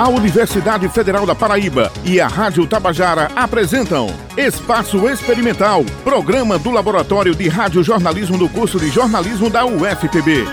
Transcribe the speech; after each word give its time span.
A 0.00 0.08
Universidade 0.08 0.88
Federal 0.88 1.26
da 1.26 1.34
Paraíba 1.34 1.92
e 2.06 2.18
a 2.22 2.26
Rádio 2.26 2.66
Tabajara 2.66 3.30
apresentam 3.36 4.06
Espaço 4.34 5.06
Experimental, 5.06 5.84
programa 6.02 6.58
do 6.58 6.70
Laboratório 6.70 7.34
de 7.34 7.50
Radiojornalismo 7.50 8.38
do 8.38 8.48
curso 8.48 8.80
de 8.80 8.88
jornalismo 8.88 9.50
da 9.50 9.66
UFPB. 9.66 10.46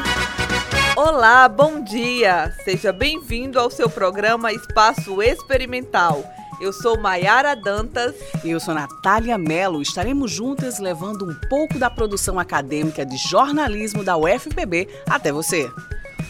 Olá, 0.98 1.48
bom 1.48 1.82
dia! 1.82 2.54
Seja 2.66 2.92
bem-vindo 2.92 3.58
ao 3.58 3.72
seu 3.72 3.90
programa 3.90 4.52
Espaço 4.52 5.22
Experimental. 5.22 6.26
Eu 6.60 6.74
sou 6.74 7.00
Maiara 7.00 7.56
Dantas. 7.56 8.16
E 8.44 8.50
eu 8.50 8.60
sou 8.60 8.74
Natália 8.74 9.38
Mello. 9.38 9.82
Estaremos 9.82 10.30
juntas 10.30 10.78
levando 10.78 11.24
um 11.24 11.34
pouco 11.48 11.80
da 11.80 11.90
produção 11.90 12.38
acadêmica 12.38 13.06
de 13.06 13.16
jornalismo 13.16 14.04
da 14.04 14.18
UFPB 14.18 14.90
até 15.08 15.32
você. 15.32 15.72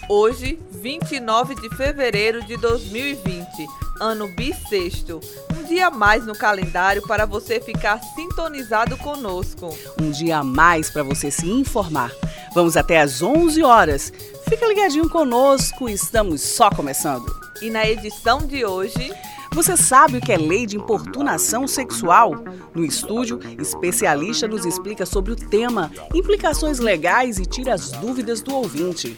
Hoje, 0.10 0.60
29 0.72 1.56
de 1.56 1.70
fevereiro 1.76 2.46
de 2.46 2.56
2020, 2.58 3.46
ano 4.00 4.28
bissexto. 4.36 5.20
Um 5.58 5.64
dia 5.64 5.88
a 5.88 5.92
mais 5.92 6.26
no 6.26 6.34
calendário 6.34 7.02
para 7.06 7.26
você 7.26 7.60
ficar 7.60 8.00
sintonizado 8.16 8.96
conosco. 8.98 9.76
Um 10.02 10.10
dia 10.10 10.38
a 10.38 10.44
mais 10.44 10.90
para 10.90 11.04
você 11.04 11.30
se 11.30 11.50
informar. 11.50 12.12
Vamos 12.54 12.78
até 12.78 13.02
às 13.02 13.22
11 13.22 13.62
horas. 13.64 14.14
Fica 14.48 14.66
ligadinho 14.68 15.10
conosco, 15.10 15.90
estamos 15.90 16.42
só 16.42 16.70
começando. 16.70 17.26
E 17.62 17.70
na 17.70 17.88
edição 17.88 18.40
de 18.40 18.66
hoje. 18.66 19.14
Você 19.54 19.76
sabe 19.76 20.18
o 20.18 20.22
que 20.22 20.32
é 20.32 20.38
lei 20.38 20.68
de 20.68 20.78
importunação 20.78 21.68
sexual? 21.68 22.36
No 22.76 22.86
estúdio, 22.86 23.40
especialista 23.58 24.48
nos 24.48 24.66
explica 24.66 25.04
sobre 25.04 25.32
o 25.32 25.36
tema, 25.36 25.92
implicações 26.14 26.78
legais 26.78 27.40
e 27.40 27.46
tira 27.46 27.74
as 27.74 27.90
dúvidas 27.90 28.40
do 28.40 28.54
ouvinte. 28.54 29.18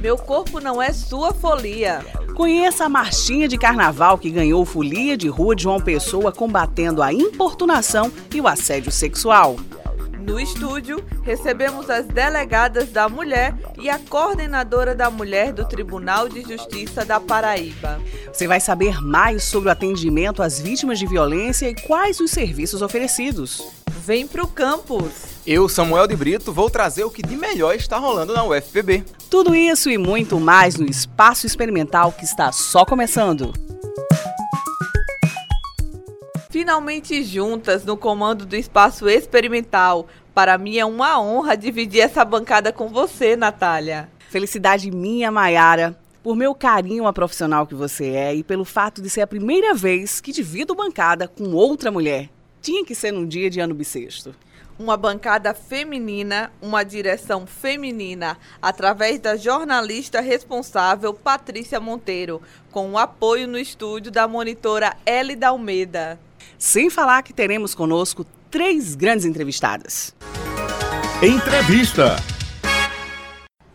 Meu 0.00 0.16
corpo 0.16 0.60
não 0.60 0.80
é 0.80 0.92
sua 0.92 1.32
folia. 1.32 2.04
Conheça 2.34 2.84
a 2.84 2.88
marchinha 2.88 3.48
de 3.48 3.56
carnaval 3.56 4.18
que 4.18 4.30
ganhou 4.30 4.64
folia 4.64 5.16
de 5.16 5.26
rua 5.26 5.56
de 5.56 5.62
João 5.62 5.80
Pessoa 5.80 6.30
combatendo 6.30 7.02
a 7.02 7.12
importunação 7.12 8.12
e 8.34 8.40
o 8.40 8.46
assédio 8.46 8.92
sexual. 8.92 9.56
No 10.20 10.40
estúdio, 10.40 11.02
recebemos 11.22 11.88
as 11.88 12.04
delegadas 12.06 12.90
da 12.90 13.08
mulher 13.08 13.54
e 13.80 13.88
a 13.88 13.98
coordenadora 13.98 14.94
da 14.94 15.08
mulher 15.08 15.52
do 15.52 15.64
Tribunal 15.66 16.28
de 16.28 16.42
Justiça 16.42 17.04
da 17.04 17.20
Paraíba. 17.20 18.00
Você 18.32 18.46
vai 18.48 18.60
saber 18.60 19.00
mais 19.00 19.44
sobre 19.44 19.68
o 19.68 19.72
atendimento 19.72 20.42
às 20.42 20.60
vítimas 20.60 20.98
de 20.98 21.06
violência 21.06 21.70
e 21.70 21.74
quais 21.74 22.18
os 22.18 22.32
serviços 22.32 22.82
oferecidos. 22.82 23.62
Vem 24.04 24.26
pro 24.26 24.48
campus! 24.48 25.35
Eu, 25.46 25.68
Samuel 25.68 26.08
de 26.08 26.16
Brito, 26.16 26.52
vou 26.52 26.68
trazer 26.68 27.04
o 27.04 27.10
que 27.10 27.22
de 27.22 27.36
melhor 27.36 27.76
está 27.76 27.98
rolando 27.98 28.34
na 28.34 28.42
UFPB. 28.42 29.04
Tudo 29.30 29.54
isso 29.54 29.88
e 29.88 29.96
muito 29.96 30.40
mais 30.40 30.74
no 30.74 30.84
Espaço 30.84 31.46
Experimental 31.46 32.10
que 32.10 32.24
está 32.24 32.50
só 32.50 32.84
começando. 32.84 33.52
Finalmente 36.50 37.22
juntas 37.22 37.84
no 37.84 37.96
comando 37.96 38.44
do 38.44 38.56
Espaço 38.56 39.08
Experimental. 39.08 40.08
Para 40.34 40.58
mim 40.58 40.78
é 40.78 40.84
uma 40.84 41.20
honra 41.20 41.56
dividir 41.56 42.00
essa 42.00 42.24
bancada 42.24 42.72
com 42.72 42.88
você, 42.88 43.36
Natália. 43.36 44.08
Felicidade 44.28 44.90
minha, 44.90 45.30
Maiara, 45.30 45.96
por 46.24 46.34
meu 46.34 46.56
carinho 46.56 47.06
a 47.06 47.12
profissional 47.12 47.68
que 47.68 47.74
você 47.76 48.06
é 48.06 48.34
e 48.34 48.42
pelo 48.42 48.64
fato 48.64 49.00
de 49.00 49.08
ser 49.08 49.20
a 49.20 49.28
primeira 49.28 49.74
vez 49.74 50.20
que 50.20 50.32
divido 50.32 50.74
bancada 50.74 51.28
com 51.28 51.52
outra 51.52 51.92
mulher. 51.92 52.30
Tinha 52.60 52.84
que 52.84 52.96
ser 52.96 53.12
num 53.12 53.24
dia 53.24 53.48
de 53.48 53.60
ano 53.60 53.76
bissexto 53.76 54.34
uma 54.78 54.96
bancada 54.96 55.54
feminina, 55.54 56.52
uma 56.60 56.84
direção 56.84 57.46
feminina, 57.46 58.36
através 58.60 59.18
da 59.18 59.36
jornalista 59.36 60.20
responsável 60.20 61.12
Patrícia 61.14 61.80
Monteiro, 61.80 62.42
com 62.70 62.92
o 62.92 62.98
apoio 62.98 63.48
no 63.48 63.58
estúdio 63.58 64.12
da 64.12 64.28
monitora 64.28 64.96
Elida 65.06 65.48
Almeida. 65.48 66.18
Sem 66.58 66.90
falar 66.90 67.22
que 67.22 67.32
teremos 67.32 67.74
conosco 67.74 68.26
três 68.50 68.94
grandes 68.94 69.24
entrevistadas. 69.24 70.14
Entrevista. 71.22 72.16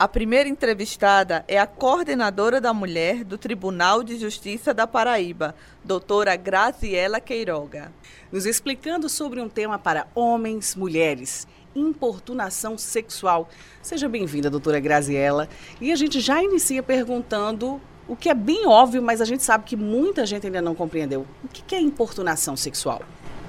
A 0.01 0.07
primeira 0.07 0.49
entrevistada 0.49 1.45
é 1.47 1.59
a 1.59 1.67
coordenadora 1.67 2.59
da 2.59 2.73
mulher 2.73 3.23
do 3.23 3.37
Tribunal 3.37 4.01
de 4.01 4.17
Justiça 4.17 4.73
da 4.73 4.87
Paraíba, 4.87 5.53
doutora 5.83 6.35
Graziela 6.35 7.19
Queiroga. 7.19 7.91
Nos 8.31 8.47
explicando 8.47 9.07
sobre 9.07 9.39
um 9.39 9.47
tema 9.47 9.77
para 9.77 10.07
homens, 10.15 10.75
mulheres, 10.75 11.47
importunação 11.75 12.79
sexual. 12.79 13.47
Seja 13.79 14.09
bem-vinda, 14.09 14.49
doutora 14.49 14.79
Graziela. 14.79 15.47
E 15.79 15.91
a 15.91 15.95
gente 15.95 16.19
já 16.19 16.41
inicia 16.41 16.81
perguntando 16.81 17.79
o 18.07 18.15
que 18.15 18.27
é 18.27 18.33
bem 18.33 18.65
óbvio, 18.65 19.03
mas 19.03 19.21
a 19.21 19.25
gente 19.25 19.43
sabe 19.43 19.65
que 19.65 19.75
muita 19.75 20.25
gente 20.25 20.47
ainda 20.47 20.63
não 20.63 20.73
compreendeu. 20.73 21.27
O 21.43 21.47
que 21.47 21.75
é 21.75 21.79
importunação 21.79 22.57
sexual? 22.57 23.03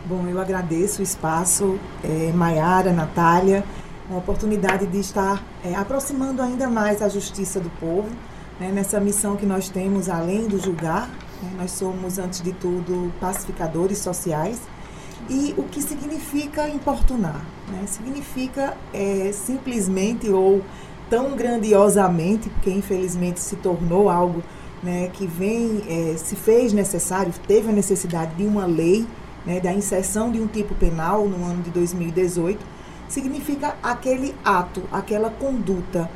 Bom, 0.05 0.27
eu 0.29 0.41
agradeço 0.41 1.01
o 1.01 1.03
espaço, 1.03 1.79
é, 2.03 2.33
Maiara, 2.33 2.93
Natália, 2.93 3.65
a 4.11 4.17
oportunidade 4.17 4.87
de 4.87 4.99
estar 4.99 5.43
é, 5.65 5.75
aproximando 5.75 6.43
ainda 6.43 6.69
mais 6.69 7.03
a 7.03 7.09
justiça 7.09 7.61
do 7.61 7.71
povo, 7.79 8.09
né, 8.59 8.71
nessa 8.73 9.01
missão 9.01 9.37
que 9.37 9.47
nós 9.47 9.69
temos, 9.69 10.09
além 10.09 10.47
do 10.47 10.59
julgar, 10.59 11.09
né, 11.43 11.51
nós 11.59 11.73
somos, 11.73 12.19
antes 12.19 12.41
de 12.41 12.53
tudo, 12.53 13.13
pacificadores 13.21 13.99
sociais. 13.99 14.61
E 15.31 15.55
o 15.57 15.63
que 15.65 15.81
significa 15.81 16.69
importunar? 16.69 17.45
Né? 17.69 17.85
Significa 17.87 18.77
é, 18.93 19.31
simplesmente 19.33 20.29
ou 20.29 20.63
tão 21.09 21.37
grandiosamente, 21.37 22.49
porque 22.51 22.71
infelizmente 22.71 23.39
se 23.39 23.57
tornou 23.57 24.09
algo 24.09 24.43
né, 24.83 25.11
que 25.13 25.27
vem, 25.27 25.83
é, 25.89 26.17
se 26.17 26.35
fez 26.35 26.73
necessário, 26.73 27.33
teve 27.47 27.69
a 27.69 27.73
necessidade 27.73 28.35
de 28.35 28.45
uma 28.45 28.67
lei, 28.67 29.07
né, 29.47 29.61
da 29.61 29.73
inserção 29.73 30.31
de 30.31 30.41
um 30.41 30.47
tipo 30.47 30.75
penal 30.75 31.27
no 31.29 31.45
ano 31.45 31.63
de 31.63 31.71
2018, 31.71 32.59
significa 33.13 33.77
aquele 33.83 34.35
ato, 34.43 34.83
aquela 34.91 35.29
conduta 35.29 36.11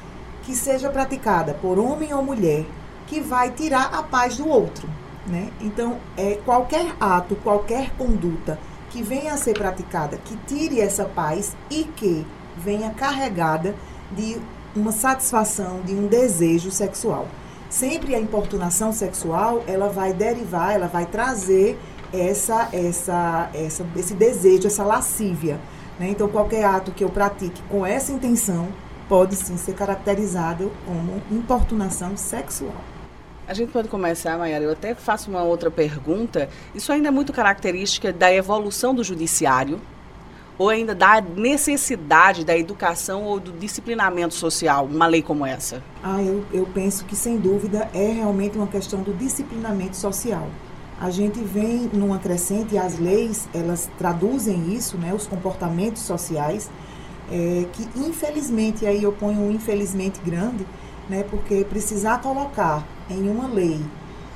que 0.45 0.55
seja 0.55 0.89
praticada 0.89 1.53
por 1.53 1.79
homem 1.79 2.15
ou 2.15 2.23
mulher 2.23 2.65
que 3.07 3.21
vai 3.21 3.51
tirar 3.51 3.91
a 3.93 4.03
paz 4.03 4.39
do 4.39 4.49
outro. 4.49 4.89
Né? 5.27 5.51
Então, 5.61 5.99
é 6.17 6.39
qualquer 6.45 6.95
ato, 6.99 7.37
qualquer 7.37 7.91
conduta 7.99 8.59
que 8.91 9.03
venha 9.03 9.35
a 9.35 9.37
ser 9.37 9.53
praticada, 9.53 10.17
que 10.25 10.37
tire 10.47 10.81
essa 10.81 11.05
paz 11.05 11.55
e 11.71 11.85
que 11.85 12.27
venha 12.57 12.91
carregada 12.91 13.75
de 14.13 14.39
uma 14.75 14.91
satisfação, 14.91 15.83
de 15.83 15.93
um 15.93 16.07
desejo 16.07 16.71
sexual. 16.71 17.29
Sempre 17.69 18.15
a 18.15 18.19
importunação 18.19 18.91
sexual, 18.91 19.63
ela 19.67 19.89
vai 19.91 20.15
derivar, 20.15 20.75
ela 20.75 20.87
vai 20.87 21.05
trazer 21.05 21.79
essa, 22.11 22.71
essa, 22.73 23.51
essa, 23.53 23.85
esse 23.97 24.15
desejo, 24.15 24.67
essa 24.67 24.85
lascívia. 24.85 25.61
Né? 25.99 26.11
Então, 26.11 26.29
qualquer 26.29 26.65
ato 26.65 26.93
que 26.93 27.05
eu 27.05 27.09
pratique 27.09 27.63
com 27.69 27.85
essa 27.85 28.13
intenção 28.13 28.69
pode 29.09 29.37
sim 29.37 29.57
ser 29.57 29.75
caracterizado 29.75 30.71
como 30.85 31.23
importunação 31.31 32.17
sexual. 32.17 32.75
A 33.49 33.55
gente 33.55 33.71
pode 33.71 33.89
começar, 33.89 34.37
Mayara. 34.37 34.65
Eu 34.65 34.73
até 34.73 34.95
faço 34.95 35.31
uma 35.31 35.43
outra 35.43 35.71
pergunta. 35.71 36.49
Isso 36.75 36.93
ainda 36.93 37.09
é 37.09 37.11
muito 37.13 37.33
característica 37.33 38.13
da 38.13 38.33
evolução 38.33 38.93
do 38.93 39.05
judiciário, 39.05 39.81
ou 40.59 40.69
ainda 40.69 40.95
da 40.95 41.21
necessidade 41.21 42.45
da 42.45 42.57
educação 42.57 43.23
ou 43.25 43.39
do 43.39 43.53
disciplinamento 43.53 44.35
social, 44.35 44.87
uma 44.87 45.07
lei 45.07 45.23
como 45.23 45.45
essa? 45.45 45.83
Ah, 46.03 46.23
eu, 46.23 46.45
eu 46.53 46.67
penso 46.67 47.05
que 47.05 47.15
sem 47.15 47.37
dúvida 47.37 47.89
é 47.95 48.11
realmente 48.13 48.57
uma 48.57 48.67
questão 48.67 49.03
do 49.03 49.13
disciplinamento 49.13 49.97
social. 49.97 50.49
A 51.01 51.11
gente 51.11 51.41
vem 51.41 51.91
numa 51.93 52.19
crescente 52.19 52.75
e 52.75 52.79
as 52.79 52.99
leis 52.99 53.49
elas 53.53 53.89
traduzem 53.99 54.75
isso, 54.75 54.97
né, 54.97 55.13
os 55.13 55.27
comportamentos 55.27 56.03
sociais, 56.03 56.71
é, 57.31 57.67
que 57.73 57.89
infelizmente 57.97 58.87
aí 58.87 59.03
eu 59.03 59.13
ponho 59.13 59.41
um 59.41 59.51
infelizmente 59.51 60.21
grande, 60.25 60.67
né, 61.09 61.25
porque 61.31 61.65
precisar 61.65 62.21
colocar 62.23 62.87
em 63.11 63.29
uma 63.29 63.47
lei 63.47 63.81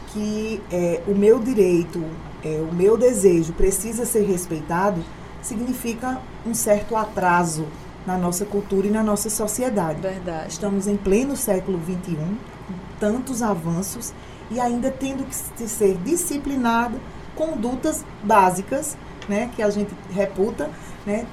que 0.09 0.61
é, 0.71 1.01
o 1.07 1.15
meu 1.15 1.39
direito, 1.39 2.05
é, 2.45 2.63
o 2.71 2.75
meu 2.75 2.97
desejo 2.99 3.53
precisa 3.53 4.05
ser 4.05 4.27
respeitado 4.27 5.03
significa 5.43 6.21
um 6.47 6.55
certo 6.55 6.97
atraso 6.97 7.67
na 8.07 8.17
nossa 8.17 8.45
cultura 8.45 8.87
e 8.87 8.91
na 8.91 9.03
nossa 9.03 9.29
sociedade. 9.29 10.01
Verdade. 10.01 10.51
Estamos 10.51 10.87
em 10.87 10.97
pleno 10.97 11.37
século 11.37 11.79
XXI, 11.79 12.17
com 12.17 12.75
tantos 12.99 13.43
avanços 13.43 14.13
e 14.51 14.59
ainda 14.59 14.91
tendo 14.91 15.25
que 15.25 15.35
ser 15.35 15.97
disciplinado 15.99 17.01
condutas 17.35 18.05
básicas, 18.23 18.97
né, 19.29 19.51
que 19.55 19.63
a 19.63 19.71
gente 19.71 19.95
reputa, 20.11 20.71
né, 21.07 21.27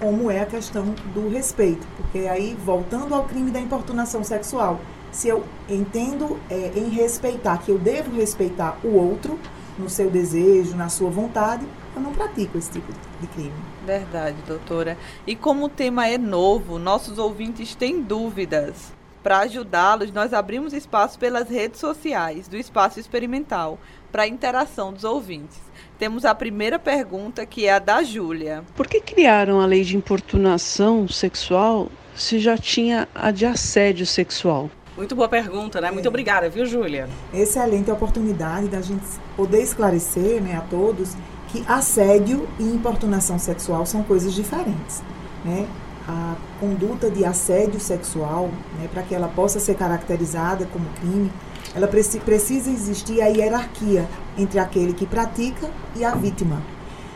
como 0.00 0.30
é 0.30 0.40
a 0.40 0.46
questão 0.46 0.94
do 1.14 1.28
respeito. 1.28 1.86
Porque 1.96 2.26
aí, 2.26 2.56
voltando 2.64 3.14
ao 3.14 3.24
crime 3.24 3.50
da 3.50 3.60
importunação 3.60 4.24
sexual, 4.24 4.80
se 5.12 5.28
eu 5.28 5.44
entendo 5.68 6.40
é, 6.50 6.72
em 6.74 6.88
respeitar, 6.88 7.58
que 7.58 7.70
eu 7.70 7.78
devo 7.78 8.10
respeitar 8.16 8.78
o 8.82 8.88
outro 8.96 9.38
no 9.78 9.88
seu 9.88 10.10
desejo, 10.10 10.74
na 10.74 10.88
sua 10.88 11.10
vontade, 11.10 11.66
eu 11.94 12.00
não 12.00 12.12
pratico 12.12 12.58
esse 12.58 12.70
tipo 12.70 12.92
de 13.20 13.26
crime. 13.28 13.52
Verdade, 13.86 14.36
doutora. 14.46 14.96
E 15.26 15.36
como 15.36 15.66
o 15.66 15.68
tema 15.68 16.08
é 16.08 16.18
novo, 16.18 16.78
nossos 16.78 17.18
ouvintes 17.18 17.74
têm 17.74 18.00
dúvidas. 18.02 18.92
Para 19.22 19.38
ajudá-los, 19.40 20.10
nós 20.12 20.32
abrimos 20.32 20.72
espaço 20.72 21.18
pelas 21.18 21.48
redes 21.48 21.78
sociais 21.78 22.48
do 22.48 22.56
Espaço 22.56 22.98
Experimental 22.98 23.78
para 24.10 24.24
a 24.24 24.28
interação 24.28 24.92
dos 24.92 25.04
ouvintes. 25.04 25.60
Temos 25.98 26.24
a 26.24 26.34
primeira 26.34 26.78
pergunta, 26.78 27.46
que 27.46 27.66
é 27.66 27.74
a 27.74 27.78
da 27.78 28.02
Júlia. 28.02 28.64
Por 28.74 28.88
que 28.88 29.00
criaram 29.00 29.60
a 29.60 29.66
lei 29.66 29.84
de 29.84 29.96
importunação 29.96 31.06
sexual 31.06 31.88
se 32.14 32.40
já 32.40 32.58
tinha 32.58 33.08
a 33.14 33.30
de 33.30 33.46
assédio 33.46 34.06
sexual? 34.06 34.68
Muito 34.96 35.14
boa 35.14 35.28
pergunta, 35.28 35.80
né? 35.80 35.90
Muito 35.90 36.08
obrigada, 36.08 36.50
viu, 36.50 36.66
Júlia? 36.66 37.08
Excelente 37.32 37.90
oportunidade 37.90 38.68
da 38.68 38.80
gente 38.80 39.06
poder 39.36 39.62
esclarecer 39.62 40.42
né, 40.42 40.56
a 40.56 40.60
todos 40.62 41.14
que 41.48 41.64
assédio 41.68 42.48
e 42.58 42.62
importunação 42.62 43.38
sexual 43.38 43.86
são 43.86 44.02
coisas 44.02 44.34
diferentes. 44.34 45.02
Né? 45.44 45.66
A 46.08 46.34
conduta 46.58 47.08
de 47.08 47.24
assédio 47.24 47.78
sexual, 47.78 48.50
né, 48.78 48.88
para 48.92 49.02
que 49.02 49.14
ela 49.14 49.28
possa 49.28 49.60
ser 49.60 49.76
caracterizada 49.76 50.66
como 50.72 50.84
crime, 51.00 51.30
ela 51.74 51.86
preci 51.86 52.18
precisa 52.18 52.70
existir 52.70 53.22
a 53.22 53.26
hierarquia 53.26 54.08
entre 54.36 54.58
aquele 54.58 54.92
que 54.92 55.06
pratica 55.06 55.70
e 55.94 56.04
a 56.04 56.14
vítima. 56.14 56.60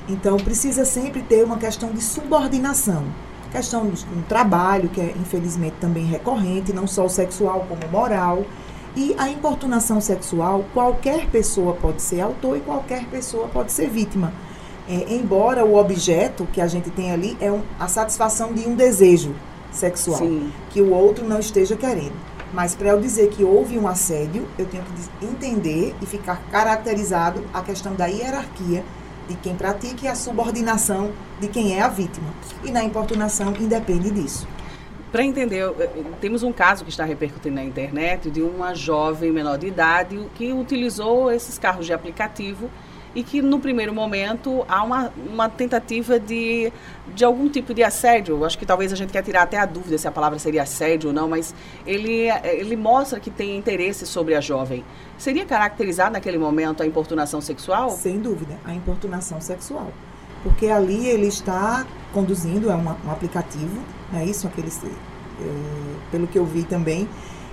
Então, 0.09 0.37
precisa 0.37 0.85
sempre 0.85 1.21
ter 1.21 1.45
uma 1.45 1.59
questão 1.59 1.91
de 1.91 2.01
subordinação. 2.01 3.05
Questão 3.51 3.87
do 3.87 4.23
trabalho, 4.29 4.89
que 4.89 5.01
é 5.01 5.15
infelizmente 5.17 5.77
também 5.81 6.05
recorrente, 6.05 6.73
não 6.73 6.87
só 6.87 7.09
sexual 7.09 7.67
como 7.69 7.91
moral. 7.91 8.45
E 8.95 9.15
a 9.19 9.29
importunação 9.29 10.01
sexual, 10.01 10.65
qualquer 10.73 11.27
pessoa 11.29 11.75
pode 11.75 12.01
ser 12.01 12.21
autor 12.21 12.57
e 12.57 12.61
qualquer 12.61 13.05
pessoa 13.07 13.49
pode 13.49 13.73
ser 13.73 13.91
vítima. 13.91 14.33
É, 14.89 15.15
embora 15.15 15.65
o 15.65 15.77
objeto 15.77 16.47
que 16.53 16.61
a 16.61 16.67
gente 16.67 16.91
tem 16.91 17.11
ali 17.11 17.37
é 17.41 17.51
um, 17.51 17.63
a 17.79 17.89
satisfação 17.89 18.53
de 18.53 18.69
um 18.69 18.75
desejo 18.75 19.35
sexual 19.73 20.19
Sim. 20.19 20.53
que 20.71 20.81
o 20.81 20.93
outro 20.93 21.27
não 21.27 21.41
esteja 21.41 21.77
querendo. 21.77 22.15
Mas 22.53 22.75
para 22.75 22.89
eu 22.91 23.01
dizer 23.01 23.29
que 23.31 23.43
houve 23.43 23.79
um 23.79 23.89
assédio, 23.89 24.47
eu 24.57 24.67
tenho 24.67 24.85
que 24.85 25.27
entender 25.27 25.95
e 26.01 26.07
ficar 26.07 26.41
caracterizado 26.51 27.45
a 27.53 27.61
questão 27.63 27.95
da 27.95 28.07
hierarquia 28.07 28.85
de 29.29 29.35
quem 29.37 29.57
pratica 29.57 30.05
e 30.05 30.09
a 30.09 30.15
subordinação 30.15 31.11
de 31.41 31.49
quem 31.49 31.77
é 31.77 31.83
a 31.83 31.89
vítima. 31.89 32.29
E 32.65 32.71
na 32.71 32.85
importunação 32.85 33.53
independe 33.59 34.11
disso. 34.11 34.47
Para 35.11 35.25
entender, 35.25 35.65
temos 36.21 36.43
um 36.43 36.53
caso 36.53 36.85
que 36.85 36.91
está 36.91 37.05
repercutindo 37.05 37.57
na 37.57 37.65
internet 37.65 38.31
de 38.31 38.43
uma 38.43 38.75
jovem 38.75 39.33
menor 39.33 39.57
de 39.59 39.67
idade 39.67 40.19
que 40.35 40.53
utilizou 40.53 41.31
esses 41.31 41.59
carros 41.59 41.87
de 41.87 41.93
aplicativo 41.93 42.71
e 43.17 43.23
que 43.23 43.41
no 43.41 43.59
primeiro 43.59 43.95
momento 43.95 44.63
há 44.69 44.85
uma, 44.85 45.11
uma 45.17 45.49
tentativa 45.49 46.21
de, 46.21 46.71
de 47.15 47.25
algum 47.25 47.49
tipo 47.49 47.73
de 47.73 47.83
assédio. 47.83 48.45
Acho 48.45 48.59
que 48.59 48.67
talvez 48.67 48.93
a 48.93 48.97
gente 48.97 49.11
quer 49.11 49.23
tirar 49.23 49.43
até 49.43 49.57
a 49.57 49.65
dúvida 49.65 49.97
se 49.97 50.07
a 50.07 50.13
palavra 50.13 50.39
seria 50.39 50.65
assédio 50.65 51.09
ou 51.09 51.15
não, 51.15 51.27
mas 51.27 51.55
ele, 51.87 52.29
ele 52.45 52.77
mostra 52.77 53.19
que 53.19 53.31
tem 53.31 53.57
interesse 53.57 54.07
sobre 54.07 54.35
a 54.35 54.41
jovem. 54.43 54.85
Seria 55.17 55.47
caracterizado 55.47 56.13
naquele 56.13 56.37
momento 56.37 56.83
a 56.83 56.87
importunação 56.87 57.41
sexual? 57.41 57.91
Sem 57.91 58.19
dúvida, 58.19 58.59
a 58.63 58.75
importunação 58.75 59.41
sexual. 59.41 59.91
Porque 60.43 60.67
ali 60.67 61.09
ele 61.09 61.27
está 61.27 61.87
conduzindo, 62.13 62.71
é 62.71 62.75
uma, 62.75 62.99
um 63.03 63.11
aplicativo, 63.11 63.81
é 64.15 64.27
isso? 64.27 64.47
Aqueles, 64.47 64.79
é, 64.85 64.91
pelo 66.11 66.27
que 66.27 66.39
eu 66.39 66.45
vi 66.45 66.65
também, 66.65 67.09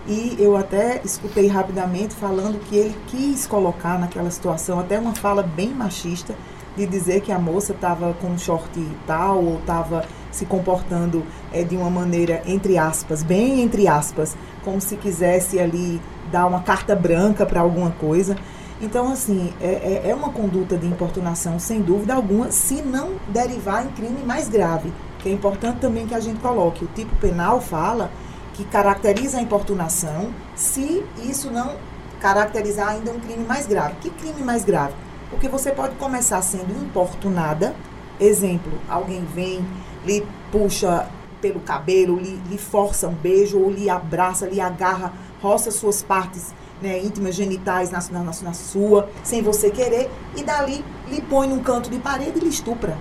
e 0.08 0.36
eu 0.38 0.58
até 0.58 1.02
escutei 1.04 1.48
rapidamente 1.48 2.14
falando 2.14 2.60
que 2.68 2.76
ele 2.76 2.96
quis 3.08 3.48
colocar 3.48 3.98
naquela 3.98 4.30
situação 4.30 4.80
até 4.80 5.00
uma 5.00 5.16
fala 5.16 5.42
bem 5.44 5.70
machista 5.70 6.36
de 6.76 6.86
dizer 6.86 7.22
que 7.22 7.32
a 7.32 7.40
moça 7.40 7.72
estava 7.72 8.14
com 8.16 8.28
um 8.28 8.38
short 8.38 8.70
tal 9.08 9.44
ou 9.44 9.60
estava 9.60 10.06
se 10.32 10.46
comportando 10.46 11.24
é, 11.54 11.64
de 11.64 11.78
uma 11.78 11.90
maneira 11.90 12.42
entre 12.46 12.78
aspas, 12.78 13.24
bem 13.24 13.62
entre 13.62 13.88
aspas, 13.88 14.36
como 14.64 14.82
se 14.82 14.98
quisesse 14.98 15.60
ali 15.60 16.02
dar 16.32 16.48
uma 16.48 16.62
carta 16.62 16.96
branca 16.96 17.46
para 17.46 17.62
alguma 17.62 17.92
coisa. 17.92 18.36
Então, 18.82 19.10
assim, 19.12 19.54
é, 19.62 20.02
é, 20.04 20.10
é 20.10 20.16
uma 20.16 20.30
conduta 20.30 20.76
de 20.76 20.86
importunação, 20.86 21.58
sem 21.60 21.80
dúvida 21.80 22.16
alguma, 22.16 22.52
se 22.52 22.82
não 22.82 23.12
derivar 23.30 23.86
em 23.86 23.90
crime 23.90 24.24
mais 24.26 24.50
grave. 24.50 24.92
Que 25.20 25.30
é 25.30 25.32
importante 25.32 25.78
também 25.80 26.06
que 26.06 26.16
a 26.16 26.20
gente 26.20 26.42
coloque. 26.42 26.84
O 26.84 26.88
tipo 26.88 27.16
penal 27.18 27.62
fala 27.62 28.12
que 28.54 28.64
caracteriza 28.66 29.38
a 29.38 29.42
importunação, 29.42 30.32
se 30.56 31.04
isso 31.24 31.50
não 31.50 31.76
caracterizar 32.20 32.90
ainda 32.90 33.12
um 33.12 33.20
crime 33.20 33.44
mais 33.46 33.68
grave. 33.68 33.96
Que 34.02 34.10
crime 34.10 34.42
mais 34.42 34.64
grave? 34.64 34.94
Porque 35.30 35.50
você 35.50 35.72
pode 35.72 35.96
começar 35.96 36.42
sendo 36.42 36.72
importunada, 36.84 37.76
exemplo, 38.20 38.72
alguém 38.88 39.26
vem, 39.26 39.66
lhe 40.06 40.26
puxa 40.52 41.08
pelo 41.42 41.60
cabelo, 41.60 42.18
lhe, 42.18 42.42
lhe 42.50 42.58
força 42.58 43.08
um 43.08 43.14
beijo, 43.14 43.60
ou 43.60 43.70
lhe 43.70 43.90
abraça, 43.90 44.48
lhe 44.48 44.62
agarra, 44.62 45.12
roça 45.42 45.72
suas 45.72 46.02
partes 46.02 46.54
né, 46.82 47.00
íntimas, 47.00 47.34
genitais 47.36 47.90
na, 47.90 48.00
na, 48.12 48.24
na, 48.24 48.54
sua, 48.54 49.10
sem 49.24 49.42
você 49.42 49.70
querer, 49.70 50.10
e 50.36 50.44
dali 50.44 50.84
lhe 51.10 51.22
põe 51.22 51.48
num 51.48 51.64
canto 51.64 51.90
de 51.90 51.98
parede 51.98 52.38
e 52.38 52.42
lhe 52.42 52.50
estupra. 52.50 52.98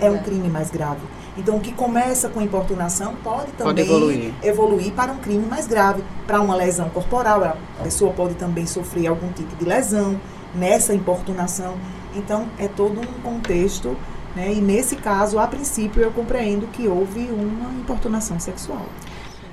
É, 0.00 0.06
é 0.06 0.10
um 0.10 0.18
crime 0.18 0.48
mais 0.48 0.70
grave. 0.70 1.00
Então, 1.36 1.56
o 1.56 1.60
que 1.60 1.72
começa 1.72 2.28
com 2.28 2.40
importunação 2.40 3.14
pode 3.22 3.52
também 3.52 3.74
pode 3.74 3.80
evoluir. 3.82 4.34
evoluir. 4.42 4.92
para 4.92 5.12
um 5.12 5.18
crime 5.18 5.46
mais 5.46 5.66
grave, 5.66 6.02
para 6.26 6.40
uma 6.40 6.54
lesão 6.54 6.88
corporal. 6.90 7.42
A 7.44 7.82
pessoa 7.82 8.12
pode 8.12 8.34
também 8.34 8.66
sofrer 8.66 9.06
algum 9.06 9.30
tipo 9.32 9.54
de 9.56 9.64
lesão 9.64 10.20
nessa 10.54 10.94
importunação. 10.94 11.76
Então, 12.14 12.46
é 12.58 12.68
todo 12.68 13.00
um 13.00 13.20
contexto. 13.22 13.96
Né? 14.34 14.52
E 14.52 14.60
nesse 14.60 14.96
caso, 14.96 15.38
a 15.38 15.46
princípio, 15.46 16.02
eu 16.02 16.10
compreendo 16.10 16.66
que 16.68 16.86
houve 16.86 17.30
uma 17.32 17.72
importunação 17.80 18.38
sexual. 18.38 18.86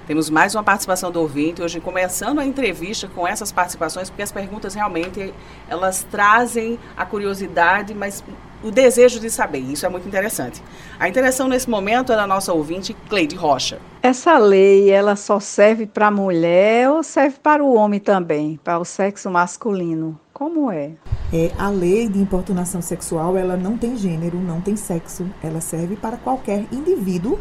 Temos 0.08 0.30
mais 0.30 0.56
uma 0.56 0.64
participação 0.64 1.12
do 1.12 1.20
ouvinte, 1.20 1.62
hoje 1.62 1.82
começando 1.82 2.40
a 2.40 2.46
entrevista 2.46 3.10
com 3.10 3.28
essas 3.28 3.52
participações, 3.52 4.10
porque 4.10 4.22
as 4.22 4.32
perguntas 4.32 4.74
realmente 4.74 5.34
elas 5.68 6.08
trazem 6.10 6.80
a 6.96 7.06
curiosidade, 7.06 7.94
mas 7.94 8.24
o 8.64 8.72
desejo 8.72 9.20
de 9.20 9.30
saber. 9.30 9.60
Isso 9.60 9.86
é 9.86 9.90
muito 9.90 10.08
interessante. 10.08 10.64
A 10.98 11.10
interação 11.10 11.50
nesse 11.50 11.70
momento 11.70 12.14
é 12.14 12.16
da 12.16 12.26
nossa 12.26 12.54
ouvinte 12.54 12.96
Cleide 13.10 13.36
Rocha. 13.36 13.80
Essa 14.02 14.38
lei, 14.38 14.90
ela 14.90 15.18
só 15.18 15.42
serve 15.42 15.86
para 15.86 16.08
a 16.08 16.12
mulher 16.12 16.90
ou 16.90 17.04
serve 17.04 17.36
para 17.44 17.62
o 17.62 17.76
homem 17.76 18.00
também, 18.00 18.58
para 18.64 18.80
o 18.80 18.86
sexo 18.86 19.30
masculino? 19.30 20.18
Como 20.32 20.72
é? 20.72 20.92
É, 21.34 21.52
a 21.60 21.68
lei 21.68 22.08
de 22.08 22.18
importunação 22.18 22.82
sexual, 22.82 23.36
ela 23.36 23.58
não 23.58 23.78
tem 23.78 23.98
gênero, 23.98 24.40
não 24.40 24.62
tem 24.62 24.78
sexo. 24.78 25.28
Ela 25.44 25.60
serve 25.60 25.98
para 25.98 26.16
qualquer 26.16 26.64
indivíduo 26.72 27.38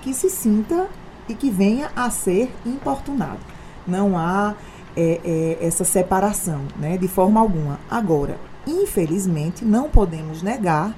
que 0.00 0.14
se 0.14 0.30
sinta 0.30 0.86
e 1.28 1.34
que 1.34 1.50
venha 1.50 1.90
a 1.94 2.10
ser 2.10 2.54
importunado. 2.64 3.40
Não 3.86 4.16
há 4.18 4.54
é, 4.96 5.20
é, 5.24 5.66
essa 5.66 5.84
separação, 5.84 6.62
né, 6.78 6.96
de 6.96 7.08
forma 7.08 7.40
alguma. 7.40 7.78
Agora, 7.90 8.38
infelizmente, 8.66 9.64
não 9.64 9.88
podemos 9.88 10.42
negar 10.42 10.94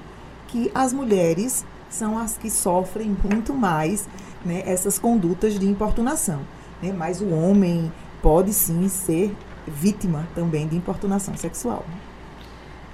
que 0.47 0.71
as 0.73 0.93
mulheres 0.93 1.65
são 1.89 2.17
as 2.17 2.37
que 2.37 2.49
sofrem 2.49 3.15
muito 3.23 3.53
mais 3.53 4.07
né, 4.45 4.63
essas 4.65 4.99
condutas 4.99 5.57
de 5.57 5.65
importunação. 5.65 6.41
Né? 6.81 6.93
Mas 6.95 7.21
o 7.21 7.29
homem 7.29 7.91
pode 8.21 8.53
sim 8.53 8.87
ser 8.87 9.35
vítima 9.67 10.27
também 10.33 10.67
de 10.67 10.75
importunação 10.75 11.35
sexual. 11.35 11.85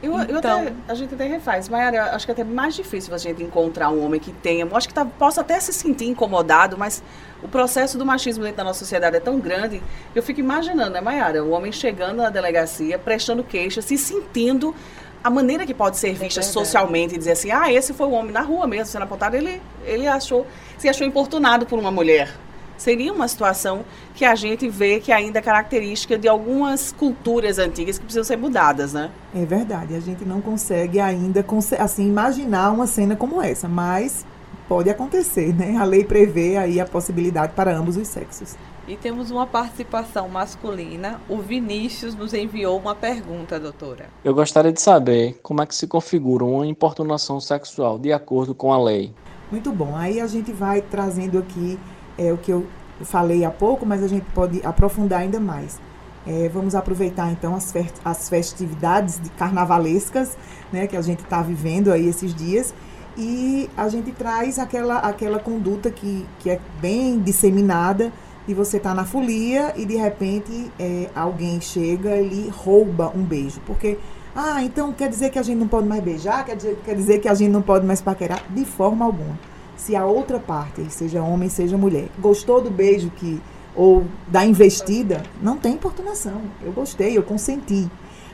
Eu, 0.04 0.18
eu 0.18 0.40
então, 0.40 0.62
até, 0.62 0.74
a 0.90 0.94
gente 0.96 1.16
até 1.16 1.26
refaz, 1.26 1.70
mas 1.70 1.96
acho 1.96 2.26
que 2.26 2.32
é 2.32 2.34
até 2.34 2.44
mais 2.44 2.76
difícil 2.76 3.16
a 3.16 3.18
gente 3.18 3.42
encontrar 3.42 3.90
um 3.90 4.04
homem 4.04 4.20
que 4.20 4.34
tenha. 4.34 4.68
Acho 4.74 4.90
que 4.90 4.94
tá, 4.94 5.06
possa 5.06 5.40
até 5.40 5.58
se 5.62 5.72
sentir 5.72 6.08
incomodado, 6.08 6.78
mas 6.78 7.02
o 7.42 7.48
processo 7.48 7.98
do 7.98 8.06
machismo 8.06 8.44
dentro 8.44 8.58
da 8.58 8.66
nossa 8.66 8.80
sociedade 8.80 9.16
é 9.16 9.22
tão 9.22 9.40
grande. 9.40 9.82
Eu 10.14 10.22
fico 10.22 10.42
imaginando, 10.42 10.90
né, 10.92 11.00
Mayara? 11.00 11.42
O 11.42 11.52
homem 11.52 11.72
chegando 11.72 12.18
na 12.18 12.30
delegacia, 12.30 13.00
prestando 13.00 13.46
queixa, 13.46 13.82
se 13.82 13.98
sentindo 13.98 14.76
a 15.24 15.30
maneira 15.30 15.66
que 15.66 15.74
pode 15.74 15.98
ser 15.98 16.10
é 16.10 16.14
vista 16.14 16.42
é 16.42 16.44
socialmente 16.44 17.16
e 17.16 17.18
dizer 17.18 17.32
assim, 17.32 17.50
ah, 17.50 17.72
esse 17.72 17.94
foi 17.94 18.08
o 18.08 18.12
homem 18.12 18.34
na 18.34 18.42
rua 18.42 18.68
mesmo, 18.68 18.88
sendo 18.88 19.04
apontado, 19.04 19.38
ele, 19.38 19.62
ele 19.86 20.06
achou, 20.06 20.46
se 20.78 20.90
achou 20.90 21.08
importunado 21.08 21.66
por 21.66 21.80
uma 21.80 21.90
mulher 21.90 22.30
seria 22.78 23.14
uma 23.14 23.28
situação 23.28 23.86
que 24.16 24.26
a 24.26 24.36
gente 24.36 24.68
vê 24.68 25.00
que 25.00 25.12
ainda 25.12 25.40
é 25.40 25.42
característica 25.42 26.18
de 26.18 26.28
algumas 26.28 26.92
culturas 26.92 27.58
antigas 27.58 27.98
que 27.98 28.04
precisam 28.04 28.24
ser 28.24 28.38
mudadas, 28.38 28.94
né? 28.94 29.12
É 29.36 29.46
verdade, 29.46 29.96
a 29.96 30.00
gente 30.00 30.26
não 30.26 30.42
consegue 30.42 31.00
ainda 31.00 31.46
assim 31.80 32.08
imaginar 32.08 32.72
uma 32.72 32.88
cena 32.88 33.16
como 33.16 33.42
essa, 33.42 33.68
mas 33.68 34.26
pode 34.68 34.90
acontecer, 34.90 35.54
né? 35.54 35.78
A 35.78 35.84
lei 35.84 36.04
prevê 36.04 36.58
aí 36.58 36.80
a 36.80 36.86
possibilidade 36.86 37.54
para 37.54 37.76
ambos 37.76 37.98
os 37.98 38.08
sexos. 38.08 38.56
E 38.86 38.98
temos 38.98 39.32
uma 39.32 39.48
participação 39.48 40.28
masculina. 40.28 41.22
O 41.30 41.38
Vinícius 41.38 42.16
nos 42.16 42.34
enviou 42.34 42.78
uma 42.78 42.94
pergunta, 42.94 43.58
doutora. 43.58 44.10
Eu 44.26 44.34
gostaria 44.34 44.74
de 44.74 44.82
saber 44.82 45.40
como 45.42 45.62
é 45.62 45.66
que 45.66 45.74
se 45.74 45.88
configura 45.88 46.44
uma 46.44 46.68
importunação 46.68 47.40
sexual 47.40 47.98
de 47.98 48.12
acordo 48.12 48.54
com 48.54 48.74
a 48.74 48.84
lei. 48.84 49.14
Muito 49.50 49.72
bom. 49.72 49.96
Aí 49.96 50.20
a 50.20 50.28
gente 50.28 50.52
vai 50.52 50.82
trazendo 50.82 51.38
aqui 51.38 51.80
é 52.18 52.32
o 52.32 52.38
que 52.38 52.52
eu 52.52 52.66
falei 53.02 53.44
há 53.44 53.52
pouco, 53.52 53.86
mas 53.86 54.04
a 54.04 54.08
gente 54.08 54.26
pode 54.34 54.62
aprofundar 54.66 55.22
ainda 55.22 55.40
mais. 55.40 55.80
É, 56.26 56.50
vamos 56.50 56.74
aproveitar 56.74 57.32
então 57.32 57.54
as, 57.54 57.74
as 58.06 58.30
festividades 58.30 59.20
de 59.20 59.30
carnavalescas 59.32 60.38
né, 60.72 60.88
que 60.88 60.96
a 60.96 61.02
gente 61.02 61.22
está 61.22 61.42
vivendo 61.42 61.92
aí 61.92 62.08
esses 62.08 62.34
dias 62.34 62.74
e 63.18 63.70
a 63.76 63.90
gente 63.90 64.12
traz 64.12 64.58
aquela, 64.58 65.00
aquela 65.00 65.38
conduta 65.38 65.92
que, 65.92 66.26
que 66.40 66.50
é 66.50 66.60
bem 66.82 67.20
disseminada 67.20 68.12
e 68.48 68.54
você 68.54 68.78
está 68.78 68.94
na 68.94 69.06
folia 69.06 69.74
e 69.76 69.86
de 69.86 69.96
repente 69.96 70.72
é, 70.80 71.10
alguém 71.16 71.62
chega 71.62 72.18
e 72.18 72.28
lhe 72.28 72.50
rouba 72.50 73.12
um 73.16 73.24
beijo. 73.24 73.60
Porque, 73.66 73.98
ah, 74.36 74.64
então 74.64 74.92
quer 74.92 75.10
dizer 75.10 75.30
que 75.30 75.40
a 75.40 75.44
gente 75.44 75.60
não 75.60 75.68
pode 75.68 75.88
mais 75.88 76.02
beijar? 76.02 76.46
Quer 76.46 76.56
dizer, 76.56 76.80
quer 76.84 76.96
dizer 76.96 77.20
que 77.20 77.28
a 77.28 77.34
gente 77.34 77.52
não 77.52 77.62
pode 77.62 77.86
mais 77.86 78.02
paquerar? 78.02 78.44
De 78.50 78.66
forma 78.66 79.06
alguma. 79.06 79.38
Se 79.84 79.98
a 79.98 80.06
outra 80.06 80.40
parte, 80.40 80.90
seja 80.90 81.22
homem, 81.22 81.50
seja 81.50 81.78
mulher, 81.78 82.08
gostou 82.18 82.62
do 82.62 82.72
beijo 82.72 83.10
que 83.10 83.42
ou 83.76 84.06
da 84.30 84.46
investida, 84.46 85.22
não 85.42 85.58
tem 85.58 85.74
importunação. 85.74 86.42
Eu 86.62 86.72
gostei, 86.72 87.18
eu 87.18 87.24
consenti. 87.24 87.92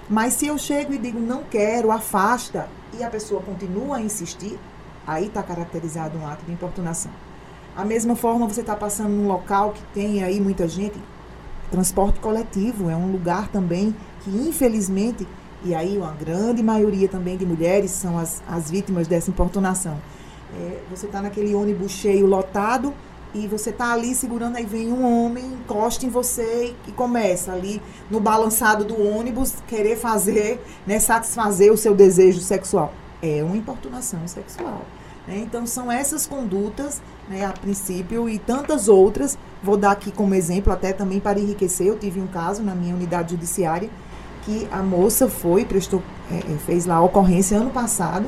Mas 0.07 0.33
se 0.33 0.45
eu 0.45 0.59
chego 0.59 0.93
e 0.93 0.99
digo 0.99 1.19
não 1.19 1.41
quero, 1.41 1.89
afasta, 1.89 2.69
e 2.95 3.03
a 3.03 3.09
pessoa 3.09 3.41
continua 3.41 3.97
a 3.97 4.01
insistir, 4.01 4.59
aí 5.07 5.25
está 5.25 5.41
caracterizado 5.41 6.19
um 6.19 6.27
ato 6.27 6.45
de 6.45 6.51
importunação. 6.51 7.11
A 7.75 7.83
mesma 7.83 8.15
forma, 8.15 8.47
você 8.47 8.61
está 8.61 8.75
passando 8.75 9.09
num 9.09 9.27
local 9.27 9.71
que 9.71 9.81
tem 9.91 10.23
aí 10.23 10.39
muita 10.39 10.67
gente, 10.67 11.01
transporte 11.71 12.19
coletivo 12.19 12.91
é 12.91 12.95
um 12.95 13.11
lugar 13.11 13.47
também 13.47 13.95
que, 14.21 14.29
infelizmente, 14.29 15.27
e 15.63 15.73
aí 15.73 15.97
uma 15.97 16.11
grande 16.11 16.61
maioria 16.61 17.07
também 17.07 17.37
de 17.37 17.45
mulheres 17.45 17.89
são 17.89 18.19
as, 18.19 18.39
as 18.47 18.69
vítimas 18.69 19.07
dessa 19.07 19.31
importunação. 19.31 19.97
É, 20.57 20.79
você 20.89 21.05
está 21.05 21.21
naquele 21.21 21.53
ônibus 21.53 21.91
cheio, 21.91 22.25
lotado, 22.25 22.93
e 23.33 23.47
você 23.47 23.69
está 23.69 23.93
ali 23.93 24.15
segurando, 24.15 24.55
aí 24.55 24.65
vem 24.65 24.91
um 24.91 25.05
homem, 25.05 25.45
encosta 25.45 26.05
em 26.05 26.09
você 26.09 26.73
e 26.87 26.91
começa 26.91 27.51
ali 27.51 27.79
no 28.09 28.19
balançado 28.19 28.83
do 28.83 28.99
ônibus 28.99 29.53
querer 29.67 29.97
fazer, 29.97 30.59
né, 30.85 30.99
satisfazer 30.99 31.71
o 31.71 31.77
seu 31.77 31.93
desejo 31.93 32.41
sexual. 32.41 32.91
É 33.21 33.43
uma 33.43 33.55
importunação 33.55 34.27
sexual. 34.27 34.81
Né? 35.27 35.43
Então, 35.45 35.67
são 35.67 35.91
essas 35.91 36.25
condutas, 36.25 37.01
né, 37.29 37.45
a 37.45 37.51
princípio, 37.51 38.27
e 38.27 38.39
tantas 38.39 38.87
outras. 38.87 39.37
Vou 39.61 39.77
dar 39.77 39.91
aqui 39.91 40.11
como 40.11 40.33
exemplo, 40.33 40.73
até 40.73 40.91
também 40.91 41.19
para 41.19 41.39
enriquecer. 41.39 41.85
Eu 41.85 41.99
tive 41.99 42.19
um 42.19 42.27
caso 42.27 42.63
na 42.63 42.73
minha 42.73 42.95
unidade 42.95 43.31
judiciária 43.31 43.89
que 44.43 44.67
a 44.71 44.81
moça 44.81 45.29
foi, 45.29 45.65
prestou, 45.65 46.01
é, 46.31 46.37
é 46.37 46.57
fez 46.65 46.87
lá 46.87 46.95
a 46.95 47.01
ocorrência 47.01 47.57
ano 47.57 47.69
passado, 47.69 48.25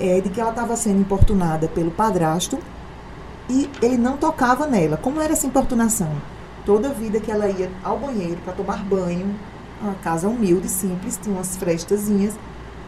é, 0.00 0.20
de 0.20 0.28
que 0.28 0.40
ela 0.40 0.50
estava 0.50 0.76
sendo 0.76 1.00
importunada 1.00 1.68
pelo 1.68 1.90
padrasto 1.90 2.58
e 3.48 3.70
ele 3.82 3.96
não 3.96 4.16
tocava 4.16 4.66
nela. 4.66 4.96
Como 4.96 5.20
era 5.20 5.32
essa 5.32 5.46
importunação? 5.46 6.10
Toda 6.64 6.88
vida 6.88 7.20
que 7.20 7.30
ela 7.30 7.48
ia 7.48 7.70
ao 7.82 7.98
banheiro 7.98 8.40
para 8.42 8.54
tomar 8.54 8.82
banho, 8.84 9.34
uma 9.80 9.94
casa 9.94 10.28
humilde, 10.28 10.68
simples, 10.68 11.18
tinha 11.22 11.34
umas 11.34 11.56
frestazinhas, 11.56 12.34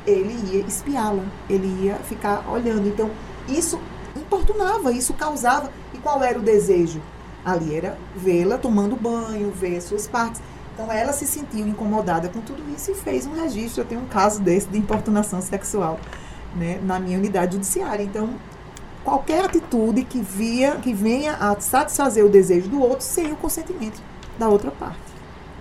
ele 0.06 0.34
ia 0.50 0.60
espiá-la, 0.64 1.25
ele 1.48 1.84
ia 1.84 1.96
ficar 1.96 2.48
olhando. 2.48 2.88
Então, 2.88 3.10
isso 3.48 3.78
importunava, 4.16 4.92
isso 4.92 5.12
causava. 5.12 5.70
E 5.92 5.98
qual 5.98 6.22
era 6.22 6.38
o 6.38 6.42
desejo? 6.42 7.02
Ali 7.44 7.75
era 7.76 7.98
vê-la 8.16 8.56
tomando 8.56 8.96
banho, 8.96 9.52
ver 9.52 9.80
suas 9.80 10.08
partes. 10.08 10.40
Então 10.75 10.92
ela 10.92 11.12
se 11.12 11.26
sentiu 11.26 11.66
incomodada 11.66 12.28
com 12.28 12.40
tudo 12.40 12.62
isso 12.75 12.90
e 12.90 12.94
fez 12.94 13.26
um 13.26 13.34
registro. 13.34 13.82
Eu 13.82 13.86
tenho 13.86 14.00
um 14.00 14.06
caso 14.06 14.42
desse 14.42 14.68
de 14.68 14.78
importunação 14.78 15.40
sexual 15.40 15.98
né, 16.54 16.80
na 16.82 16.98
minha 16.98 17.18
unidade 17.18 17.54
judiciária. 17.54 18.02
Então, 18.02 18.30
qualquer 19.04 19.44
atitude 19.44 20.04
que, 20.04 20.20
via, 20.20 20.76
que 20.76 20.92
venha 20.92 21.34
a 21.34 21.58
satisfazer 21.60 22.24
o 22.24 22.28
desejo 22.28 22.68
do 22.68 22.80
outro 22.82 23.04
sem 23.04 23.32
o 23.32 23.36
consentimento 23.36 24.00
da 24.38 24.48
outra 24.48 24.70
parte. 24.70 25.06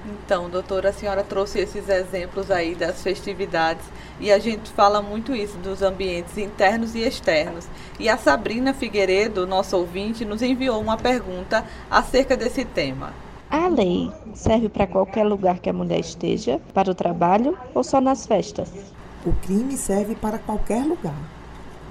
Então, 0.08 0.50
doutora, 0.50 0.90
a 0.90 0.94
senhora 0.94 1.24
trouxe 1.24 1.60
esses 1.60 1.90
exemplos 1.90 2.52
aí 2.52 2.76
das 2.76 3.02
festividades 3.02 3.86
e 4.20 4.32
a 4.32 4.38
gente 4.38 4.70
fala 4.72 5.02
muito 5.02 5.36
isso 5.36 5.58
dos 5.58 5.82
ambientes 5.82 6.38
internos 6.38 6.94
e 6.94 7.00
externos. 7.00 7.68
E 8.00 8.08
a 8.08 8.18
Sabrina 8.18 8.74
Figueiredo, 8.74 9.48
nossa 9.48 9.76
ouvinte, 9.76 10.24
nos 10.24 10.44
enviou 10.44 10.80
uma 10.80 10.96
pergunta 10.96 11.66
acerca 11.90 12.38
desse 12.38 12.64
tema. 12.64 13.14
A 13.50 13.68
lei 13.68 14.12
serve 14.34 14.70
para 14.70 14.86
qualquer 14.86 15.24
lugar 15.24 15.60
que 15.60 15.70
a 15.70 15.74
mulher 15.74 16.00
esteja, 16.00 16.60
para 16.74 16.92
o 16.92 16.96
trabalho 16.96 17.58
ou 17.74 17.84
só 17.84 18.00
nas 18.00 18.26
festas? 18.26 18.95
O 19.26 19.34
crime 19.34 19.76
serve 19.76 20.16
para 20.16 20.38
qualquer 20.38 20.86
lugar. 20.86 21.18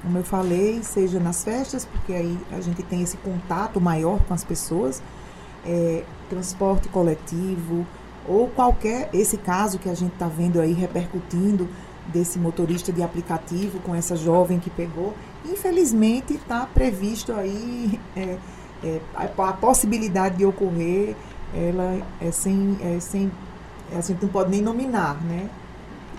Como 0.02 0.18
eu 0.18 0.22
falei, 0.22 0.82
seja 0.82 1.18
nas 1.18 1.42
festas, 1.42 1.84
porque 1.84 2.12
aí 2.12 2.38
a 2.52 2.60
gente 2.60 2.82
tem 2.82 3.02
esse 3.02 3.16
contato 3.16 3.80
maior 3.80 4.22
com 4.24 4.34
as 4.34 4.44
pessoas, 4.44 5.02
é, 5.64 6.04
transporte 6.28 6.88
coletivo, 6.88 7.86
ou 8.28 8.48
qualquer, 8.48 9.10
esse 9.12 9.36
caso 9.36 9.78
que 9.78 9.88
a 9.88 9.94
gente 9.94 10.12
está 10.12 10.28
vendo 10.28 10.60
aí 10.60 10.72
repercutindo 10.72 11.68
desse 12.06 12.38
motorista 12.38 12.92
de 12.92 13.02
aplicativo 13.02 13.80
com 13.80 13.94
essa 13.94 14.14
jovem 14.14 14.60
que 14.60 14.70
pegou, 14.70 15.14
infelizmente 15.44 16.34
está 16.34 16.66
previsto 16.66 17.32
aí 17.32 17.98
é, 18.14 18.38
é, 18.84 19.00
a, 19.14 19.24
a, 19.24 19.52
possibilidade 19.54 20.36
de 20.36 20.46
ocorrer, 20.46 21.16
ela 21.54 22.00
é 22.20 22.30
sem, 22.30 22.78
é 22.82 23.00
sem, 23.00 23.32
a 23.90 24.00
gente 24.00 24.22
não 24.22 24.28
pode 24.28 24.50
nem 24.50 24.60
nominar, 24.60 25.20
né? 25.24 25.48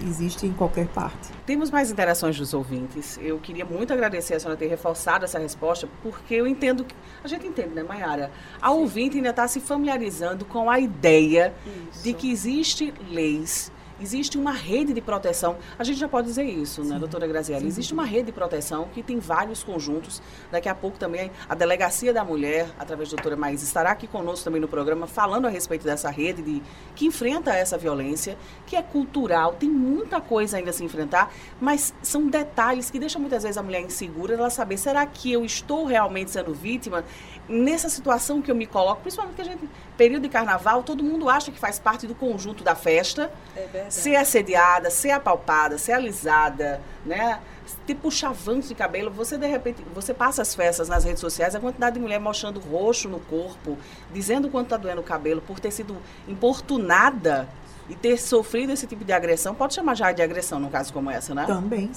Existe 0.03 0.45
em 0.45 0.53
qualquer 0.53 0.87
parte. 0.87 1.31
Temos 1.45 1.69
mais 1.71 1.91
interações 1.91 2.37
dos 2.37 2.53
ouvintes. 2.53 3.19
Eu 3.21 3.39
queria 3.39 3.65
muito 3.65 3.93
agradecer 3.93 4.35
a 4.35 4.39
senhora 4.39 4.57
ter 4.57 4.67
reforçado 4.67 5.25
essa 5.25 5.39
resposta, 5.39 5.87
porque 6.01 6.35
eu 6.35 6.47
entendo 6.47 6.83
que. 6.83 6.95
A 7.23 7.27
gente 7.27 7.47
entende, 7.47 7.69
né, 7.69 7.83
Mayara? 7.83 8.31
A 8.61 8.69
Sim. 8.69 8.75
ouvinte 8.75 9.17
ainda 9.17 9.29
está 9.29 9.47
se 9.47 9.59
familiarizando 9.59 10.45
com 10.45 10.69
a 10.69 10.79
ideia 10.79 11.53
Isso. 11.91 12.03
de 12.03 12.13
que 12.13 12.31
existe 12.31 12.93
leis 13.09 13.71
existe 13.99 14.37
uma 14.37 14.51
rede 14.51 14.93
de 14.93 15.01
proteção. 15.01 15.57
A 15.77 15.83
gente 15.83 15.99
já 15.99 16.07
pode 16.07 16.27
dizer 16.27 16.43
isso, 16.43 16.83
né, 16.83 16.99
doutora 16.99 17.27
Graziella? 17.27 17.65
Existe 17.65 17.93
uma 17.93 18.05
rede 18.05 18.27
de 18.27 18.31
proteção 18.31 18.89
que 18.93 19.01
tem 19.01 19.19
vários 19.19 19.63
conjuntos. 19.63 20.21
Daqui 20.51 20.69
a 20.69 20.75
pouco 20.75 20.97
também 20.97 21.31
a 21.47 21.55
Delegacia 21.55 22.13
da 22.13 22.23
Mulher, 22.23 22.69
através 22.77 23.09
da 23.09 23.15
doutora 23.15 23.35
Maís, 23.35 23.63
estará 23.63 23.91
aqui 23.91 24.07
conosco 24.07 24.43
também 24.43 24.61
no 24.61 24.67
programa, 24.67 25.07
falando 25.07 25.45
a 25.45 25.49
respeito 25.49 25.83
dessa 25.83 26.09
rede 26.09 26.41
de, 26.41 26.61
que 26.95 27.05
enfrenta 27.05 27.53
essa 27.53 27.77
violência, 27.77 28.37
que 28.65 28.75
é 28.75 28.81
cultural, 28.81 29.53
tem 29.53 29.69
muita 29.69 30.19
coisa 30.19 30.57
ainda 30.57 30.69
a 30.69 30.73
se 30.73 30.83
enfrentar, 30.83 31.31
mas 31.59 31.93
são 32.01 32.27
detalhes 32.27 32.89
que 32.89 32.99
deixam 32.99 33.21
muitas 33.21 33.43
vezes 33.43 33.57
a 33.57 33.63
mulher 33.63 33.81
insegura, 33.81 34.33
ela 34.33 34.49
saber, 34.49 34.77
será 34.77 35.05
que 35.05 35.31
eu 35.31 35.45
estou 35.45 35.85
realmente 35.85 36.31
sendo 36.31 36.53
vítima? 36.53 37.03
nessa 37.47 37.89
situação 37.89 38.41
que 38.41 38.49
eu 38.49 38.55
me 38.55 38.65
coloco, 38.65 39.01
principalmente 39.01 39.35
que 39.35 39.41
a 39.41 39.45
gente, 39.45 39.69
período 39.97 40.23
de 40.23 40.29
carnaval, 40.29 40.83
todo 40.83 41.03
mundo 41.03 41.29
acha 41.29 41.51
que 41.51 41.59
faz 41.59 41.79
parte 41.79 42.05
do 42.07 42.15
conjunto 42.15 42.63
da 42.63 42.75
festa. 42.75 43.31
É 43.55 43.85
ser 43.89 44.15
assediada, 44.15 44.89
ser 44.89 45.11
apalpada, 45.11 45.77
ser 45.77 45.93
alisada, 45.93 46.81
né? 47.05 47.39
Ter 47.87 47.95
puxavanço 47.95 48.67
de 48.67 48.75
cabelo, 48.75 49.09
você 49.09 49.37
de 49.37 49.47
repente, 49.47 49.83
você 49.93 50.13
passa 50.13 50.41
as 50.41 50.53
festas 50.53 50.87
nas 50.87 51.03
redes 51.03 51.19
sociais, 51.19 51.55
a 51.55 51.59
quantidade 51.59 51.95
de 51.95 51.99
mulher 51.99 52.19
mostrando 52.19 52.59
roxo 52.59 53.09
no 53.09 53.19
corpo, 53.19 53.77
dizendo 54.13 54.49
quanto 54.49 54.67
está 54.67 54.77
doendo 54.77 55.01
o 55.01 55.03
cabelo, 55.03 55.41
por 55.41 55.59
ter 55.59 55.71
sido 55.71 55.97
importunada 56.27 57.47
e 57.89 57.95
ter 57.95 58.17
sofrido 58.17 58.71
esse 58.71 58.85
tipo 58.85 59.03
de 59.03 59.13
agressão, 59.13 59.55
pode 59.55 59.73
chamar 59.73 59.95
já 59.95 60.11
de 60.11 60.21
agressão 60.21 60.59
num 60.59 60.69
caso 60.69 60.91
como 60.93 61.09
essa, 61.09 61.33
né? 61.33 61.45
Também, 61.45 61.91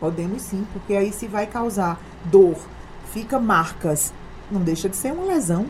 podemos 0.00 0.42
sim, 0.42 0.66
porque 0.72 0.94
aí 0.94 1.12
se 1.12 1.26
vai 1.26 1.46
causar 1.46 2.00
dor, 2.24 2.56
fica 3.12 3.38
marcas, 3.38 4.12
não 4.50 4.60
deixa 4.60 4.88
de 4.88 4.96
ser 4.96 5.12
uma 5.12 5.24
lesão, 5.24 5.66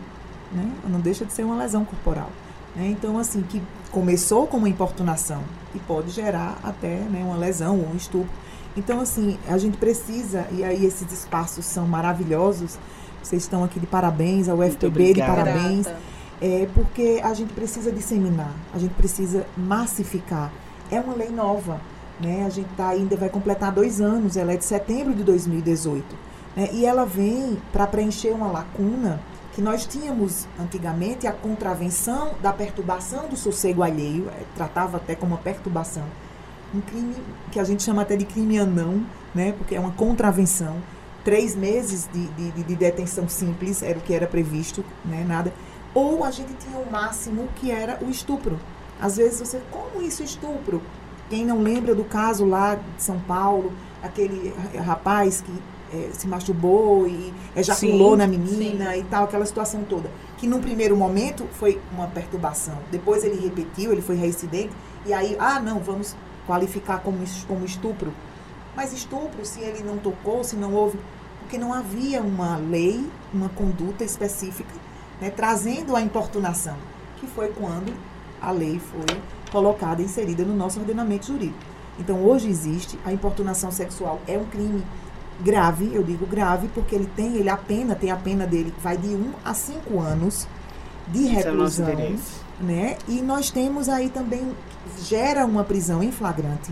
né? 0.53 0.71
Não 0.89 1.01
deixa 1.01 1.25
de 1.25 1.33
ser 1.33 1.45
uma 1.45 1.57
lesão 1.57 1.85
corporal. 1.85 2.31
Né? 2.75 2.89
Então, 2.89 3.19
assim, 3.19 3.43
que 3.43 3.63
começou 3.91 4.47
como 4.47 4.67
importunação 4.67 5.43
e 5.75 5.79
pode 5.79 6.11
gerar 6.11 6.59
até 6.63 6.97
né, 6.97 7.23
uma 7.25 7.37
lesão 7.37 7.79
ou 7.79 7.89
um 7.93 7.97
estupro. 7.97 8.31
Então, 8.77 9.01
assim, 9.01 9.39
a 9.47 9.59
gente 9.59 9.77
precisa, 9.77 10.47
e 10.51 10.65
aí 10.65 10.85
esses 10.85 11.11
espaços 11.13 11.65
são 11.67 11.87
maravilhosos, 11.87 12.79
vocês 13.23 13.43
estão 13.43 13.63
aqui 13.63 13.79
de 13.79 13.87
parabéns, 13.87 14.49
ao 14.49 14.59
FTB 14.63 15.15
de 15.15 15.21
parabéns, 15.21 15.87
é, 16.41 16.67
porque 16.75 17.21
a 17.23 17.35
gente 17.35 17.53
precisa 17.53 17.93
disseminar, 17.93 18.53
a 18.75 18.79
gente 18.79 18.95
precisa 18.95 19.47
massificar. 19.57 20.51
É 20.91 20.99
uma 20.99 21.15
lei 21.15 21.29
nova, 21.29 21.81
né? 22.19 22.45
A 22.47 22.49
gente 22.49 22.69
tá, 22.77 22.89
ainda 22.89 23.17
vai 23.17 23.29
completar 23.29 23.71
dois 23.71 24.01
anos, 24.01 24.37
ela 24.37 24.53
é 24.53 24.57
de 24.57 24.65
setembro 24.65 25.15
de 25.15 25.23
2018. 25.23 26.05
Né? 26.57 26.71
E 26.73 26.85
ela 26.85 27.05
vem 27.05 27.59
para 27.73 27.87
preencher 27.87 28.33
uma 28.33 28.49
lacuna 28.49 29.21
que 29.53 29.61
nós 29.61 29.85
tínhamos 29.87 30.47
antigamente 30.59 31.27
a 31.27 31.33
contravenção 31.33 32.35
da 32.41 32.53
perturbação 32.53 33.29
do 33.29 33.37
sossego 33.37 33.83
alheio, 33.83 34.29
é, 34.31 34.45
tratava 34.55 34.97
até 34.97 35.15
como 35.15 35.35
uma 35.35 35.41
perturbação, 35.41 36.05
um 36.75 36.81
crime 36.81 37.15
que 37.51 37.61
a 37.61 37.65
gente 37.65 37.83
chama 37.83 38.03
até 38.03 38.17
de 38.17 38.25
crime 38.25 38.59
anão, 38.59 39.05
né? 39.35 39.53
porque 39.53 39.75
é 39.75 39.81
uma 39.81 39.93
contravenção. 39.93 40.77
Três 41.23 41.55
meses 41.55 42.09
de, 42.13 42.27
de, 42.29 42.63
de 42.65 42.75
detenção 42.75 43.29
simples 43.29 43.83
era 43.83 43.99
o 43.99 44.03
que 44.03 44.15
era 44.15 44.27
previsto, 44.27 44.85
né? 45.05 45.25
nada. 45.29 45.53
Ou 45.95 46.25
a 46.25 46.31
gente 46.31 46.55
tinha 46.55 46.79
o 46.79 46.91
máximo 46.91 47.49
que 47.57 47.71
era 47.71 47.99
o 48.03 48.11
estupro. 48.11 48.59
Às 49.01 49.19
vezes 49.19 49.39
você, 49.39 49.61
como 49.71 50.03
isso 50.03 50.23
estupro? 50.23 50.83
Quem 51.29 51.45
não 51.45 51.61
lembra 51.61 51.95
do 51.95 52.05
caso 52.05 52.45
lá 52.47 52.75
de 52.75 53.03
São 53.03 53.21
Paulo, 53.21 53.73
aquele 54.03 54.55
rapaz 54.79 55.43
que 55.43 55.53
é, 55.93 56.11
se 56.13 56.27
masturbou 56.27 57.07
e 57.07 57.33
ejaculou 57.55 58.13
sim, 58.13 58.17
na 58.19 58.27
menina 58.27 58.93
sim. 58.93 59.01
e 59.01 59.05
tal, 59.05 59.25
aquela 59.25 59.47
situação 59.47 59.85
toda. 59.85 60.11
Que 60.39 60.47
num 60.47 60.61
primeiro 60.61 60.97
momento 60.97 61.47
foi 61.53 61.81
uma 61.93 62.07
perturbação. 62.07 62.79
Depois 62.91 63.25
ele 63.25 63.41
repetiu, 63.41 63.93
ele 63.93 64.03
foi 64.03 64.17
reincidente, 64.17 64.73
e 65.05 65.13
aí, 65.13 65.37
ah, 65.39 65.61
não, 65.61 65.79
vamos 65.79 66.17
qualificar 66.47 67.01
como, 67.01 67.19
como 67.47 67.65
estupro. 67.65 68.13
Mas 68.75 68.93
estupro, 68.93 69.45
se 69.45 69.61
ele 69.61 69.83
não 69.83 69.99
tocou, 69.99 70.43
se 70.43 70.57
não 70.57 70.75
houve. 70.75 70.99
Porque 71.41 71.59
não 71.59 71.73
havia 71.73 72.23
uma 72.23 72.57
lei, 72.57 73.05
uma 73.33 73.51
conduta 73.51 74.05
específica 74.05 74.83
né, 75.23 75.31
trazendo 75.31 75.95
a 75.95 76.03
importunação, 76.03 76.77
que 77.19 77.29
foi 77.29 77.49
quando 77.51 77.95
a 78.41 78.51
lei 78.51 78.81
foi 78.81 79.17
colocada, 79.53 80.03
inserida 80.03 80.45
no 80.45 80.53
nosso 80.53 80.81
ordenamento 80.81 81.29
jurídico. 81.29 81.61
Então, 81.97 82.25
hoje 82.25 82.49
existe 82.49 82.99
a 83.05 83.13
importunação 83.13 83.71
sexual, 83.71 84.21
é 84.27 84.37
um 84.37 84.45
crime 84.47 84.83
grave, 85.43 85.91
eu 85.93 86.03
digo 86.03 86.27
grave, 86.27 86.69
porque 86.75 86.95
ele 86.95 87.09
tem, 87.17 87.37
ele 87.37 87.49
a 87.49 87.57
pena, 87.57 87.95
tem 87.95 88.11
a 88.11 88.17
pena 88.17 88.47
dele, 88.47 88.73
vai 88.83 88.97
de 88.97 89.09
1 89.09 89.33
a 89.45 89.53
5 89.55 90.01
anos 90.01 90.47
de 91.09 91.27
é 91.27 91.31
reclusão, 91.31 91.93
interesse. 91.93 92.41
né? 92.61 92.97
E 93.09 93.21
nós 93.21 93.51
temos 93.51 93.89
aí 93.89 94.09
também, 94.09 94.55
gera 95.03 95.45
uma 95.45 95.65
prisão 95.65 96.03
em 96.03 96.13
flagrante, 96.13 96.71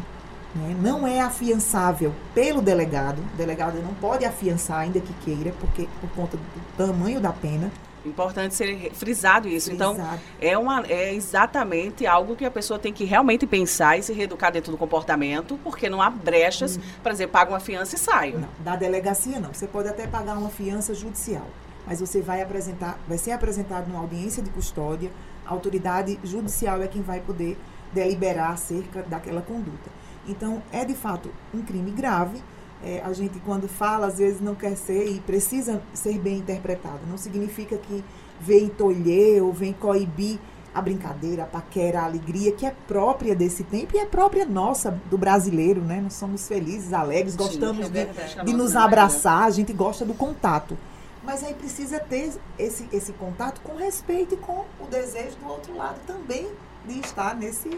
né? 0.55 0.77
Não 0.81 1.07
é 1.07 1.21
afiançável 1.21 2.13
pelo 2.35 2.63
delegado, 2.63 3.19
o 3.35 3.37
delegado 3.37 3.83
não 3.83 3.95
pode 3.95 4.25
afiançar, 4.25 4.79
ainda 4.79 5.01
que 5.01 5.13
queira, 5.25 5.53
porque 5.61 5.89
por 6.01 6.11
conta 6.11 6.37
do 6.37 6.77
tamanho 6.77 7.21
da 7.21 7.33
pena. 7.33 7.71
Importante 8.05 8.55
ser 8.55 8.93
frisado 8.95 9.49
isso. 9.49 9.71
Então, 9.71 9.97
é, 10.41 10.57
uma, 10.57 10.85
é 10.89 11.15
exatamente 11.15 12.07
algo 12.07 12.35
que 12.35 12.45
a 12.45 12.51
pessoa 12.51 12.79
tem 12.79 12.93
que 12.93 13.05
realmente 13.05 13.47
pensar 13.47 13.99
e 13.99 14.03
se 14.03 14.13
reeducar 14.13 14.51
dentro 14.51 14.73
do 14.73 14.79
comportamento, 14.79 15.59
porque 15.63 15.89
não 15.89 16.01
há 16.01 16.09
brechas 16.09 16.79
para 17.03 17.13
dizer, 17.13 17.27
paga 17.29 17.51
uma 17.51 17.61
fiança 17.61 17.97
e 17.97 17.99
saio. 17.99 18.41
Não, 18.41 18.49
da 18.61 18.77
delegacia 18.77 19.39
não. 19.39 19.53
Você 19.53 19.67
pode 19.67 19.89
até 19.89 20.07
pagar 20.07 20.39
uma 20.39 20.49
fiança 20.49 20.95
judicial, 20.95 21.47
mas 21.87 22.01
você 22.01 22.23
vai 22.23 22.41
apresentar, 22.41 22.99
vai 23.07 23.19
ser 23.19 23.33
apresentado 23.33 23.87
numa 23.89 24.01
audiência 24.01 24.43
de 24.43 24.51
custódia, 24.51 25.11
a 25.47 25.53
autoridade 25.53 26.19
judicial 26.25 26.81
é 26.83 26.87
quem 26.87 27.03
vai 27.03 27.21
poder 27.21 27.59
deliberar 27.93 28.53
acerca 28.53 29.03
daquela 29.03 29.43
conduta. 29.43 29.91
Então, 30.27 30.63
é 30.73 30.85
de 30.85 30.95
fato 30.95 31.31
um 31.53 31.63
crime 31.63 31.91
grave. 31.91 32.41
É, 32.83 33.03
a 33.05 33.13
gente, 33.13 33.39
quando 33.41 33.69
fala, 33.69 34.07
às 34.07 34.19
vezes 34.19 34.41
não 34.41 34.55
quer 34.55 34.77
ser 34.77 35.07
e 35.07 35.21
precisa 35.21 35.83
ser 35.93 36.19
bem 36.19 36.39
interpretado. 36.39 37.01
Não 37.09 37.19
significa 37.19 37.77
que 37.77 38.03
vem 38.41 38.69
tolher 38.69 39.43
ou 39.43 39.53
vem 39.53 39.73
coibir 39.73 40.39
a 40.75 40.81
brincadeira, 40.81 41.43
a 41.43 41.47
paquera, 41.47 42.01
a 42.01 42.05
alegria 42.05 42.53
que 42.53 42.65
é 42.65 42.75
própria 42.87 43.35
desse 43.35 43.65
tempo 43.65 43.97
e 43.97 43.99
é 43.99 44.07
própria 44.07 44.47
nossa, 44.47 44.99
do 45.11 45.19
brasileiro, 45.19 45.81
né? 45.81 46.01
Nós 46.01 46.15
somos 46.15 46.47
felizes, 46.47 46.93
alegres, 46.93 47.35
gostamos 47.35 47.87
é 47.87 48.07
de, 48.07 48.45
de 48.45 48.53
nos 48.53 48.77
abraçar, 48.77 49.45
a 49.45 49.51
gente 49.51 49.73
gosta 49.73 50.05
do 50.05 50.15
contato. 50.15 50.79
Mas 51.25 51.45
aí 51.45 51.55
precisa 51.55 51.99
ter 51.99 52.33
esse, 52.59 52.89
esse 52.93 53.13
contato 53.13 53.61
com 53.63 53.77
respeito 53.77 54.35
e 54.35 54.37
com 54.39 54.65
o 54.81 54.87
desejo 54.89 55.37
do 55.37 55.49
outro 55.49 55.77
lado 55.77 55.99
também 56.07 56.49
de 56.87 57.01
estar 57.01 57.37
nesse, 57.37 57.69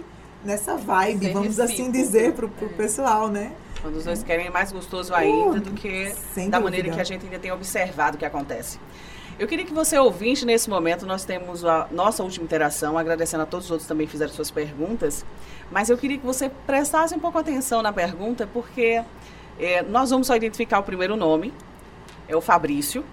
nessa 0.44 0.76
vibe, 0.76 1.30
vamos 1.30 1.58
assim 1.60 1.90
dizer, 1.90 2.32
pro, 2.32 2.48
pro 2.48 2.68
pessoal, 2.70 3.28
né? 3.28 3.52
Quando 3.80 3.96
os 3.96 4.04
dois 4.04 4.22
querem 4.22 4.46
é 4.46 4.50
mais 4.50 4.70
gostoso 4.70 5.12
ainda 5.14 5.60
do 5.60 5.72
que 5.72 6.12
Sem 6.32 6.48
da 6.48 6.58
dúvida. 6.58 6.60
maneira 6.60 6.90
que 6.94 7.00
a 7.00 7.04
gente 7.04 7.24
ainda 7.24 7.38
tem 7.38 7.50
observado 7.50 8.16
o 8.16 8.18
que 8.18 8.24
acontece. 8.24 8.78
Eu 9.38 9.48
queria 9.48 9.64
que 9.64 9.72
você 9.72 9.98
ouvinte 9.98 10.44
nesse 10.44 10.70
momento, 10.70 11.06
nós 11.06 11.24
temos 11.24 11.64
a 11.64 11.88
nossa 11.90 12.22
última 12.22 12.44
interação, 12.44 12.96
agradecendo 12.96 13.42
a 13.42 13.46
todos 13.46 13.66
os 13.66 13.70
outros 13.72 13.86
que 13.86 13.88
também 13.88 14.06
fizeram 14.06 14.32
suas 14.32 14.50
perguntas, 14.50 15.24
mas 15.70 15.88
eu 15.88 15.96
queria 15.98 16.18
que 16.18 16.24
você 16.24 16.50
prestasse 16.66 17.14
um 17.14 17.18
pouco 17.18 17.38
atenção 17.38 17.82
na 17.82 17.92
pergunta, 17.92 18.48
porque 18.52 19.02
eh, 19.58 19.82
nós 19.88 20.10
vamos 20.10 20.26
só 20.26 20.36
identificar 20.36 20.78
o 20.78 20.82
primeiro 20.82 21.16
nome, 21.16 21.52
é 22.28 22.36
o 22.36 22.40
Fabrício, 22.40 23.04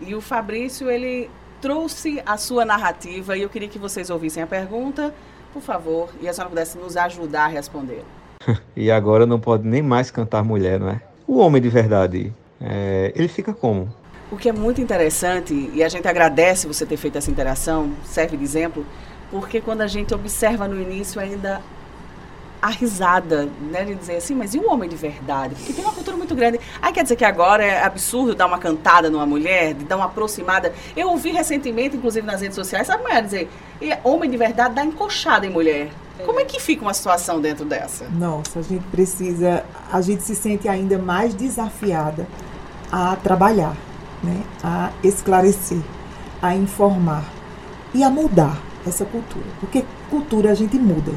e 0.00 0.14
o 0.14 0.20
Fabrício, 0.20 0.90
ele 0.90 1.30
trouxe 1.60 2.22
a 2.24 2.36
sua 2.36 2.64
narrativa 2.64 3.36
e 3.36 3.42
eu 3.42 3.48
queria 3.48 3.68
que 3.68 3.78
vocês 3.78 4.10
ouvissem 4.10 4.42
a 4.42 4.46
pergunta, 4.46 5.14
por 5.52 5.62
favor, 5.62 6.08
e 6.20 6.28
a 6.28 6.32
senhora 6.32 6.50
pudesse 6.50 6.78
nos 6.78 6.96
ajudar 6.96 7.44
a 7.44 7.48
responder. 7.48 8.04
E 8.74 8.90
agora 8.90 9.26
não 9.26 9.38
pode 9.38 9.66
nem 9.66 9.82
mais 9.82 10.10
cantar 10.10 10.42
mulher, 10.42 10.80
não 10.80 10.88
é? 10.88 11.00
O 11.26 11.38
homem 11.38 11.60
de 11.60 11.68
verdade, 11.68 12.32
é, 12.60 13.12
ele 13.14 13.28
fica 13.28 13.52
como? 13.52 13.92
O 14.32 14.36
que 14.36 14.48
é 14.48 14.52
muito 14.52 14.80
interessante, 14.80 15.70
e 15.74 15.84
a 15.84 15.88
gente 15.88 16.08
agradece 16.08 16.66
você 16.66 16.86
ter 16.86 16.96
feito 16.96 17.18
essa 17.18 17.30
interação, 17.30 17.92
serve 18.04 18.36
de 18.36 18.44
exemplo, 18.44 18.86
porque 19.30 19.60
quando 19.60 19.82
a 19.82 19.86
gente 19.86 20.14
observa 20.14 20.66
no 20.66 20.80
início 20.80 21.20
ainda 21.20 21.60
a 22.60 22.68
risada, 22.68 23.48
né, 23.70 23.84
de 23.84 23.94
dizer 23.94 24.16
assim, 24.16 24.34
mas 24.34 24.54
e 24.54 24.58
o 24.58 24.70
homem 24.70 24.88
de 24.88 24.96
verdade? 24.96 25.54
Porque 25.54 25.72
tem 25.72 25.84
uma 25.84 25.94
cultura 25.94 26.16
muito 26.16 26.34
grande. 26.34 26.60
Aí 26.82 26.92
quer 26.92 27.02
dizer 27.02 27.16
que 27.16 27.24
agora 27.24 27.64
é 27.64 27.82
absurdo 27.82 28.34
dar 28.34 28.46
uma 28.46 28.58
cantada 28.58 29.08
numa 29.08 29.24
mulher, 29.24 29.74
de 29.74 29.84
dar 29.84 29.96
uma 29.96 30.06
aproximada. 30.06 30.72
Eu 30.96 31.08
ouvi 31.08 31.30
recentemente, 31.30 31.96
inclusive 31.96 32.26
nas 32.26 32.40
redes 32.40 32.54
sociais, 32.54 32.86
sabe 32.86 33.02
mulher 33.02 33.22
dizer, 33.22 33.50
e 33.80 33.90
homem 34.04 34.30
de 34.30 34.36
verdade 34.36 34.74
dá 34.74 34.84
encoxada 34.84 35.46
em 35.46 35.50
mulher. 35.50 35.90
Como 36.26 36.38
é 36.38 36.44
que 36.44 36.60
fica 36.60 36.82
uma 36.82 36.92
situação 36.92 37.40
dentro 37.40 37.64
dessa? 37.64 38.06
Nossa, 38.10 38.58
a 38.58 38.62
gente 38.62 38.84
precisa, 38.88 39.64
a 39.90 40.00
gente 40.02 40.22
se 40.22 40.36
sente 40.36 40.68
ainda 40.68 40.98
mais 40.98 41.34
desafiada 41.34 42.26
a 42.92 43.16
trabalhar, 43.16 43.74
né? 44.22 44.42
a 44.62 44.90
esclarecer, 45.02 45.80
a 46.42 46.54
informar 46.54 47.24
e 47.94 48.04
a 48.04 48.10
mudar 48.10 48.60
essa 48.86 49.04
cultura. 49.04 49.46
Porque 49.60 49.84
cultura 50.10 50.50
a 50.50 50.54
gente 50.54 50.78
muda. 50.78 51.12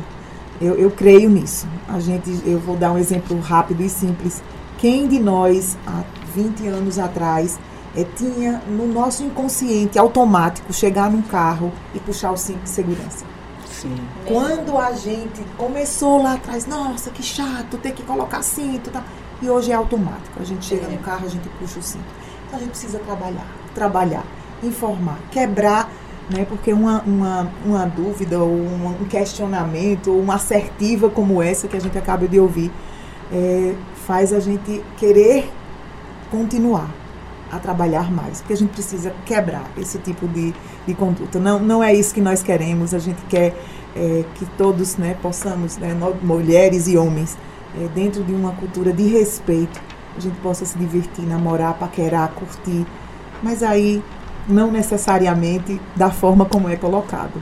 Eu, 0.62 0.76
eu 0.76 0.92
creio 0.92 1.30
nisso. 1.30 1.68
A 1.88 2.00
gente, 2.00 2.30
eu 2.46 2.60
vou 2.60 2.76
dar 2.76 2.92
um 2.92 2.98
exemplo 2.98 3.40
rápido 3.40 3.82
e 3.82 3.90
simples. 3.90 4.42
Quem 4.78 5.08
de 5.08 5.20
nós, 5.20 5.78
há 5.88 6.04
20 6.36 6.68
anos 6.68 7.00
atrás, 7.00 7.60
eh, 7.96 8.06
tinha 8.16 8.62
no 8.68 8.88
nosso 8.88 9.24
inconsciente 9.24 9.98
automático 9.98 10.74
chegar 10.74 11.12
num 11.12 11.22
carro 11.22 11.72
e 11.94 12.00
puxar 12.00 12.32
o 12.32 12.38
cinto 12.38 12.64
de 12.64 12.70
segurança? 12.70 13.26
Sim. 13.70 13.96
Quando 14.26 14.78
a 14.78 14.94
gente 14.94 15.44
começou 15.58 16.22
lá 16.22 16.34
atrás, 16.34 16.66
nossa, 16.66 17.10
que 17.10 17.22
chato, 17.22 17.78
ter 17.78 17.92
que 17.92 18.04
colocar 18.04 18.42
cinto, 18.42 18.90
tá? 18.90 19.04
E 19.42 19.50
hoje 19.50 19.72
é 19.72 19.76
automático. 19.76 20.40
A 20.40 20.44
gente 20.44 20.66
chega 20.66 20.88
no 20.88 20.98
carro, 21.00 21.26
a 21.26 21.30
gente 21.30 21.48
puxa 21.60 21.80
o 21.80 21.84
cinto. 21.84 22.06
Então 22.48 22.60
a 22.60 22.62
gente 22.62 22.72
precisa 22.72 23.00
trabalhar, 23.00 23.46
trabalhar, 23.76 24.24
informar, 24.64 25.18
quebrar, 25.32 25.90
né? 26.30 26.46
Porque 26.48 26.72
uma, 26.72 27.02
uma, 27.02 27.52
uma 27.66 27.86
dúvida 27.86 28.40
ou 28.40 28.52
um, 28.52 29.06
questionamento 29.10 30.12
ou 30.12 30.20
uma 30.20 30.36
assertiva 30.36 31.10
como 31.10 31.42
essa 31.42 31.68
que 31.68 31.78
a 31.78 31.80
gente 31.80 31.98
acaba 31.98 32.28
de 32.28 32.40
ouvir 32.40 32.72
é, 33.32 33.74
faz 34.06 34.34
a 34.34 34.40
gente 34.40 34.84
querer 34.98 35.50
continuar 36.32 36.90
a 37.52 37.60
trabalhar 37.60 38.12
mais, 38.12 38.40
porque 38.40 38.54
a 38.54 38.58
gente 38.58 38.72
precisa 38.72 39.14
quebrar 39.26 39.70
esse 39.78 40.00
tipo 40.00 40.28
de, 40.28 40.54
de 40.88 40.94
conduta. 40.96 41.40
Não, 41.40 41.60
não 41.60 41.84
é 41.84 41.94
isso 41.94 42.14
que 42.14 42.22
nós 42.22 42.42
queremos, 42.42 42.96
a 42.96 43.00
gente 43.00 43.22
quer 43.30 43.56
é, 43.96 44.24
que 44.36 44.46
todos 44.58 44.98
né, 44.98 45.16
possamos, 45.22 45.78
né, 45.78 45.96
mulheres 46.24 46.88
e 46.88 46.98
homens, 46.98 47.38
é, 47.80 47.88
dentro 47.94 48.24
de 48.24 48.34
uma 48.34 48.54
cultura 48.54 48.92
de 48.92 49.04
respeito, 49.04 49.80
a 50.18 50.20
gente 50.20 50.36
possa 50.42 50.66
se 50.66 50.78
divertir, 50.78 51.26
namorar, 51.26 51.76
paquerar, 51.76 52.32
curtir, 52.32 52.86
mas 53.44 53.62
aí 53.62 54.02
não 54.48 54.72
necessariamente 54.72 55.80
da 55.96 56.12
forma 56.12 56.46
como 56.46 56.70
é 56.70 56.76
colocado. 56.76 57.42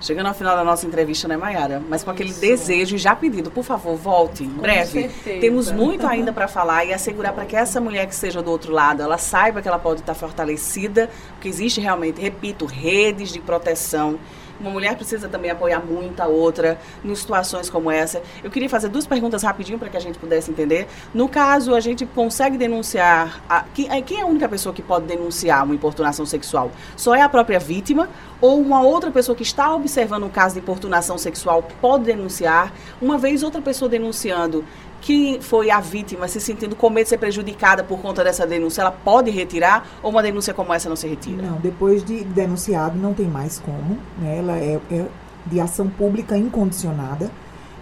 Chegando 0.00 0.26
ao 0.26 0.34
final 0.34 0.54
da 0.54 0.62
nossa 0.62 0.86
entrevista, 0.86 1.26
né, 1.26 1.36
Mayara? 1.36 1.82
Mas 1.88 2.04
com 2.04 2.10
aquele 2.10 2.32
desejo 2.32 2.94
e 2.94 2.98
já 2.98 3.16
pedido, 3.16 3.50
por 3.50 3.64
favor, 3.64 3.96
volte 3.96 4.44
em 4.44 4.48
breve. 4.48 5.02
certeza. 5.02 5.40
Temos 5.40 5.72
muito 5.72 6.06
ainda 6.06 6.32
para 6.32 6.46
falar 6.46 6.84
e 6.84 6.94
assegurar 6.94 7.32
para 7.32 7.44
que 7.44 7.56
essa 7.56 7.80
mulher 7.80 8.06
que 8.06 8.14
esteja 8.14 8.40
do 8.40 8.50
outro 8.50 8.72
lado, 8.72 9.02
ela 9.02 9.18
saiba 9.18 9.60
que 9.60 9.66
ela 9.66 9.78
pode 9.78 10.00
estar 10.00 10.14
fortalecida, 10.14 11.10
porque 11.32 11.48
existe 11.48 11.80
realmente, 11.80 12.20
repito, 12.20 12.64
redes 12.64 13.30
de 13.30 13.40
proteção. 13.40 14.20
Uma 14.60 14.70
mulher 14.70 14.96
precisa 14.96 15.28
também 15.28 15.50
apoiar 15.50 15.80
muito 15.80 16.20
a 16.20 16.26
outra 16.26 16.78
em 17.04 17.14
situações 17.14 17.70
como 17.70 17.90
essa. 17.90 18.20
Eu 18.42 18.50
queria 18.50 18.68
fazer 18.68 18.88
duas 18.88 19.06
perguntas 19.06 19.42
rapidinho 19.42 19.78
para 19.78 19.88
que 19.88 19.96
a 19.96 20.00
gente 20.00 20.18
pudesse 20.18 20.50
entender. 20.50 20.88
No 21.14 21.28
caso, 21.28 21.74
a 21.74 21.80
gente 21.80 22.04
consegue 22.06 22.58
denunciar. 22.58 23.42
A, 23.48 23.64
eh, 23.78 24.02
quem 24.02 24.18
é 24.18 24.22
a 24.22 24.26
única 24.26 24.48
pessoa 24.48 24.74
que 24.74 24.82
pode 24.82 25.06
denunciar 25.06 25.64
uma 25.64 25.74
importunação 25.74 26.26
sexual? 26.26 26.72
Só 26.96 27.14
é 27.14 27.22
a 27.22 27.28
própria 27.28 27.58
vítima 27.58 28.08
ou 28.40 28.60
uma 28.60 28.82
outra 28.82 29.10
pessoa 29.10 29.34
que 29.34 29.42
está 29.42 29.74
observando 29.74 30.24
um 30.24 30.28
caso 30.28 30.54
de 30.54 30.60
importunação 30.60 31.18
sexual 31.18 31.66
pode 31.80 32.04
denunciar? 32.04 32.72
Uma 33.00 33.18
vez 33.18 33.42
outra 33.42 33.60
pessoa 33.60 33.88
denunciando 33.88 34.64
que 35.00 35.38
foi 35.40 35.70
a 35.70 35.80
vítima 35.80 36.26
se 36.26 36.40
sentindo 36.40 36.74
com 36.74 36.90
medo 36.90 37.04
de 37.04 37.10
ser 37.10 37.18
prejudicada 37.18 37.84
por 37.84 38.00
conta 38.00 38.24
dessa 38.24 38.46
denúncia, 38.46 38.80
ela 38.82 38.90
pode 38.90 39.30
retirar 39.30 39.86
ou 40.02 40.10
uma 40.10 40.22
denúncia 40.22 40.52
como 40.52 40.72
essa 40.72 40.88
não 40.88 40.96
se 40.96 41.06
retira? 41.06 41.42
Não, 41.42 41.58
depois 41.58 42.02
de 42.04 42.24
denunciado 42.24 42.98
não 42.98 43.14
tem 43.14 43.26
mais 43.26 43.58
como, 43.58 43.98
né? 44.18 44.38
Ela 44.38 44.58
é, 44.58 44.80
é 44.90 45.06
de 45.46 45.60
ação 45.60 45.88
pública 45.88 46.36
incondicionada. 46.36 47.30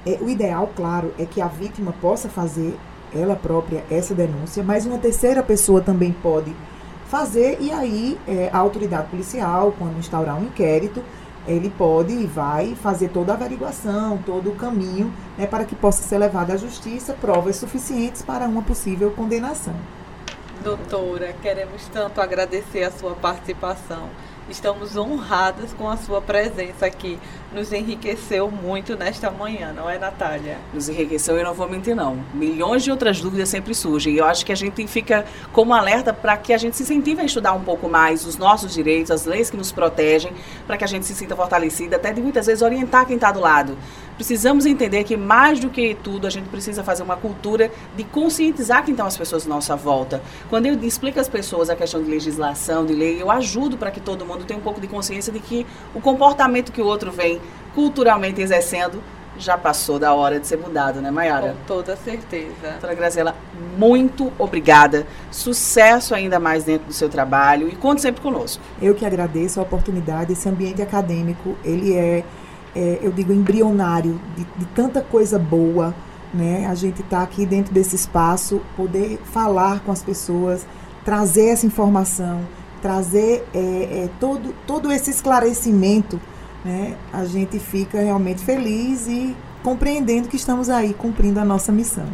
É, 0.04 0.18
o 0.20 0.28
ideal, 0.28 0.70
claro, 0.76 1.12
é 1.18 1.24
que 1.24 1.40
a 1.40 1.48
vítima 1.48 1.92
possa 2.00 2.28
fazer 2.28 2.76
ela 3.14 3.34
própria 3.34 3.82
essa 3.90 4.14
denúncia, 4.14 4.62
mas 4.62 4.84
uma 4.84 4.98
terceira 4.98 5.42
pessoa 5.42 5.80
também 5.80 6.12
pode 6.12 6.54
fazer 7.08 7.58
e 7.60 7.70
aí 7.70 8.18
é, 8.26 8.50
a 8.52 8.58
autoridade 8.58 9.08
policial, 9.08 9.74
quando 9.78 9.98
instaurar 9.98 10.38
um 10.38 10.44
inquérito, 10.44 11.02
ele 11.46 11.70
pode 11.70 12.12
e 12.12 12.26
vai 12.26 12.74
fazer 12.74 13.08
toda 13.08 13.32
a 13.32 13.36
averiguação, 13.36 14.18
todo 14.26 14.50
o 14.50 14.54
caminho, 14.56 15.12
né, 15.38 15.46
para 15.46 15.64
que 15.64 15.74
possa 15.74 16.02
ser 16.02 16.18
levado 16.18 16.50
à 16.50 16.56
justiça 16.56 17.14
provas 17.14 17.56
suficientes 17.56 18.22
para 18.22 18.46
uma 18.46 18.62
possível 18.62 19.10
condenação. 19.12 19.74
Doutora, 20.62 21.32
queremos 21.40 21.86
tanto 21.92 22.20
agradecer 22.20 22.82
a 22.82 22.90
sua 22.90 23.14
participação. 23.14 24.08
Estamos 24.48 24.96
honradas 24.96 25.72
com 25.72 25.88
a 25.88 25.96
sua 25.96 26.22
presença 26.22 26.86
aqui. 26.86 27.18
Nos 27.52 27.72
enriqueceu 27.72 28.48
muito 28.48 28.94
nesta 28.94 29.28
manhã, 29.28 29.72
não 29.72 29.90
é, 29.90 29.98
Natália? 29.98 30.58
Nos 30.72 30.88
enriqueceu 30.88 31.36
e 31.36 31.42
não 31.42 31.52
vou 31.52 31.68
mentir, 31.68 31.96
não. 31.96 32.24
Milhões 32.32 32.84
de 32.84 32.92
outras 32.92 33.20
dúvidas 33.20 33.48
sempre 33.48 33.74
surgem. 33.74 34.14
E 34.14 34.18
eu 34.18 34.24
acho 34.24 34.46
que 34.46 34.52
a 34.52 34.54
gente 34.54 34.86
fica 34.86 35.24
como 35.52 35.74
alerta 35.74 36.12
para 36.12 36.36
que 36.36 36.52
a 36.52 36.58
gente 36.58 36.76
se 36.76 36.84
incentive 36.84 37.22
a 37.22 37.24
estudar 37.24 37.54
um 37.54 37.64
pouco 37.64 37.88
mais 37.88 38.24
os 38.24 38.36
nossos 38.36 38.72
direitos, 38.72 39.10
as 39.10 39.24
leis 39.24 39.50
que 39.50 39.56
nos 39.56 39.72
protegem, 39.72 40.32
para 40.64 40.76
que 40.76 40.84
a 40.84 40.86
gente 40.86 41.06
se 41.06 41.14
sinta 41.14 41.34
fortalecida, 41.34 41.96
até 41.96 42.12
de 42.12 42.20
muitas 42.20 42.46
vezes 42.46 42.62
orientar 42.62 43.04
quem 43.04 43.16
está 43.16 43.32
do 43.32 43.40
lado. 43.40 43.76
Precisamos 44.16 44.64
entender 44.64 45.04
que, 45.04 45.16
mais 45.16 45.60
do 45.60 45.68
que 45.68 45.94
tudo, 46.02 46.26
a 46.26 46.30
gente 46.30 46.48
precisa 46.48 46.82
fazer 46.82 47.02
uma 47.02 47.16
cultura 47.16 47.70
de 47.94 48.02
conscientizar 48.02 48.82
quem 48.84 48.92
estão 48.92 49.06
as 49.06 49.16
pessoas 49.16 49.46
à 49.46 49.48
nossa 49.48 49.76
volta. 49.76 50.22
Quando 50.48 50.66
eu 50.66 50.74
explico 50.82 51.20
às 51.20 51.28
pessoas 51.28 51.68
a 51.68 51.76
questão 51.76 52.02
de 52.02 52.10
legislação, 52.10 52.86
de 52.86 52.94
lei, 52.94 53.20
eu 53.20 53.30
ajudo 53.30 53.76
para 53.76 53.90
que 53.90 54.00
todo 54.00 54.24
mundo 54.24 54.44
tenha 54.44 54.58
um 54.58 54.62
pouco 54.62 54.80
de 54.80 54.86
consciência 54.86 55.32
de 55.32 55.38
que 55.38 55.66
o 55.94 56.00
comportamento 56.00 56.72
que 56.72 56.80
o 56.80 56.86
outro 56.86 57.12
vem 57.12 57.40
culturalmente 57.74 58.40
exercendo 58.40 59.02
já 59.38 59.58
passou 59.58 59.98
da 59.98 60.14
hora 60.14 60.40
de 60.40 60.46
ser 60.46 60.56
mudado, 60.56 61.00
né, 61.00 61.10
Mayara? 61.10 61.48
Com 61.48 61.66
toda 61.66 61.94
certeza. 61.96 62.70
Doutora 62.70 62.94
Graziela, 62.94 63.36
muito 63.76 64.32
obrigada. 64.38 65.06
Sucesso 65.30 66.14
ainda 66.14 66.40
mais 66.40 66.64
dentro 66.64 66.86
do 66.86 66.92
seu 66.92 67.08
trabalho 67.08 67.68
e 67.68 67.76
conte 67.76 68.00
sempre 68.00 68.22
conosco. 68.22 68.62
Eu 68.80 68.94
que 68.94 69.04
agradeço 69.04 69.60
a 69.60 69.62
oportunidade. 69.62 70.32
Esse 70.32 70.48
ambiente 70.48 70.80
acadêmico, 70.80 71.56
ele 71.62 71.94
é 71.94 72.24
é, 72.76 72.98
eu 73.00 73.10
digo, 73.10 73.32
embrionário 73.32 74.20
de, 74.36 74.44
de 74.58 74.66
tanta 74.66 75.00
coisa 75.00 75.38
boa. 75.38 75.94
Né? 76.34 76.66
A 76.66 76.74
gente 76.74 77.00
está 77.00 77.22
aqui 77.22 77.46
dentro 77.46 77.72
desse 77.72 77.96
espaço, 77.96 78.60
poder 78.76 79.18
falar 79.24 79.80
com 79.80 79.90
as 79.90 80.02
pessoas, 80.02 80.66
trazer 81.02 81.46
essa 81.46 81.64
informação, 81.64 82.40
trazer 82.82 83.48
é, 83.54 83.58
é, 83.58 84.10
todo, 84.20 84.54
todo 84.66 84.92
esse 84.92 85.10
esclarecimento, 85.10 86.20
né? 86.62 86.96
a 87.12 87.24
gente 87.24 87.58
fica 87.58 87.98
realmente 87.98 88.44
feliz 88.44 89.06
e 89.06 89.34
compreendendo 89.62 90.28
que 90.28 90.36
estamos 90.36 90.68
aí 90.68 90.92
cumprindo 90.92 91.40
a 91.40 91.44
nossa 91.44 91.72
missão 91.72 92.06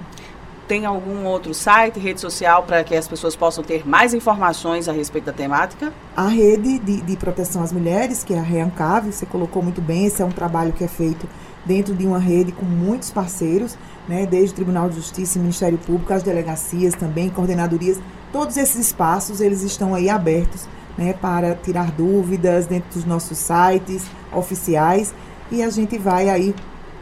tem 0.66 0.87
algum 0.87 1.25
outro 1.25 1.53
site, 1.53 1.98
rede 1.98 2.20
social, 2.20 2.62
para 2.62 2.83
que 2.85 2.94
as 2.94 3.09
pessoas 3.09 3.37
possam 3.37 3.62
ter 3.62 3.87
mais 3.87 4.14
informações 4.14 4.88
a 4.88 4.92
respeito 4.92 5.27
da 5.27 5.33
temática? 5.33 5.92
A 6.16 6.29
rede 6.29 6.79
de, 6.79 7.03
de 7.03 7.16
proteção 7.16 7.62
às 7.62 7.72
mulheres, 7.72 8.25
que 8.25 8.35
é 8.35 8.38
a 8.38 8.42
REANCAV, 8.42 9.12
você 9.12 9.27
colocou 9.27 9.62
muito 9.62 9.81
bem, 9.81 10.07
esse 10.07 10.22
é 10.22 10.25
um 10.25 10.31
trabalho 10.31 10.72
que 10.72 10.85
é 10.85 10.88
feito 10.88 11.29
dentro 11.64 11.94
de 11.94 12.07
uma 12.07 12.18
rede 12.18 12.53
com 12.53 12.64
muitos 12.64 13.11
parceiros, 13.11 13.77
né, 14.09 14.27
desde 14.27 14.53
o 14.53 14.55
Tribunal 14.55 14.88
de 14.88 14.96
Justiça 14.96 15.38
Ministério 15.38 15.79
Público, 15.79 16.12
as 16.12 16.22
delegacias 16.22 16.94
também, 16.94 17.31
coordenadorias, 17.31 18.01
todos 18.33 18.57
esses 18.57 18.87
espaços, 18.87 19.40
eles 19.40 19.62
estão 19.62 19.94
aí 19.94 20.09
abertos 20.09 20.66
né, 20.96 21.12
para 21.12 21.55
tirar 21.55 21.90
dúvidas 21.92 22.66
dentro 22.66 22.90
dos 22.94 23.05
nossos 23.05 23.38
sites 23.38 24.05
oficiais 24.33 25.14
e 25.51 25.62
a 25.62 25.70
gente 25.70 25.98
vai 25.98 26.29
aí 26.29 26.55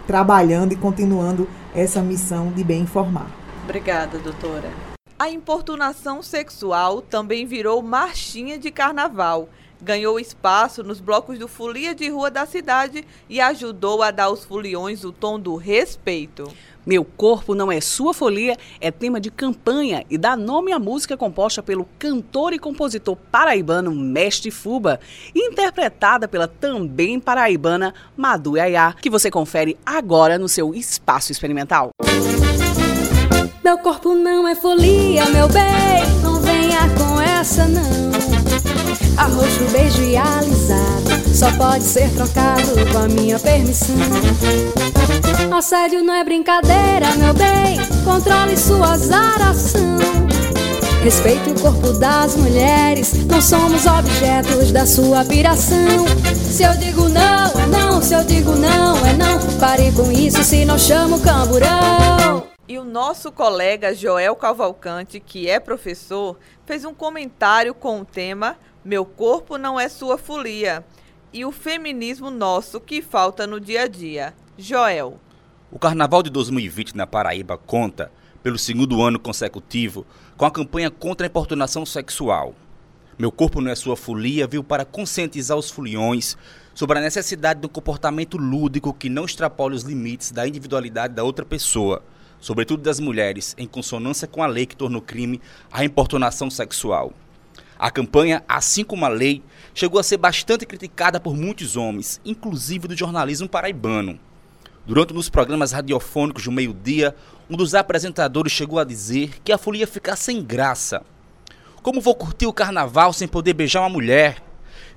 trabalhando 0.07 0.73
e 0.73 0.77
continuando 0.77 1.49
essa 1.75 2.03
missão 2.03 2.51
de 2.51 2.65
bem 2.65 2.83
informar. 2.83 3.40
Obrigada, 3.71 4.19
doutora. 4.19 4.69
A 5.17 5.31
importunação 5.31 6.25
sexual 6.25 7.01
também 7.01 7.47
virou 7.47 7.81
marchinha 7.81 8.59
de 8.59 8.69
carnaval. 8.69 9.49
Ganhou 9.81 10.19
espaço 10.19 10.83
nos 10.83 10.99
blocos 11.01 11.39
do 11.39 11.47
Folia 11.47 11.95
de 11.95 12.09
Rua 12.09 12.33
da 12.33 12.45
cidade 12.47 13.07
e 13.29 13.41
ajudou 13.41 14.03
a 14.03 14.11
dar 14.11 14.25
aos 14.25 14.45
foliões 14.45 15.05
o 15.05 15.13
tom 15.13 15.39
do 15.39 15.55
respeito. 15.55 16.53
Meu 16.85 17.05
Corpo 17.05 17.55
Não 17.55 17.71
É 17.71 17.81
Sua 17.81 18.13
Folia 18.13 18.57
é 18.81 18.91
tema 18.91 19.21
de 19.21 19.31
campanha 19.31 20.05
e 20.11 20.19
dá 20.19 20.37
nome 20.37 20.73
à 20.73 20.79
música 20.81 21.17
composta 21.17 21.63
pelo 21.63 21.89
cantor 21.97 22.53
e 22.53 22.59
compositor 22.59 23.15
paraibano 23.31 23.95
Mestre 23.95 24.51
Fuba, 24.51 24.99
interpretada 25.33 26.27
pela 26.27 26.49
também 26.49 27.21
paraibana 27.21 27.95
Madu 28.17 28.57
Yaya, 28.57 28.97
que 29.01 29.09
você 29.09 29.31
confere 29.31 29.79
agora 29.87 30.37
no 30.41 30.49
seu 30.49 30.75
espaço 30.75 31.31
experimental. 31.31 31.91
Meu 33.71 33.79
corpo 33.79 34.17
não 34.17 34.49
é 34.49 34.57
folia, 34.57 35.27
meu 35.27 35.47
bem, 35.47 36.05
não 36.25 36.41
venha 36.41 36.91
com 36.99 37.21
essa 37.21 37.69
não. 37.69 38.11
Arroxo, 39.17 39.63
beijo 39.71 40.03
e 40.03 40.17
alisado, 40.17 41.29
só 41.33 41.53
pode 41.53 41.85
ser 41.85 42.11
trocado 42.11 42.73
com 42.91 42.99
a 42.99 43.07
minha 43.07 43.39
permissão. 43.39 43.95
Assédio 45.57 46.03
não 46.03 46.15
é 46.15 46.25
brincadeira, 46.25 47.15
meu 47.17 47.33
bem, 47.33 47.79
controle 48.05 48.57
sua 48.57 48.99
zaração. 48.99 49.99
Respeite 51.05 51.51
o 51.51 51.61
corpo 51.61 51.93
das 51.93 52.35
mulheres, 52.35 53.13
não 53.27 53.41
somos 53.41 53.87
objetos 53.87 54.73
da 54.73 54.85
sua 54.85 55.25
piração. 55.25 56.07
Se 56.35 56.65
eu 56.65 56.77
digo 56.77 57.09
não, 57.09 57.61
é 57.61 57.67
não, 57.69 58.03
se 58.03 58.15
eu 58.15 58.25
digo 58.25 58.51
não, 58.51 58.97
é 59.07 59.13
não. 59.13 59.39
Pare 59.61 59.93
com 59.93 60.11
isso, 60.11 60.43
se 60.43 60.65
não 60.65 60.77
chamo 60.77 61.21
camburão. 61.21 62.50
E 62.71 62.79
o 62.79 62.85
nosso 62.85 63.33
colega 63.33 63.93
Joel 63.93 64.37
Cavalcante, 64.37 65.19
que 65.19 65.51
é 65.51 65.59
professor, 65.59 66.39
fez 66.65 66.85
um 66.85 66.95
comentário 66.95 67.75
com 67.75 68.01
o 68.01 68.05
tema 68.05 68.57
Meu 68.85 69.05
corpo 69.05 69.59
não 69.59 69.81
é 69.81 69.89
sua 69.89 70.17
folia 70.17 70.85
e 71.33 71.45
o 71.45 71.51
feminismo 71.51 72.31
nosso 72.31 72.79
que 72.79 73.03
falta 73.03 73.45
no 73.45 73.59
dia 73.59 73.83
a 73.83 73.89
dia. 73.89 74.33
Joel. 74.57 75.19
O 75.69 75.81
Carnaval 75.81 76.23
de 76.23 76.31
2020 76.31 76.97
na 76.97 77.09
Paraíba 77.09 77.59
conta, 77.59 78.13
pelo 78.41 78.57
segundo 78.57 79.03
ano 79.03 79.19
consecutivo, 79.19 80.07
com 80.37 80.45
a 80.45 80.51
campanha 80.53 80.93
contra 80.93 81.27
a 81.27 81.29
importunação 81.29 81.85
sexual. 81.85 82.55
Meu 83.19 83.33
corpo 83.33 83.61
não 83.61 83.73
é 83.73 83.75
sua 83.75 83.97
folia 83.97 84.47
viu 84.47 84.63
para 84.63 84.85
conscientizar 84.85 85.59
os 85.59 85.73
foliões 85.73 86.39
sobre 86.73 87.01
a 87.01 87.03
necessidade 87.03 87.59
de 87.59 87.67
um 87.67 87.69
comportamento 87.69 88.37
lúdico 88.37 88.95
que 88.95 89.09
não 89.09 89.25
extrapole 89.25 89.75
os 89.75 89.83
limites 89.83 90.31
da 90.31 90.47
individualidade 90.47 91.15
da 91.15 91.25
outra 91.25 91.45
pessoa 91.45 92.01
sobretudo 92.41 92.83
das 92.83 92.99
mulheres, 92.99 93.55
em 93.59 93.67
consonância 93.67 94.27
com 94.27 94.43
a 94.43 94.47
lei 94.47 94.67
que 94.67 94.77
tornou 94.77 95.03
crime 95.03 95.41
a 95.71 95.85
importunação 95.85 96.51
sexual. 96.51 97.13
A 97.79 97.91
campanha, 97.91 98.43
assim 98.49 98.85
como 98.85 99.05
a 99.05 99.09
lei, 99.09 99.43
chegou 99.75 99.99
a 99.99 100.03
ser 100.03 100.17
bastante 100.17 100.67
criticada 100.67 101.19
por 101.19 101.37
muitos 101.37 101.77
homens, 101.77 102.21
inclusive 102.25 102.89
do 102.89 102.97
jornalismo 102.97 103.49
paraibano. 103.49 104.19
Durante 104.87 105.13
um 105.13 105.17
dos 105.17 105.29
programas 105.29 105.73
radiofônicos 105.73 106.45
do 106.45 106.53
meio-dia, 106.53 107.15
um 107.49 107.57
dos 107.57 107.75
apresentadores 107.75 108.53
chegou 108.53 108.79
a 108.79 108.85
dizer 108.85 109.41
que 109.43 109.53
a 109.53 109.59
folia 109.59 109.83
ia 109.83 109.87
ficar 109.87 110.17
sem 110.17 110.43
graça. 110.43 111.03
Como 111.83 112.01
vou 112.01 112.15
curtir 112.15 112.47
o 112.47 112.53
carnaval 112.53 113.13
sem 113.13 113.27
poder 113.27 113.55
beijar 113.55 113.81
uma 113.81 113.89
mulher? 113.89 114.43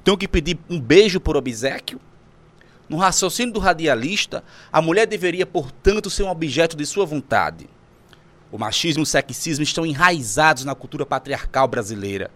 Tenho 0.03 0.17
que 0.17 0.27
pedir 0.27 0.59
um 0.69 0.79
beijo 0.79 1.19
por 1.19 1.37
obsequio? 1.37 1.99
No 2.89 2.97
raciocínio 2.97 3.53
do 3.53 3.59
radialista, 3.59 4.43
a 4.71 4.81
mulher 4.81 5.07
deveria, 5.07 5.45
portanto, 5.45 6.09
ser 6.09 6.23
um 6.23 6.29
objeto 6.29 6.75
de 6.75 6.85
sua 6.85 7.05
vontade. 7.05 7.67
O 8.51 8.57
machismo 8.57 9.01
e 9.01 9.03
o 9.03 9.05
sexismo 9.05 9.63
estão 9.63 9.85
enraizados 9.85 10.63
na 10.63 10.75
cultura 10.75 11.05
patriarcal 11.05 11.67
brasileira. 11.67 12.29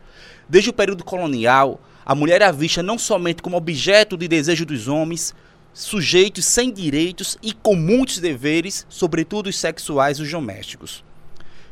Desde 0.49 0.69
o 0.69 0.73
período 0.73 1.03
colonial, 1.03 1.79
a 2.05 2.15
mulher 2.15 2.41
é 2.41 2.51
vista 2.51 2.81
não 2.81 2.97
somente 2.97 3.41
como 3.41 3.57
objeto 3.57 4.17
de 4.17 4.27
desejo 4.27 4.65
dos 4.65 4.87
homens, 4.87 5.35
sujeitos 5.73 6.45
sem 6.45 6.71
direitos 6.71 7.37
e 7.43 7.53
com 7.53 7.75
muitos 7.75 8.17
deveres, 8.17 8.85
sobretudo 8.89 9.47
os 9.47 9.59
sexuais 9.59 10.17
e 10.17 10.23
os 10.23 10.31
domésticos. 10.31 11.03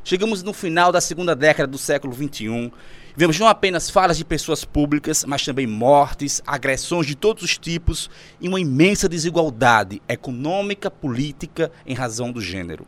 Chegamos 0.04 0.44
no 0.44 0.54
final 0.54 0.92
da 0.92 1.02
segunda 1.02 1.36
década 1.36 1.66
do 1.66 1.80
século 1.80 2.14
XXI 2.14 2.72
Vemos 3.17 3.39
não 3.39 3.47
apenas 3.47 3.89
falas 3.89 4.17
de 4.17 4.25
pessoas 4.25 4.65
públicas, 4.65 5.23
mas 5.23 5.45
também 5.45 5.65
mortes, 5.65 6.41
agressões 6.45 7.08
de 7.08 7.15
todos 7.15 7.43
os 7.43 7.58
tipos 7.58 8.10
e 8.41 8.49
uma 8.49 8.60
imensa 8.60 9.08
desigualdade 9.08 10.01
econômica, 10.06 10.91
política 10.91 11.71
em 11.86 11.93
razão 11.93 12.30
do 12.30 12.41
gênero. 12.41 12.86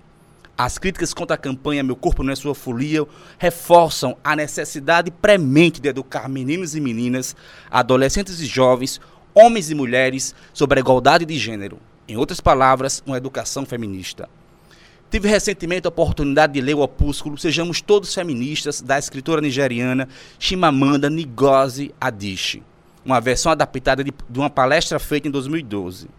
As 0.57 0.77
críticas 0.77 1.13
contra 1.13 1.35
a 1.35 1.39
campanha 1.39 1.81
Meu 1.81 1.95
Corpo 1.95 2.23
Não 2.23 2.33
é 2.33 2.35
Sua 2.35 2.53
Folia 2.53 3.05
reforçam 3.37 4.17
a 4.21 4.35
necessidade 4.35 5.11
premente 5.11 5.79
de 5.79 5.87
educar 5.87 6.27
meninos 6.27 6.75
e 6.75 6.81
meninas, 6.81 7.33
adolescentes 7.71 8.41
e 8.41 8.45
jovens, 8.45 8.99
homens 9.33 9.71
e 9.71 9.75
mulheres 9.75 10.35
sobre 10.51 10.77
a 10.77 10.81
igualdade 10.81 11.23
de 11.23 11.37
gênero. 11.37 11.79
Em 12.05 12.17
outras 12.17 12.41
palavras, 12.41 13.01
uma 13.05 13.15
educação 13.15 13.65
feminista. 13.65 14.27
Tive 15.09 15.29
recentemente 15.29 15.87
a 15.87 15.89
oportunidade 15.89 16.53
de 16.53 16.61
ler 16.61 16.75
o 16.75 16.81
opúsculo 16.81 17.37
Sejamos 17.37 17.79
Todos 17.79 18.13
Feministas, 18.13 18.81
da 18.81 18.99
escritora 18.99 19.39
nigeriana 19.39 20.09
Chimamanda 20.37 21.09
Ngozi 21.09 21.95
Adichie, 21.99 22.61
uma 23.05 23.21
versão 23.21 23.53
adaptada 23.53 24.03
de, 24.03 24.11
de 24.29 24.39
uma 24.39 24.49
palestra 24.49 24.99
feita 24.99 25.29
em 25.29 25.31
2012. 25.31 26.09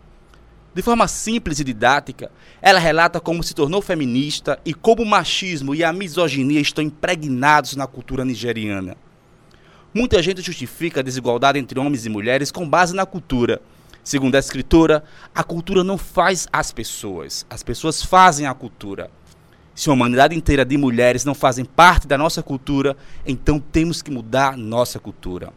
De 0.74 0.81
forma 0.81 1.07
simples 1.07 1.61
e 1.61 1.64
didática, 1.64 2.31
ela 2.62 2.79
relata 2.79 3.20
como 3.20 3.42
se 3.42 3.55
tornou 3.55 3.83
feminista 3.83 4.59
e 4.64 4.72
como 4.72 5.03
o 5.03 5.07
machismo 5.07 5.74
e 5.74 5.85
a 5.85 5.92
misoginia 5.92 6.61
estão 6.61 6.83
impregnados 6.83 7.77
na 7.77 7.87
cultura 7.87 8.24
nigeriana. 8.24 8.96
Muita 9.92 10.22
gente 10.22 10.40
justifica 10.40 11.01
a 11.01 11.03
desigualdade 11.03 11.59
entre 11.59 11.79
homens 11.79 12.07
e 12.07 12.09
mulheres 12.09 12.51
com 12.51 12.66
base 12.66 12.94
na 12.94 13.05
cultura, 13.05 13.61
Segundo 14.08 14.36
a 14.36 14.38
escritora, 14.38 15.04
a 15.34 15.44
cultura 15.44 15.84
não 15.84 15.98
faz 15.98 16.48
as 16.50 16.72
pessoas, 16.72 17.44
as 17.50 17.62
pessoas 17.62 18.02
fazem 18.02 18.46
a 18.46 18.54
cultura. 18.54 19.10
Se 19.74 19.90
uma 19.90 19.96
humanidade 19.96 20.34
inteira 20.34 20.64
de 20.64 20.78
mulheres 20.78 21.26
não 21.26 21.34
fazem 21.34 21.62
parte 21.62 22.08
da 22.08 22.16
nossa 22.16 22.42
cultura, 22.42 22.96
então 23.26 23.60
temos 23.60 24.00
que 24.00 24.10
mudar 24.10 24.56
nossa 24.56 24.98
cultura. 24.98 25.52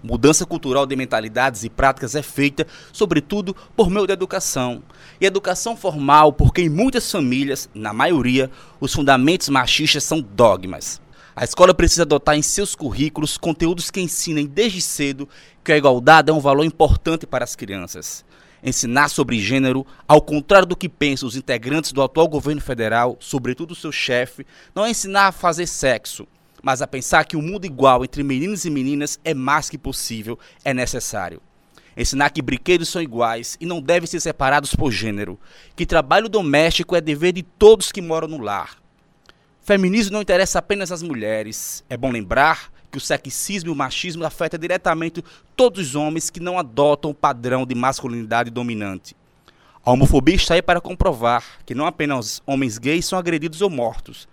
Mudança 0.00 0.46
cultural 0.46 0.86
de 0.86 0.94
mentalidades 0.94 1.64
e 1.64 1.68
práticas 1.68 2.14
é 2.14 2.22
feita, 2.22 2.64
sobretudo, 2.92 3.56
por 3.74 3.90
meio 3.90 4.06
da 4.06 4.12
educação. 4.12 4.80
E 5.20 5.26
educação 5.26 5.76
formal, 5.76 6.32
porque 6.32 6.62
em 6.62 6.68
muitas 6.68 7.10
famílias, 7.10 7.68
na 7.74 7.92
maioria, 7.92 8.48
os 8.78 8.94
fundamentos 8.94 9.48
machistas 9.48 10.04
são 10.04 10.20
dogmas. 10.20 11.00
A 11.38 11.44
escola 11.44 11.72
precisa 11.72 12.02
adotar 12.02 12.36
em 12.36 12.42
seus 12.42 12.74
currículos 12.74 13.38
conteúdos 13.38 13.92
que 13.92 14.00
ensinem 14.00 14.44
desde 14.44 14.80
cedo 14.80 15.28
que 15.68 15.72
a 15.72 15.76
igualdade 15.76 16.30
é 16.30 16.32
um 16.32 16.40
valor 16.40 16.64
importante 16.64 17.26
para 17.26 17.44
as 17.44 17.54
crianças. 17.54 18.24
Ensinar 18.64 19.10
sobre 19.10 19.38
gênero, 19.38 19.86
ao 20.08 20.22
contrário 20.22 20.66
do 20.66 20.74
que 20.74 20.88
pensam 20.88 21.28
os 21.28 21.36
integrantes 21.36 21.92
do 21.92 22.00
atual 22.00 22.26
governo 22.26 22.62
federal, 22.62 23.18
sobretudo 23.20 23.74
seu 23.74 23.92
chefe, 23.92 24.46
não 24.74 24.86
é 24.86 24.90
ensinar 24.90 25.26
a 25.26 25.32
fazer 25.32 25.66
sexo, 25.66 26.26
mas 26.62 26.80
a 26.80 26.86
pensar 26.86 27.26
que 27.26 27.36
um 27.36 27.42
mundo 27.42 27.66
igual 27.66 28.02
entre 28.02 28.22
meninos 28.22 28.64
e 28.64 28.70
meninas 28.70 29.20
é 29.22 29.34
mais 29.34 29.68
que 29.68 29.76
possível, 29.76 30.38
é 30.64 30.72
necessário. 30.72 31.38
Ensinar 31.94 32.30
que 32.30 32.40
brinquedos 32.40 32.88
são 32.88 33.02
iguais 33.02 33.58
e 33.60 33.66
não 33.66 33.82
devem 33.82 34.06
ser 34.06 34.20
separados 34.20 34.74
por 34.74 34.90
gênero, 34.90 35.38
que 35.76 35.84
trabalho 35.84 36.30
doméstico 36.30 36.96
é 36.96 37.00
dever 37.02 37.34
de 37.34 37.42
todos 37.42 37.92
que 37.92 38.00
moram 38.00 38.26
no 38.26 38.38
lar. 38.38 38.78
Feminismo 39.60 40.14
não 40.14 40.22
interessa 40.22 40.60
apenas 40.60 40.90
às 40.90 41.02
mulheres. 41.02 41.84
É 41.90 41.96
bom 41.98 42.10
lembrar 42.10 42.72
que 42.90 42.98
o 42.98 43.00
sexismo 43.00 43.70
e 43.70 43.72
o 43.72 43.76
machismo 43.76 44.24
afetam 44.24 44.58
diretamente 44.58 45.22
todos 45.56 45.88
os 45.88 45.94
homens 45.94 46.30
que 46.30 46.40
não 46.40 46.58
adotam 46.58 47.10
o 47.10 47.14
padrão 47.14 47.66
de 47.66 47.74
masculinidade 47.74 48.50
dominante. 48.50 49.16
A 49.84 49.92
homofobia 49.92 50.36
está 50.36 50.54
aí 50.54 50.62
para 50.62 50.80
comprovar 50.80 51.44
que 51.64 51.74
não 51.74 51.86
apenas 51.86 52.42
homens 52.46 52.78
gays 52.78 53.06
são 53.06 53.18
agredidos 53.18 53.62
ou 53.62 53.70
mortos, 53.70 54.28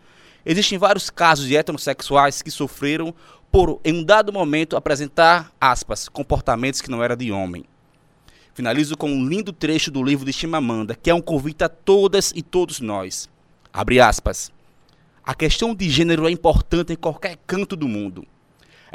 Existem 0.45 0.77
vários 0.77 1.09
casos 1.09 1.47
de 1.47 1.57
heterossexuais 1.57 2.43
que 2.43 2.51
sofreram 2.51 3.15
por, 3.51 3.79
em 3.83 3.93
um 3.93 4.03
dado 4.03 4.31
momento, 4.31 4.77
apresentar, 4.77 5.51
aspas, 5.59 6.07
comportamentos 6.07 6.81
que 6.81 6.91
não 6.91 7.03
eram 7.03 7.15
de 7.15 7.31
homem. 7.31 7.65
Finalizo 8.53 8.95
com 8.95 9.09
um 9.09 9.27
lindo 9.27 9.51
trecho 9.51 9.89
do 9.89 10.03
livro 10.03 10.23
de 10.23 10.31
Chimamanda, 10.31 10.93
que 10.93 11.09
é 11.09 11.15
um 11.15 11.21
convite 11.21 11.63
a 11.63 11.69
todas 11.69 12.31
e 12.35 12.43
todos 12.43 12.79
nós. 12.79 13.27
Abre 13.73 13.99
aspas. 13.99 14.51
A 15.23 15.33
questão 15.33 15.73
de 15.73 15.89
gênero 15.89 16.27
é 16.27 16.31
importante 16.31 16.93
em 16.93 16.95
qualquer 16.95 17.37
canto 17.47 17.75
do 17.75 17.87
mundo. 17.87 18.25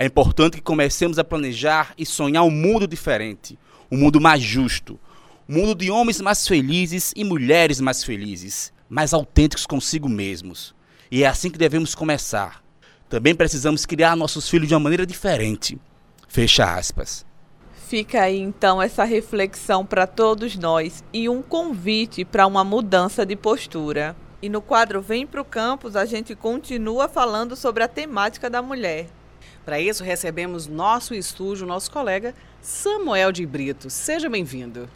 É 0.00 0.06
importante 0.06 0.56
que 0.56 0.62
comecemos 0.62 1.18
a 1.18 1.24
planejar 1.24 1.92
e 1.98 2.06
sonhar 2.06 2.42
um 2.42 2.50
mundo 2.50 2.88
diferente, 2.88 3.58
um 3.92 3.98
mundo 3.98 4.18
mais 4.18 4.40
justo, 4.40 4.98
um 5.46 5.56
mundo 5.56 5.74
de 5.74 5.90
homens 5.90 6.22
mais 6.22 6.48
felizes 6.48 7.12
e 7.14 7.22
mulheres 7.22 7.82
mais 7.82 8.02
felizes, 8.02 8.72
mais 8.88 9.12
autênticos 9.12 9.66
consigo 9.66 10.08
mesmos. 10.08 10.74
E 11.10 11.22
é 11.22 11.26
assim 11.26 11.50
que 11.50 11.58
devemos 11.58 11.94
começar. 11.94 12.64
Também 13.10 13.34
precisamos 13.34 13.84
criar 13.84 14.16
nossos 14.16 14.48
filhos 14.48 14.68
de 14.68 14.72
uma 14.72 14.80
maneira 14.80 15.04
diferente. 15.04 15.78
Fecha 16.26 16.78
aspas. 16.78 17.26
Fica 17.86 18.22
aí 18.22 18.40
então 18.40 18.80
essa 18.80 19.04
reflexão 19.04 19.84
para 19.84 20.06
todos 20.06 20.56
nós 20.56 21.04
e 21.12 21.28
um 21.28 21.42
convite 21.42 22.24
para 22.24 22.46
uma 22.46 22.64
mudança 22.64 23.26
de 23.26 23.36
postura. 23.36 24.16
E 24.40 24.48
no 24.48 24.62
quadro 24.62 25.02
Vem 25.02 25.26
para 25.26 25.42
o 25.42 25.44
Campus, 25.44 25.94
a 25.94 26.06
gente 26.06 26.34
continua 26.34 27.06
falando 27.06 27.54
sobre 27.54 27.82
a 27.82 27.88
temática 27.88 28.48
da 28.48 28.62
mulher. 28.62 29.19
Para 29.64 29.78
isso, 29.78 30.02
recebemos 30.02 30.66
nosso 30.66 31.14
estúdio, 31.14 31.66
nosso 31.66 31.90
colega 31.90 32.34
Samuel 32.62 33.30
de 33.30 33.44
Brito. 33.44 33.90
Seja 33.90 34.28
bem-vindo. 34.28 34.88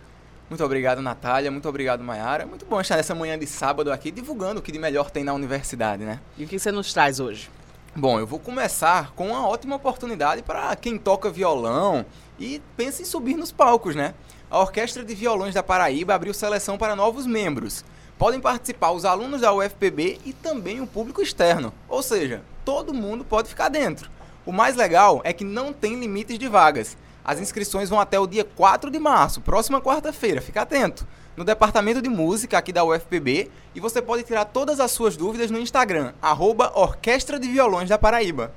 Muito 0.48 0.64
obrigado, 0.64 1.02
Natália. 1.02 1.50
Muito 1.50 1.68
obrigado, 1.68 2.02
Mayara. 2.02 2.46
Muito 2.46 2.64
bom 2.64 2.80
estar 2.80 2.96
nessa 2.96 3.14
manhã 3.14 3.38
de 3.38 3.46
sábado 3.46 3.92
aqui 3.92 4.10
divulgando 4.10 4.60
o 4.60 4.62
que 4.62 4.72
de 4.72 4.78
melhor 4.78 5.10
tem 5.10 5.24
na 5.24 5.34
universidade, 5.34 6.04
né? 6.04 6.20
E 6.36 6.44
o 6.44 6.48
que 6.48 6.58
você 6.58 6.72
nos 6.72 6.92
traz 6.92 7.20
hoje? 7.20 7.50
Bom, 7.96 8.18
eu 8.18 8.26
vou 8.26 8.38
começar 8.38 9.12
com 9.12 9.28
uma 9.28 9.46
ótima 9.46 9.76
oportunidade 9.76 10.42
para 10.42 10.74
quem 10.76 10.98
toca 10.98 11.30
violão 11.30 12.04
e 12.38 12.60
pensa 12.76 13.02
em 13.02 13.04
subir 13.04 13.36
nos 13.36 13.52
palcos, 13.52 13.94
né? 13.94 14.14
A 14.50 14.58
Orquestra 14.58 15.04
de 15.04 15.14
Violões 15.14 15.54
da 15.54 15.62
Paraíba 15.62 16.14
abriu 16.14 16.34
seleção 16.34 16.76
para 16.76 16.96
novos 16.96 17.26
membros. 17.26 17.84
Podem 18.18 18.40
participar 18.40 18.92
os 18.92 19.04
alunos 19.04 19.40
da 19.40 19.52
UFPB 19.52 20.20
e 20.24 20.32
também 20.32 20.80
o 20.80 20.86
público 20.86 21.22
externo. 21.22 21.72
Ou 21.88 22.02
seja, 22.02 22.42
todo 22.64 22.94
mundo 22.94 23.24
pode 23.24 23.48
ficar 23.48 23.68
dentro. 23.68 24.10
O 24.46 24.52
mais 24.52 24.76
legal 24.76 25.22
é 25.24 25.32
que 25.32 25.42
não 25.42 25.72
tem 25.72 25.98
limites 25.98 26.38
de 26.38 26.48
vagas. 26.48 26.98
As 27.24 27.40
inscrições 27.40 27.88
vão 27.88 27.98
até 27.98 28.18
o 28.20 28.26
dia 28.26 28.44
4 28.44 28.90
de 28.90 28.98
março, 28.98 29.40
próxima 29.40 29.80
quarta-feira. 29.80 30.42
Fica 30.42 30.60
atento. 30.60 31.06
No 31.34 31.44
departamento 31.44 32.02
de 32.02 32.10
música 32.10 32.58
aqui 32.58 32.70
da 32.70 32.84
UFPB 32.84 33.50
e 33.74 33.80
você 33.80 34.02
pode 34.02 34.22
tirar 34.22 34.44
todas 34.44 34.80
as 34.80 34.90
suas 34.90 35.16
dúvidas 35.16 35.50
no 35.50 35.58
Instagram, 35.58 36.12
arroba 36.20 36.70
Orquestra 36.74 37.40
de 37.40 37.48
Violões 37.48 37.88
da 37.88 37.98
Paraíba. 37.98 38.52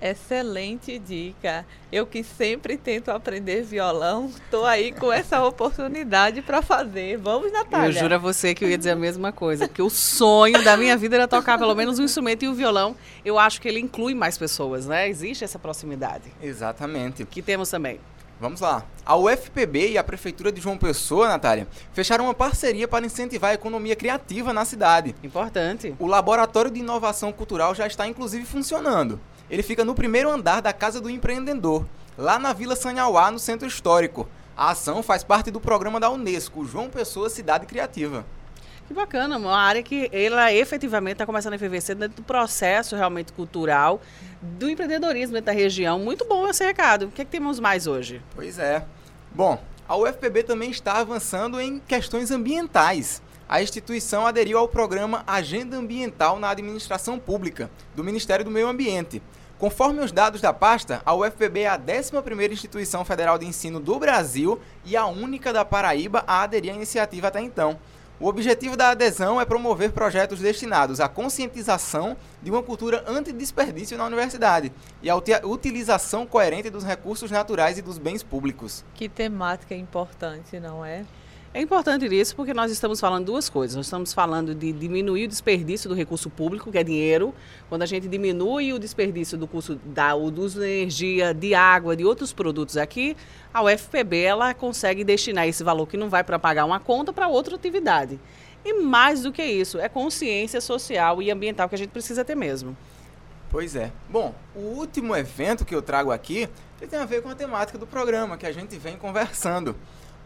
Excelente 0.00 0.98
dica. 0.98 1.66
Eu 1.90 2.06
que 2.06 2.22
sempre 2.22 2.76
tento 2.76 3.10
aprender 3.10 3.62
violão, 3.62 4.26
estou 4.26 4.64
aí 4.64 4.92
com 4.92 5.12
essa 5.12 5.42
oportunidade 5.46 6.42
para 6.42 6.62
fazer. 6.62 7.16
Vamos, 7.16 7.52
Natália. 7.52 7.88
Eu 7.88 7.92
juro 7.92 8.14
a 8.14 8.18
você 8.18 8.54
que 8.54 8.64
eu 8.64 8.70
ia 8.70 8.78
dizer 8.78 8.90
a 8.90 8.96
mesma 8.96 9.32
coisa, 9.32 9.66
porque 9.66 9.82
o 9.82 9.90
sonho 9.90 10.62
da 10.62 10.76
minha 10.76 10.96
vida 10.96 11.16
era 11.16 11.26
tocar 11.26 11.58
pelo 11.58 11.74
menos 11.74 11.98
um 11.98 12.04
instrumento 12.04 12.44
e 12.44 12.48
o 12.48 12.54
violão, 12.54 12.94
eu 13.24 13.38
acho 13.38 13.60
que 13.60 13.68
ele 13.68 13.80
inclui 13.80 14.14
mais 14.14 14.38
pessoas, 14.38 14.86
né? 14.86 15.08
Existe 15.08 15.44
essa 15.44 15.58
proximidade. 15.58 16.24
Exatamente. 16.40 17.24
Que 17.24 17.42
temos 17.42 17.68
também. 17.68 17.98
Vamos 18.40 18.60
lá. 18.60 18.84
A 19.04 19.16
UFPB 19.16 19.90
e 19.90 19.98
a 19.98 20.04
Prefeitura 20.04 20.52
de 20.52 20.60
João 20.60 20.78
Pessoa, 20.78 21.26
Natália, 21.26 21.66
fecharam 21.92 22.26
uma 22.26 22.34
parceria 22.34 22.86
para 22.86 23.04
incentivar 23.04 23.50
a 23.50 23.54
economia 23.54 23.96
criativa 23.96 24.52
na 24.52 24.64
cidade. 24.64 25.12
Importante. 25.24 25.92
O 25.98 26.06
Laboratório 26.06 26.70
de 26.70 26.78
Inovação 26.78 27.32
Cultural 27.32 27.74
já 27.74 27.86
está 27.86 28.06
inclusive 28.06 28.44
funcionando. 28.44 29.18
Ele 29.50 29.62
fica 29.62 29.84
no 29.84 29.94
primeiro 29.94 30.30
andar 30.30 30.60
da 30.60 30.72
Casa 30.72 31.00
do 31.00 31.08
Empreendedor, 31.08 31.86
lá 32.16 32.38
na 32.38 32.52
Vila 32.52 32.76
Sanhauá, 32.76 33.30
no 33.30 33.38
Centro 33.38 33.66
Histórico. 33.66 34.28
A 34.56 34.70
ação 34.70 35.02
faz 35.02 35.24
parte 35.24 35.50
do 35.50 35.60
programa 35.60 35.98
da 35.98 36.10
Unesco, 36.10 36.64
João 36.64 36.90
Pessoa 36.90 37.30
Cidade 37.30 37.64
Criativa. 37.64 38.26
Que 38.86 38.94
bacana, 38.94 39.36
uma 39.36 39.56
área 39.56 39.82
que 39.82 40.08
ela 40.12 40.52
efetivamente 40.52 41.12
está 41.12 41.26
começando 41.26 41.52
a 41.52 41.56
efervescer 41.56 41.94
dentro 41.94 42.16
do 42.16 42.22
processo 42.22 42.96
realmente 42.96 43.32
cultural 43.32 44.00
do 44.40 44.68
empreendedorismo 44.68 45.34
dentro 45.34 45.46
da 45.46 45.52
região. 45.52 45.98
Muito 45.98 46.24
bom 46.24 46.48
esse 46.48 46.64
recado. 46.64 47.06
O 47.06 47.10
que, 47.10 47.22
é 47.22 47.24
que 47.24 47.30
temos 47.30 47.60
mais 47.60 47.86
hoje? 47.86 48.22
Pois 48.34 48.58
é. 48.58 48.84
Bom, 49.30 49.62
a 49.86 49.96
UFPB 49.96 50.42
também 50.42 50.70
está 50.70 50.98
avançando 50.98 51.60
em 51.60 51.78
questões 51.78 52.30
ambientais. 52.30 53.22
A 53.48 53.62
instituição 53.62 54.26
aderiu 54.26 54.58
ao 54.58 54.68
programa 54.68 55.22
Agenda 55.26 55.76
Ambiental 55.76 56.38
na 56.38 56.50
Administração 56.50 57.18
Pública, 57.18 57.70
do 57.94 58.04
Ministério 58.04 58.44
do 58.44 58.50
Meio 58.50 58.68
Ambiente. 58.68 59.22
Conforme 59.58 60.00
os 60.00 60.12
dados 60.12 60.40
da 60.40 60.52
pasta, 60.52 61.02
a 61.04 61.12
UFPB 61.12 61.62
é 61.62 61.68
a 61.68 61.76
11ª 61.76 62.52
instituição 62.52 63.04
federal 63.04 63.36
de 63.36 63.44
ensino 63.44 63.80
do 63.80 63.98
Brasil 63.98 64.60
e 64.84 64.96
a 64.96 65.04
única 65.06 65.52
da 65.52 65.64
Paraíba 65.64 66.22
a 66.28 66.42
aderir 66.42 66.70
à 66.70 66.76
iniciativa 66.76 67.26
até 67.26 67.40
então. 67.40 67.76
O 68.20 68.28
objetivo 68.28 68.76
da 68.76 68.90
adesão 68.90 69.40
é 69.40 69.44
promover 69.44 69.90
projetos 69.90 70.38
destinados 70.38 71.00
à 71.00 71.08
conscientização 71.08 72.16
de 72.40 72.52
uma 72.52 72.62
cultura 72.62 73.04
antidesperdício 73.08 73.98
na 73.98 74.06
universidade 74.06 74.72
e 75.02 75.10
à 75.10 75.16
utilização 75.16 76.24
coerente 76.24 76.70
dos 76.70 76.84
recursos 76.84 77.28
naturais 77.28 77.78
e 77.78 77.82
dos 77.82 77.98
bens 77.98 78.22
públicos. 78.22 78.84
Que 78.94 79.08
temática 79.08 79.74
importante, 79.74 80.60
não 80.60 80.84
é? 80.84 81.04
É 81.58 81.60
importante 81.60 82.06
isso 82.06 82.36
porque 82.36 82.54
nós 82.54 82.70
estamos 82.70 83.00
falando 83.00 83.26
duas 83.26 83.48
coisas. 83.48 83.74
Nós 83.74 83.86
estamos 83.86 84.14
falando 84.14 84.54
de 84.54 84.70
diminuir 84.70 85.24
o 85.24 85.28
desperdício 85.28 85.88
do 85.88 85.94
recurso 85.96 86.30
público, 86.30 86.70
que 86.70 86.78
é 86.78 86.84
dinheiro. 86.84 87.34
Quando 87.68 87.82
a 87.82 87.86
gente 87.86 88.06
diminui 88.06 88.72
o 88.72 88.78
desperdício 88.78 89.36
do 89.36 89.44
custo 89.48 89.74
da, 89.84 90.14
uso 90.14 90.60
de 90.60 90.64
energia, 90.64 91.34
de 91.34 91.56
água, 91.56 91.96
de 91.96 92.04
outros 92.04 92.32
produtos 92.32 92.76
aqui, 92.76 93.16
a 93.52 93.60
UFPB 93.60 94.20
ela 94.20 94.54
consegue 94.54 95.02
destinar 95.02 95.48
esse 95.48 95.64
valor 95.64 95.88
que 95.88 95.96
não 95.96 96.08
vai 96.08 96.22
para 96.22 96.38
pagar 96.38 96.64
uma 96.64 96.78
conta 96.78 97.12
para 97.12 97.26
outra 97.26 97.56
atividade. 97.56 98.20
E 98.64 98.74
mais 98.74 99.24
do 99.24 99.32
que 99.32 99.42
isso, 99.42 99.80
é 99.80 99.88
consciência 99.88 100.60
social 100.60 101.20
e 101.20 101.28
ambiental 101.28 101.68
que 101.68 101.74
a 101.74 101.78
gente 101.78 101.90
precisa 101.90 102.24
ter 102.24 102.36
mesmo. 102.36 102.76
Pois 103.50 103.74
é. 103.74 103.90
Bom, 104.08 104.32
o 104.54 104.60
último 104.60 105.16
evento 105.16 105.64
que 105.64 105.74
eu 105.74 105.82
trago 105.82 106.12
aqui 106.12 106.48
tem 106.88 107.00
a 107.00 107.04
ver 107.04 107.20
com 107.20 107.28
a 107.28 107.34
temática 107.34 107.76
do 107.76 107.86
programa 107.86 108.36
que 108.36 108.46
a 108.46 108.52
gente 108.52 108.78
vem 108.78 108.96
conversando. 108.96 109.74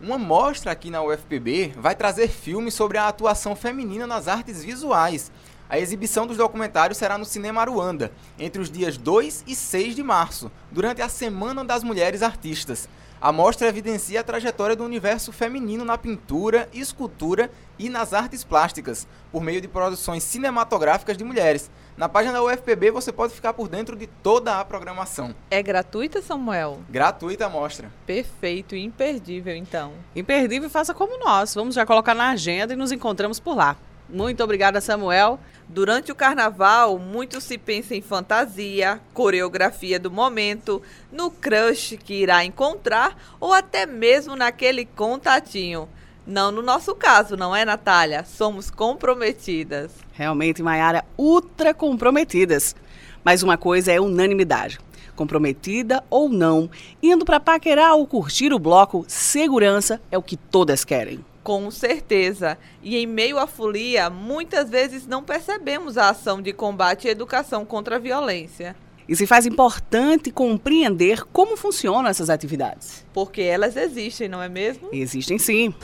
Uma 0.03 0.19
mostra 0.19 0.73
aqui 0.73 0.91
na 0.91 1.01
UFPB 1.01 1.75
vai 1.77 1.95
trazer 1.95 2.27
filmes 2.27 2.75
sobre 2.75 2.99
a 2.99 3.07
atuação 3.07 3.55
feminina 3.55 4.05
nas 4.05 4.27
artes 4.27 4.65
visuais. 4.65 5.31
A 5.71 5.79
exibição 5.79 6.27
dos 6.27 6.37
documentários 6.37 6.99
será 6.99 7.17
no 7.17 7.25
Cinema 7.25 7.61
Aruanda, 7.61 8.11
entre 8.37 8.61
os 8.61 8.69
dias 8.69 8.97
2 8.97 9.45
e 9.47 9.55
6 9.55 9.95
de 9.95 10.03
março, 10.03 10.51
durante 10.73 11.01
a 11.01 11.09
Semana 11.09 11.65
das 11.65 11.85
Mulheres 11.85 12.21
Artistas. 12.21 12.89
A 13.21 13.31
mostra 13.31 13.69
evidencia 13.69 14.19
a 14.19 14.25
trajetória 14.25 14.75
do 14.75 14.83
universo 14.83 15.31
feminino 15.31 15.85
na 15.85 15.97
pintura, 15.97 16.69
escultura 16.73 17.49
e 17.79 17.89
nas 17.89 18.13
artes 18.13 18.43
plásticas, 18.43 19.07
por 19.31 19.41
meio 19.41 19.61
de 19.61 19.69
produções 19.69 20.25
cinematográficas 20.25 21.17
de 21.17 21.23
mulheres. 21.23 21.71
Na 21.97 22.09
página 22.09 22.33
da 22.33 22.43
UFPB 22.43 22.91
você 22.91 23.13
pode 23.13 23.35
ficar 23.35 23.53
por 23.53 23.69
dentro 23.69 23.95
de 23.95 24.07
toda 24.07 24.59
a 24.59 24.65
programação. 24.65 25.35
É 25.51 25.63
gratuita, 25.63 26.23
Samuel? 26.23 26.81
Gratuita 26.89 27.47
a 27.47 27.51
mostra. 27.51 27.93
Perfeito, 28.07 28.75
imperdível 28.75 29.55
então. 29.55 29.93
Imperdível, 30.17 30.71
faça 30.71 30.95
como 30.95 31.23
nós. 31.23 31.55
Vamos 31.55 31.75
já 31.75 31.85
colocar 31.85 32.15
na 32.15 32.31
agenda 32.31 32.73
e 32.73 32.77
nos 32.77 32.93
encontramos 32.93 33.39
por 33.39 33.55
lá. 33.55 33.77
Muito 34.09 34.43
obrigada, 34.43 34.81
Samuel. 34.81 35.39
Durante 35.69 36.11
o 36.11 36.15
carnaval, 36.15 36.99
muito 36.99 37.41
se 37.41 37.57
pensa 37.57 37.95
em 37.95 38.03
fantasia, 38.03 39.01
coreografia 39.15 39.99
do 39.99 40.11
momento, 40.11 40.83
no 41.11 41.31
crush 41.31 41.97
que 41.97 42.15
irá 42.15 42.45
encontrar 42.45 43.17
ou 43.39 43.53
até 43.53 43.87
mesmo 43.87 44.35
naquele 44.35 44.85
contatinho. 44.85 45.89
Não 46.27 46.53
no 46.53 46.63
nosso 46.63 46.95
caso, 46.95 47.37
não 47.37 47.55
é, 47.55 47.65
Natália? 47.65 48.25
Somos 48.25 48.71
comprometidas. 48.71 49.91
Realmente, 50.13 50.63
Maiara, 50.63 51.05
ultra 51.19 51.75
comprometidas. 51.75 52.77
Mas 53.25 53.43
uma 53.43 53.57
coisa 53.57 53.91
é 53.91 54.01
unanimidade. 54.01 54.79
Comprometida 55.17 56.03
ou 56.09 56.29
não, 56.29 56.71
indo 57.03 57.25
para 57.25 57.41
paquerar 57.41 57.95
ou 57.95 58.07
curtir 58.07 58.53
o 58.53 58.59
bloco, 58.59 59.05
segurança 59.09 60.01
é 60.11 60.17
o 60.17 60.23
que 60.23 60.37
todas 60.37 60.85
querem. 60.85 61.25
Com 61.43 61.71
certeza. 61.73 62.57
E 62.83 62.97
em 62.97 63.07
meio 63.07 63.37
à 63.39 63.47
folia, 63.47 64.09
muitas 64.09 64.71
vezes 64.71 65.07
não 65.07 65.25
percebemos 65.25 65.99
a 65.99 66.11
ação 66.11 66.41
de 66.41 66.53
combate 66.53 67.09
e 67.09 67.11
educação 67.11 67.65
contra 67.65 67.97
a 67.97 67.99
violência. 67.99 68.77
E 69.09 69.17
se 69.17 69.27
faz 69.27 69.47
importante 69.47 70.31
compreender 70.31 71.25
como 71.33 71.57
funcionam 71.57 72.09
essas 72.09 72.31
atividades. 72.31 73.05
Porque 73.13 73.43
elas 73.43 73.77
existem, 73.77 74.29
não 74.29 74.43
é 74.43 74.49
mesmo? 74.49 74.89
Existem 74.93 75.39
sim. 75.39 75.75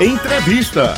Entrevista. 0.00 0.94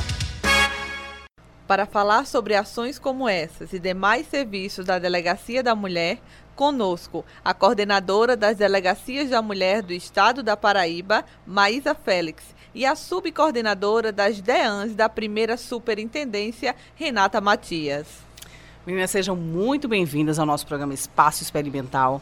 Para 1.66 1.86
falar 1.86 2.26
sobre 2.26 2.54
ações 2.54 2.98
como 2.98 3.28
essas 3.28 3.72
e 3.72 3.78
demais 3.78 4.26
serviços 4.26 4.84
da 4.84 4.98
Delegacia 4.98 5.62
da 5.62 5.74
Mulher, 5.74 6.18
conosco 6.54 7.24
a 7.44 7.54
coordenadora 7.54 8.36
das 8.36 8.56
Delegacias 8.56 9.30
da 9.30 9.40
Mulher 9.40 9.82
do 9.82 9.92
Estado 9.92 10.42
da 10.42 10.56
Paraíba, 10.56 11.24
Maísa 11.46 11.94
Félix, 11.94 12.44
e 12.74 12.84
a 12.84 12.94
subcoordenadora 12.94 14.12
das 14.12 14.40
DEANs 14.40 14.94
da 14.94 15.08
primeira 15.08 15.56
Superintendência, 15.56 16.74
Renata 16.94 17.40
Matias. 17.40 18.06
Meninas, 18.84 19.12
sejam 19.12 19.36
muito 19.36 19.86
bem-vindas 19.86 20.40
ao 20.40 20.46
nosso 20.46 20.66
programa 20.66 20.92
Espaço 20.92 21.40
Experimental. 21.40 22.20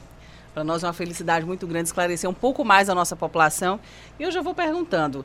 Para 0.52 0.62
nós 0.62 0.84
é 0.84 0.86
uma 0.86 0.92
felicidade 0.92 1.46
muito 1.46 1.66
grande 1.66 1.88
esclarecer 1.88 2.28
um 2.28 2.34
pouco 2.34 2.62
mais 2.66 2.90
a 2.90 2.94
nossa 2.94 3.16
população. 3.16 3.80
E 4.18 4.24
eu 4.24 4.30
já 4.30 4.42
vou 4.42 4.54
perguntando. 4.54 5.24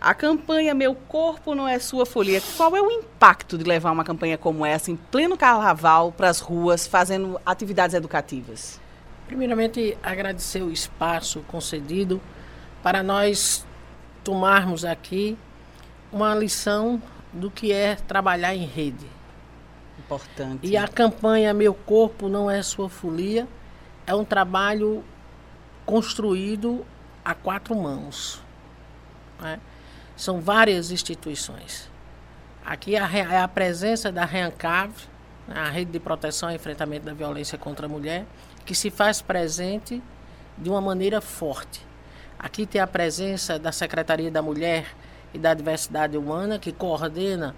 A 0.00 0.12
campanha 0.12 0.74
Meu 0.74 0.96
Corpo 0.96 1.54
Não 1.54 1.68
É 1.68 1.78
Sua 1.78 2.04
Folia, 2.04 2.42
qual 2.56 2.74
é 2.74 2.82
o 2.82 2.90
impacto 2.90 3.56
de 3.56 3.62
levar 3.62 3.92
uma 3.92 4.02
campanha 4.02 4.36
como 4.36 4.66
essa 4.66 4.90
em 4.90 4.96
pleno 4.96 5.36
carnaval 5.36 6.10
para 6.10 6.28
as 6.28 6.40
ruas, 6.40 6.84
fazendo 6.84 7.40
atividades 7.46 7.94
educativas? 7.94 8.80
Primeiramente, 9.28 9.96
agradecer 10.02 10.62
o 10.62 10.72
espaço 10.72 11.44
concedido 11.46 12.20
para 12.82 13.04
nós 13.04 13.64
tomarmos 14.24 14.84
aqui 14.84 15.38
uma 16.10 16.34
lição 16.34 17.00
do 17.32 17.52
que 17.52 17.70
é 17.70 17.94
trabalhar 17.94 18.52
em 18.52 18.66
rede. 18.66 19.21
Importante. 19.98 20.66
E 20.66 20.76
a 20.76 20.88
campanha 20.88 21.52
Meu 21.52 21.74
Corpo 21.74 22.28
Não 22.28 22.50
É 22.50 22.62
Sua 22.62 22.88
Folia 22.88 23.46
é 24.06 24.14
um 24.14 24.24
trabalho 24.24 25.04
construído 25.84 26.84
a 27.24 27.34
quatro 27.34 27.74
mãos. 27.74 28.42
Né? 29.40 29.60
São 30.16 30.40
várias 30.40 30.90
instituições. 30.90 31.90
Aqui 32.64 32.94
é 32.94 33.38
a 33.38 33.48
presença 33.48 34.12
da 34.12 34.24
REANCAV, 34.24 34.92
né? 35.48 35.54
a 35.56 35.68
Rede 35.68 35.90
de 35.90 36.00
Proteção 36.00 36.50
e 36.50 36.54
Enfrentamento 36.54 37.06
da 37.06 37.12
Violência 37.12 37.58
contra 37.58 37.86
a 37.86 37.88
Mulher, 37.88 38.24
que 38.64 38.74
se 38.74 38.90
faz 38.90 39.20
presente 39.20 40.02
de 40.56 40.70
uma 40.70 40.80
maneira 40.80 41.20
forte. 41.20 41.84
Aqui 42.38 42.66
tem 42.66 42.80
a 42.80 42.86
presença 42.86 43.58
da 43.58 43.72
Secretaria 43.72 44.30
da 44.30 44.42
Mulher 44.42 44.86
e 45.34 45.38
da 45.38 45.54
Diversidade 45.54 46.16
Humana, 46.16 46.58
que 46.58 46.72
coordena 46.72 47.54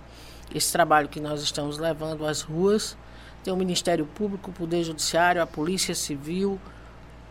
esse 0.53 0.73
trabalho 0.73 1.09
que 1.09 1.21
nós 1.21 1.43
estamos 1.43 1.79
levando 1.79 2.27
às 2.27 2.43
ruas. 2.43 2.97
Tem 3.43 3.53
o 3.53 3.57
Ministério 3.57 4.07
Público, 4.07 4.51
o 4.51 4.55
Poder 4.55 4.83
Judiciário, 4.83 5.43
a 5.43 5.47
Polícia 5.47 5.95
Civil, 5.95 6.59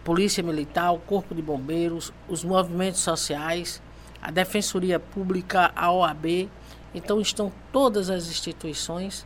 Polícia 0.04 0.43
Militar, 0.43 0.91
o 0.91 0.99
Corpo 0.99 1.34
de 1.34 1.41
Bombeiros, 1.41 2.13
os 2.28 2.43
movimentos 2.43 2.99
sociais, 2.99 3.82
a 4.21 4.30
Defensoria 4.30 4.99
Pública, 4.99 5.71
a 5.76 5.91
OAB. 5.91 6.49
Então 6.93 7.19
estão 7.19 7.52
todas 7.71 8.10
as 8.10 8.28
instituições 8.28 9.26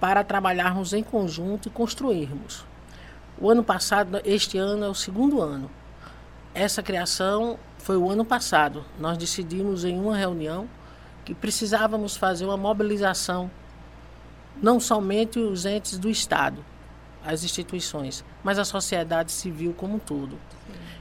para 0.00 0.24
trabalharmos 0.24 0.92
em 0.92 1.02
conjunto 1.02 1.68
e 1.68 1.70
construirmos. 1.70 2.64
O 3.38 3.50
ano 3.50 3.64
passado, 3.64 4.20
este 4.24 4.58
ano 4.58 4.84
é 4.84 4.88
o 4.88 4.94
segundo 4.94 5.40
ano. 5.40 5.70
Essa 6.54 6.82
criação 6.82 7.58
foi 7.78 7.96
o 7.96 8.08
ano 8.08 8.24
passado. 8.24 8.84
Nós 8.98 9.18
decidimos 9.18 9.84
em 9.84 9.98
uma 9.98 10.16
reunião 10.16 10.68
que 11.24 11.34
precisávamos 11.34 12.16
fazer 12.16 12.44
uma 12.44 12.56
mobilização, 12.56 13.50
não 14.62 14.78
somente 14.78 15.38
os 15.38 15.64
entes 15.64 15.98
do 15.98 16.10
Estado, 16.10 16.64
as 17.24 17.42
instituições, 17.42 18.24
mas 18.42 18.58
a 18.58 18.64
sociedade 18.64 19.32
civil 19.32 19.72
como 19.72 19.96
um 19.96 19.98
todo. 19.98 20.38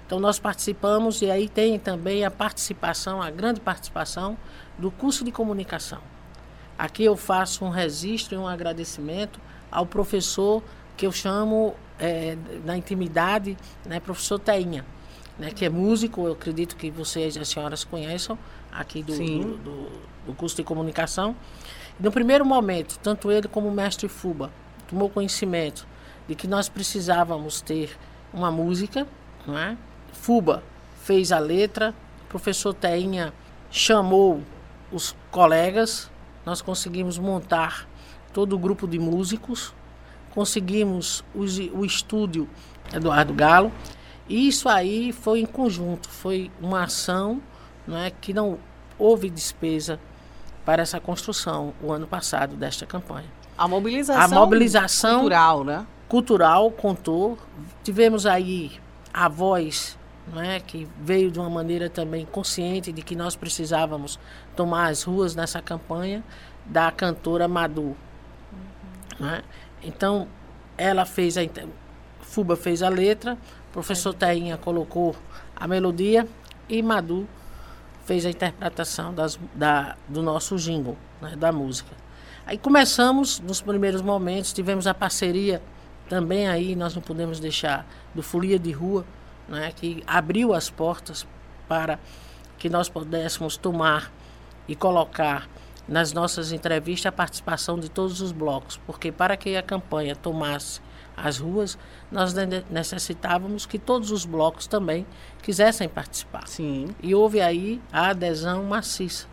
Então 0.06 0.20
nós 0.20 0.40
participamos 0.40 1.22
e 1.22 1.30
aí 1.30 1.50
tem 1.50 1.80
também 1.80 2.24
a 2.26 2.32
participação, 2.32 3.22
a 3.22 3.30
grande 3.30 3.60
participação 3.60 4.38
do 4.78 4.92
curso 4.92 5.24
de 5.24 5.32
comunicação. 5.32 6.00
Aqui 6.78 7.04
eu 7.04 7.16
faço 7.16 7.66
um 7.66 7.70
registro 7.70 8.36
e 8.36 8.38
um 8.38 8.48
agradecimento 8.48 9.40
ao 9.72 9.86
professor 9.86 10.64
que 10.96 11.06
eu 11.06 11.12
chamo 11.12 11.76
é, 12.00 12.38
na 12.66 12.78
intimidade, 12.78 13.58
né, 13.86 14.00
professor 14.00 14.40
Teinha, 14.40 14.86
né, 15.38 15.52
que 15.52 15.66
é 15.66 15.70
músico, 15.70 16.28
eu 16.28 16.34
acredito 16.34 16.76
que 16.76 16.92
vocês, 16.92 17.36
as 17.38 17.48
senhoras, 17.48 17.84
conheçam 17.84 18.38
aqui 18.72 19.02
do, 19.02 19.16
do, 19.16 19.58
do, 19.58 19.92
do 20.26 20.34
curso 20.34 20.56
de 20.56 20.64
comunicação. 20.64 21.36
No 22.00 22.12
primeiro 22.12 22.46
momento, 22.46 22.98
tanto 23.00 23.32
ele 23.32 23.48
como 23.48 23.68
o 23.68 23.72
mestre 23.72 24.08
Fuba 24.08 24.52
tomou 24.88 25.10
conhecimento 25.10 25.88
de 26.28 26.36
que 26.36 26.48
nós 26.48 26.70
precisávamos 26.70 27.62
ter 27.62 27.98
uma 28.34 28.52
música, 28.52 29.08
não 29.46 29.58
é? 29.58 29.78
Fuba 30.12 30.64
fez 31.04 31.32
a 31.32 31.40
letra, 31.40 31.94
o 32.24 32.28
professor 32.30 32.74
Teinha 32.74 33.34
chamou 33.70 34.42
os 34.92 35.16
colegas, 35.32 36.10
nós 36.46 36.62
conseguimos 36.62 37.18
montar 37.18 37.88
todo 38.32 38.54
o 38.54 38.60
grupo 38.60 38.88
de 38.88 38.98
músicos, 39.00 39.74
conseguimos 40.32 41.24
o, 41.36 41.86
estúdio 41.86 42.50
Eduardo 42.94 43.34
Galo, 43.34 43.72
e 44.28 44.48
isso 44.48 44.70
aí 44.70 45.12
foi 45.12 45.42
em 45.42 45.46
conjunto, 45.46 46.10
foi 46.10 46.50
uma 46.60 46.84
ação 46.84 47.42
não 47.86 47.98
é, 47.98 48.10
que 48.10 48.34
não 48.34 48.58
houve 48.98 49.30
despesa 49.30 50.00
para 50.66 50.82
essa 50.82 51.00
construção 51.00 51.74
o 51.82 51.92
ano 51.92 52.08
passado 52.08 52.56
desta 52.56 52.86
campanha. 52.86 53.28
A 53.58 53.68
mobilização, 53.68 54.22
a 54.22 54.28
mobilização 54.28 55.20
cultural, 55.20 55.64
né? 55.64 55.86
Cultural 56.08 56.72
contou. 56.72 57.38
Tivemos 57.84 58.26
aí 58.26 58.72
a 59.14 59.28
voz 59.28 59.98
né, 60.28 60.60
que 60.60 60.88
veio 61.00 61.30
de 61.30 61.40
uma 61.40 61.50
maneira 61.50 61.90
também 61.90 62.26
consciente 62.26 62.92
de 62.92 63.02
que 63.02 63.16
nós 63.16 63.36
precisávamos 63.36 64.20
tomar 64.56 64.88
as 64.88 65.04
ruas 65.04 65.36
nessa 65.36 65.62
campanha 65.62 66.24
da 66.66 66.92
cantora 66.92 67.48
Madu. 67.48 67.82
Uhum. 67.82 67.96
Né? 69.20 69.44
Então, 69.84 70.28
ela 70.78 71.06
fez 71.06 71.38
a. 71.38 71.42
Fuba 72.22 72.56
fez 72.56 72.82
a 72.82 72.90
letra, 72.90 73.38
o 73.70 73.74
professor 73.74 74.14
Tainha 74.14 74.58
colocou 74.58 75.16
a 75.56 75.68
melodia 75.68 76.28
e 76.68 76.82
Madu 76.82 77.28
fez 78.06 78.26
a 78.26 78.30
interpretação 78.30 79.14
das, 79.14 79.40
da, 79.54 79.96
do 80.08 80.22
nosso 80.22 80.58
jingle, 80.58 80.98
né, 81.22 81.36
da 81.36 81.52
música. 81.52 81.92
Aí 82.46 82.58
começamos, 82.58 83.40
nos 83.40 83.62
primeiros 83.62 84.02
momentos, 84.02 84.52
tivemos 84.52 84.86
a 84.86 84.94
parceria 84.94 85.62
também 86.10 86.48
aí, 86.48 86.76
nós 86.76 86.94
não 86.94 87.02
podemos 87.02 87.40
deixar, 87.40 87.86
do 88.14 88.22
Folia 88.22 88.60
de 88.60 88.72
Rua, 88.72 89.06
né, 89.48 89.72
que 89.76 90.04
abriu 90.06 90.54
as 90.54 90.70
portas 90.70 91.26
para 91.68 91.98
que 92.58 92.70
nós 92.70 92.90
pudéssemos 92.90 93.58
tomar 93.58 94.12
e 94.68 94.76
colocar 94.76 95.48
nas 95.88 96.14
nossas 96.14 96.52
entrevistas 96.52 97.08
a 97.08 97.12
participação 97.12 97.80
de 97.80 97.90
todos 97.90 98.22
os 98.22 98.32
blocos, 98.32 98.80
porque 98.86 99.12
para 99.12 99.36
que 99.36 99.56
a 99.56 99.64
campanha 99.64 100.16
tomasse 100.16 100.82
as 101.16 101.38
ruas, 101.38 101.78
nós 102.12 102.34
necessitávamos 102.70 103.66
que 103.66 103.78
todos 103.78 104.12
os 104.12 104.26
blocos 104.26 104.68
também 104.68 105.06
quisessem 105.42 105.88
participar. 105.88 106.48
Sim. 106.48 106.88
E 107.02 107.14
houve 107.14 107.42
aí 107.42 107.82
a 107.92 108.10
adesão 108.10 108.64
maciça. 108.64 109.28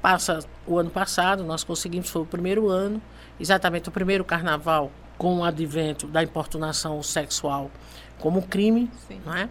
Passa 0.00 0.40
o 0.66 0.78
ano 0.78 0.90
passado, 0.90 1.42
nós 1.44 1.64
conseguimos, 1.64 2.08
foi 2.08 2.22
o 2.22 2.26
primeiro 2.26 2.68
ano, 2.68 3.00
exatamente 3.38 3.88
o 3.88 3.92
primeiro 3.92 4.24
carnaval 4.24 4.90
com 5.18 5.38
o 5.38 5.44
advento 5.44 6.06
da 6.06 6.22
importunação 6.22 7.02
sexual 7.02 7.70
como 8.18 8.42
crime, 8.42 8.90
Sim. 9.08 9.20
é? 9.34 9.48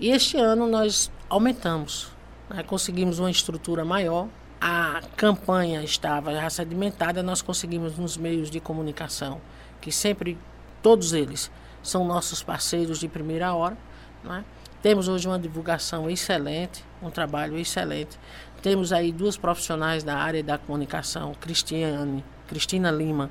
E 0.00 0.10
este 0.10 0.36
ano 0.36 0.66
nós 0.66 1.10
aumentamos, 1.28 2.10
né? 2.50 2.62
conseguimos 2.62 3.18
uma 3.18 3.30
estrutura 3.30 3.84
maior, 3.84 4.28
a 4.60 5.00
campanha 5.16 5.82
estava 5.82 6.32
já 6.34 6.48
sedimentada, 6.50 7.22
nós 7.22 7.42
conseguimos 7.42 7.96
nos 7.96 8.16
meios 8.16 8.50
de 8.50 8.60
comunicação, 8.60 9.40
que 9.80 9.90
sempre, 9.90 10.38
todos 10.82 11.12
eles, 11.12 11.50
são 11.82 12.04
nossos 12.04 12.42
parceiros 12.42 12.98
de 12.98 13.08
primeira 13.08 13.54
hora, 13.54 13.76
né? 14.22 14.44
Temos 14.82 15.06
hoje 15.06 15.28
uma 15.28 15.38
divulgação 15.38 16.10
excelente, 16.10 16.84
um 17.00 17.08
trabalho 17.08 17.56
excelente. 17.56 18.18
Temos 18.60 18.92
aí 18.92 19.12
duas 19.12 19.36
profissionais 19.36 20.02
da 20.02 20.16
área 20.16 20.42
da 20.42 20.58
comunicação, 20.58 21.34
Cristiane, 21.40 22.24
Cristina 22.48 22.90
Lima 22.90 23.30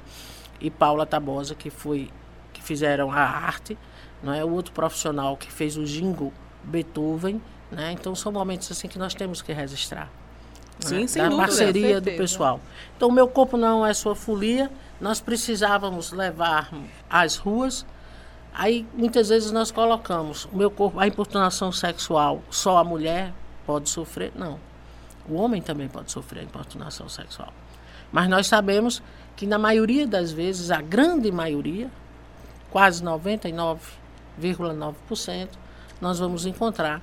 e 0.61 0.71
Paula 0.71 1.05
Tabosa, 1.05 1.53
que 1.53 1.69
foi 1.69 2.09
que 2.53 2.63
fizeram 2.63 3.11
a 3.11 3.19
arte, 3.19 3.77
não 4.23 4.33
é? 4.33 4.43
O 4.45 4.51
outro 4.51 4.71
profissional 4.71 5.35
que 5.35 5.51
fez 5.51 5.75
o 5.75 5.83
jingle 5.83 6.31
Beethoven, 6.63 7.41
né? 7.69 7.91
Então 7.91 8.15
são 8.15 8.31
momentos 8.31 8.71
assim 8.71 8.87
que 8.87 8.99
nós 8.99 9.13
temos 9.13 9.41
que 9.41 9.51
registrar. 9.51 10.09
Sim, 10.81 11.01
né? 11.01 11.07
sem 11.07 11.21
da 11.21 11.29
dúvida, 11.29 11.47
parceria 11.47 12.01
do 12.01 12.11
pessoal. 12.11 12.59
Então 12.97 13.09
o 13.09 13.11
meu 13.11 13.27
corpo 13.27 13.57
não 13.57 13.85
é 13.85 13.93
sua 13.93 14.15
folia, 14.15 14.71
nós 14.99 15.19
precisávamos 15.19 16.11
levar 16.11 16.71
às 17.09 17.37
ruas 17.37 17.85
Aí 18.53 18.85
muitas 18.93 19.29
vezes 19.29 19.49
nós 19.51 19.71
colocamos 19.71 20.45
o 20.51 20.57
meu 20.57 20.69
corpo, 20.69 20.99
a 20.99 21.07
importunação 21.07 21.71
sexual, 21.71 22.43
só 22.49 22.77
a 22.77 22.83
mulher 22.83 23.31
pode 23.65 23.89
sofrer? 23.89 24.33
Não. 24.35 24.59
O 25.29 25.35
homem 25.35 25.61
também 25.61 25.87
pode 25.87 26.11
sofrer 26.11 26.41
a 26.41 26.43
importunação 26.43 27.07
sexual. 27.07 27.53
Mas 28.11 28.27
nós 28.27 28.47
sabemos 28.47 29.01
que 29.37 29.47
na 29.47 29.57
maioria 29.57 30.05
das 30.05 30.33
vezes, 30.33 30.69
a 30.69 30.81
grande 30.81 31.31
maioria, 31.31 31.89
quase 32.69 33.01
99,9%, 33.03 35.47
nós 36.01 36.19
vamos 36.19 36.45
encontrar 36.45 37.01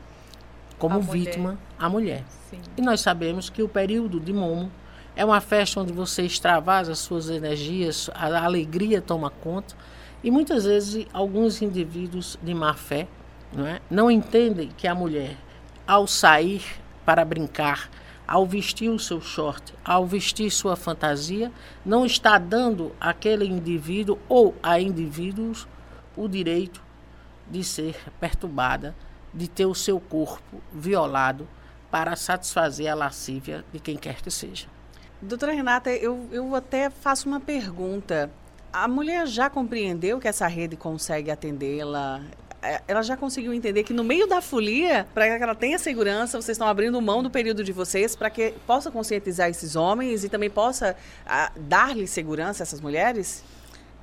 como 0.79 0.97
A 0.97 0.99
mulher. 0.99 1.13
vítima 1.13 1.59
a 1.79 1.89
mulher. 1.89 2.25
Sim. 2.51 2.61
E 2.77 2.83
nós 2.83 3.01
sabemos 3.01 3.51
que 3.51 3.63
o 3.63 3.69
período 3.69 4.21
de 4.21 4.33
Momo 4.33 4.71
é 5.15 5.25
uma 5.25 5.41
festa 5.41 5.81
onde 5.81 5.93
você 5.93 6.23
extravasa 6.23 6.93
as 6.93 6.99
suas 6.99 7.29
energias, 7.29 8.09
a 8.15 8.45
alegria 8.45 9.01
toma 9.01 9.31
conta. 9.31 9.75
E 10.23 10.31
muitas 10.31 10.65
vezes 10.65 11.07
alguns 11.13 11.61
indivíduos 11.61 12.39
de 12.43 12.55
má 12.55 12.75
fé 12.75 13.07
não, 13.53 13.67
é? 13.67 13.81
não 13.91 14.11
entendem 14.11 14.69
que 14.77 14.87
a 14.87 14.95
mulher, 14.95 15.37
ao 15.87 16.07
sair 16.07 16.63
para 17.05 17.25
brincar, 17.25 17.91
ao 18.27 18.45
vestir 18.45 18.91
o 18.91 18.99
seu 18.99 19.21
short, 19.21 19.75
ao 19.85 20.05
vestir 20.05 20.51
sua 20.51 20.77
fantasia, 20.77 21.51
não 21.85 22.05
está 22.05 22.37
dando 22.37 22.93
àquele 23.01 23.47
indivíduo 23.47 24.19
ou 24.29 24.55
a 24.63 24.79
indivíduos 24.79 25.67
o 26.17 26.29
direito 26.29 26.83
de 27.51 27.65
ser 27.65 27.97
perturbada, 28.21 28.95
de 29.33 29.49
ter 29.49 29.67
o 29.67 29.75
seu 29.75 30.01
corpo 30.01 30.61
violado 30.73 31.47
para 31.91 32.17
satisfazer 32.17 32.91
a 32.91 32.95
lascívia 32.95 33.65
de 33.73 33.81
quem 33.81 33.97
quer 33.97 34.21
que 34.21 34.31
seja. 34.31 34.67
Doutora 35.21 35.53
Renata, 35.53 35.91
eu, 35.91 36.29
eu 36.31 36.55
até 36.55 36.91
faço 36.91 37.29
uma 37.29 37.41
pergunta. 37.41 38.31
A 38.73 38.87
mulher 38.87 39.27
já 39.27 39.51
compreendeu 39.51 40.21
que 40.21 40.29
essa 40.29 40.47
rede 40.47 40.77
consegue 40.77 41.31
atendê-la? 41.31 42.23
É, 42.63 42.83
Ela 42.87 43.03
já 43.03 43.17
conseguiu 43.17 43.53
entender 43.53 43.83
que 43.83 43.93
no 43.93 44.05
meio 44.05 44.27
da 44.27 44.41
folia, 44.41 45.07
para 45.15 45.37
que 45.37 45.43
ela 45.43 45.55
tenha 45.55 45.79
segurança, 45.79 46.41
vocês 46.41 46.55
estão 46.55 46.69
abrindo 46.69 47.01
mão 47.01 47.23
do 47.23 47.31
período 47.31 47.65
de 47.65 47.73
vocês 47.73 48.15
para 48.15 48.31
que 48.31 48.53
possa 48.67 48.91
conscientizar 48.91 49.49
esses 49.49 49.75
homens 49.75 50.23
e 50.23 50.29
também 50.29 50.51
possa 50.51 50.97
ah, 51.27 51.51
dar-lhe 51.57 52.07
segurança 52.07 52.63
a 52.63 52.65
essas 52.65 52.81
mulheres? 52.81 53.43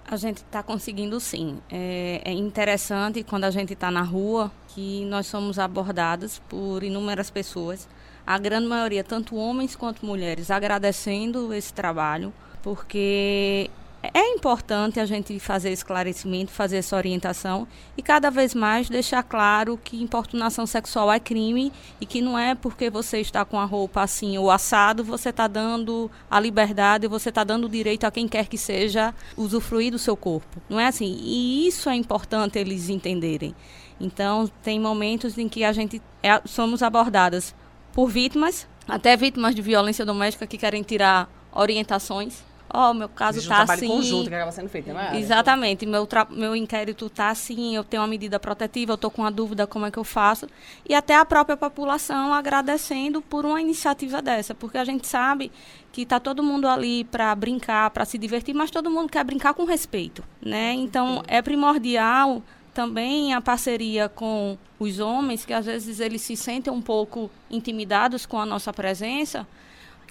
A 0.08 0.18
gente 0.18 0.38
está 0.38 0.62
conseguindo 0.62 1.20
sim. 1.20 1.60
É, 1.70 2.22
é 2.24 2.32
interessante 2.32 3.24
quando 3.24 3.45
a 3.45 3.51
gente 3.51 3.74
está 3.74 3.89
na 3.89 4.03
rua 4.03 4.51
que 4.68 5.03
nós 5.06 5.26
somos 5.26 5.58
abordados 5.58 6.39
por 6.47 6.84
inúmeras 6.84 7.32
pessoas, 7.32 7.88
a 8.26 8.38
grande 8.38 8.68
maioria, 8.68 9.03
tanto 9.03 9.36
homens 9.36 9.76
quanto 9.76 10.06
mulheres, 10.06 10.51
agradecendo 10.51 11.53
esse 11.53 11.74
trabalho, 11.74 12.32
porque 12.62 13.70
é 14.14 14.30
importante 14.34 14.99
a 14.99 15.06
gente 15.06 15.39
fazer 15.39 15.72
esclarecimento, 15.72 16.51
fazer 16.51 16.78
essa 16.78 16.95
orientação 16.95 17.68
e 17.97 18.01
cada 18.01 18.30
vez 18.30 18.53
mais 18.53 18.89
deixar 18.89 19.24
claro 19.24 19.80
que 19.82 20.01
importunação 20.01 20.66
sexual 20.66 21.12
é 21.12 21.20
crime 21.20 21.72
e 21.99 22.06
que 22.06 22.22
não 22.22 22.38
é 22.38 22.56
porque 22.56 22.89
você 22.89 23.20
está 23.20 23.45
com 23.45 23.60
a 23.60 23.66
roupa 23.66 24.01
assim 24.01 24.38
ou 24.38 24.51
assado, 24.51 25.03
você 25.03 25.30
está 25.30 25.47
dando 25.47 26.10
a 26.30 26.39
liberdade, 26.39 27.08
você 27.08 27.30
está 27.30 27.43
dando 27.43 27.66
o 27.66 27.70
direito 27.70 28.06
a 28.06 28.12
quem 28.12 28.28
quer 28.28 28.47
que 28.47 28.58
seja 28.58 29.14
usufruir 29.38 29.91
do 29.91 29.99
seu 29.99 30.18
corpo. 30.18 30.62
Não 30.70 30.80
é 30.80 30.88
assim. 30.88 31.18
E 31.22 31.68
isso 31.68 31.89
é 31.89 31.95
importante 31.95 32.60
eles 32.60 32.89
entenderem. 32.89 33.56
Então, 33.99 34.49
tem 34.62 34.80
momentos 34.80 35.38
em 35.38 35.47
que 35.47 35.64
a 35.64 35.72
gente 35.72 36.01
é, 36.22 36.41
somos 36.45 36.84
abordadas 36.84 37.56
por 37.93 38.10
vítimas, 38.10 38.68
até 38.88 39.16
vítimas 39.16 39.56
de 39.56 39.62
violência 39.62 40.06
doméstica 40.06 40.45
que 40.45 40.58
querem 40.58 40.84
tirar 40.84 41.30
orientações. 41.53 42.43
Ó, 42.76 42.92
oh, 42.92 42.94
meu 42.94 43.08
caso 43.08 43.38
Existe 43.38 43.48
um 43.48 43.56
tá 43.56 43.66
trabalho 43.66 43.80
assim. 43.80 43.88
conjunto 43.88 44.28
que 44.28 44.36
acaba 44.36 44.52
sendo 44.52 44.68
feito, 44.68 44.90
não 44.90 45.00
é? 45.00 45.18
Exatamente. 45.18 45.86
Meu, 45.86 46.06
meu 46.32 46.56
inquérito 46.56 47.10
tá 47.10 47.30
assim, 47.30 47.74
eu 47.74 47.86
tenho 47.86 48.02
uma 48.02 48.08
medida 48.08 48.38
protetiva, 48.38 48.92
eu 48.92 48.98
tô 48.98 49.10
com 49.10 49.22
uma 49.22 49.32
dúvida, 49.32 49.66
como 49.66 49.86
é 49.86 49.92
que 49.92 49.98
eu 49.98 50.04
faço? 50.04 50.46
E 50.88 50.94
até 50.94 51.16
a 51.16 51.24
própria 51.24 51.56
população 51.56 52.34
agradecendo 52.34 53.22
por 53.22 53.46
uma 53.46 53.62
iniciativa 53.62 54.22
dessa, 54.22 54.54
porque 54.54 54.78
a 54.78 54.84
gente 54.84 55.08
sabe 55.08 55.52
que 55.94 56.06
tá 56.06 56.20
todo 56.20 56.44
mundo 56.44 56.68
ali 56.68 57.06
para 57.06 57.34
brincar, 57.34 57.90
para 57.92 58.04
se 58.04 58.18
divertir, 58.18 58.54
mas 58.54 58.70
todo 58.70 58.92
mundo 58.92 59.10
quer 59.10 59.24
brincar 59.24 59.54
com 59.54 59.64
respeito, 59.64 60.22
né? 60.42 60.74
Então, 60.74 61.24
é 61.28 61.42
primordial 61.42 62.44
também 62.74 63.34
a 63.34 63.40
parceria 63.40 64.10
com 64.10 64.58
os 64.78 65.00
homens, 65.00 65.46
que 65.46 65.54
às 65.54 65.66
vezes 65.66 66.02
eles 66.02 66.22
se 66.22 66.36
sentem 66.36 66.72
um 66.72 66.82
pouco 66.82 67.32
intimidados 67.50 68.26
com 68.26 68.38
a 68.38 68.46
nossa 68.46 68.74
presença, 68.74 69.48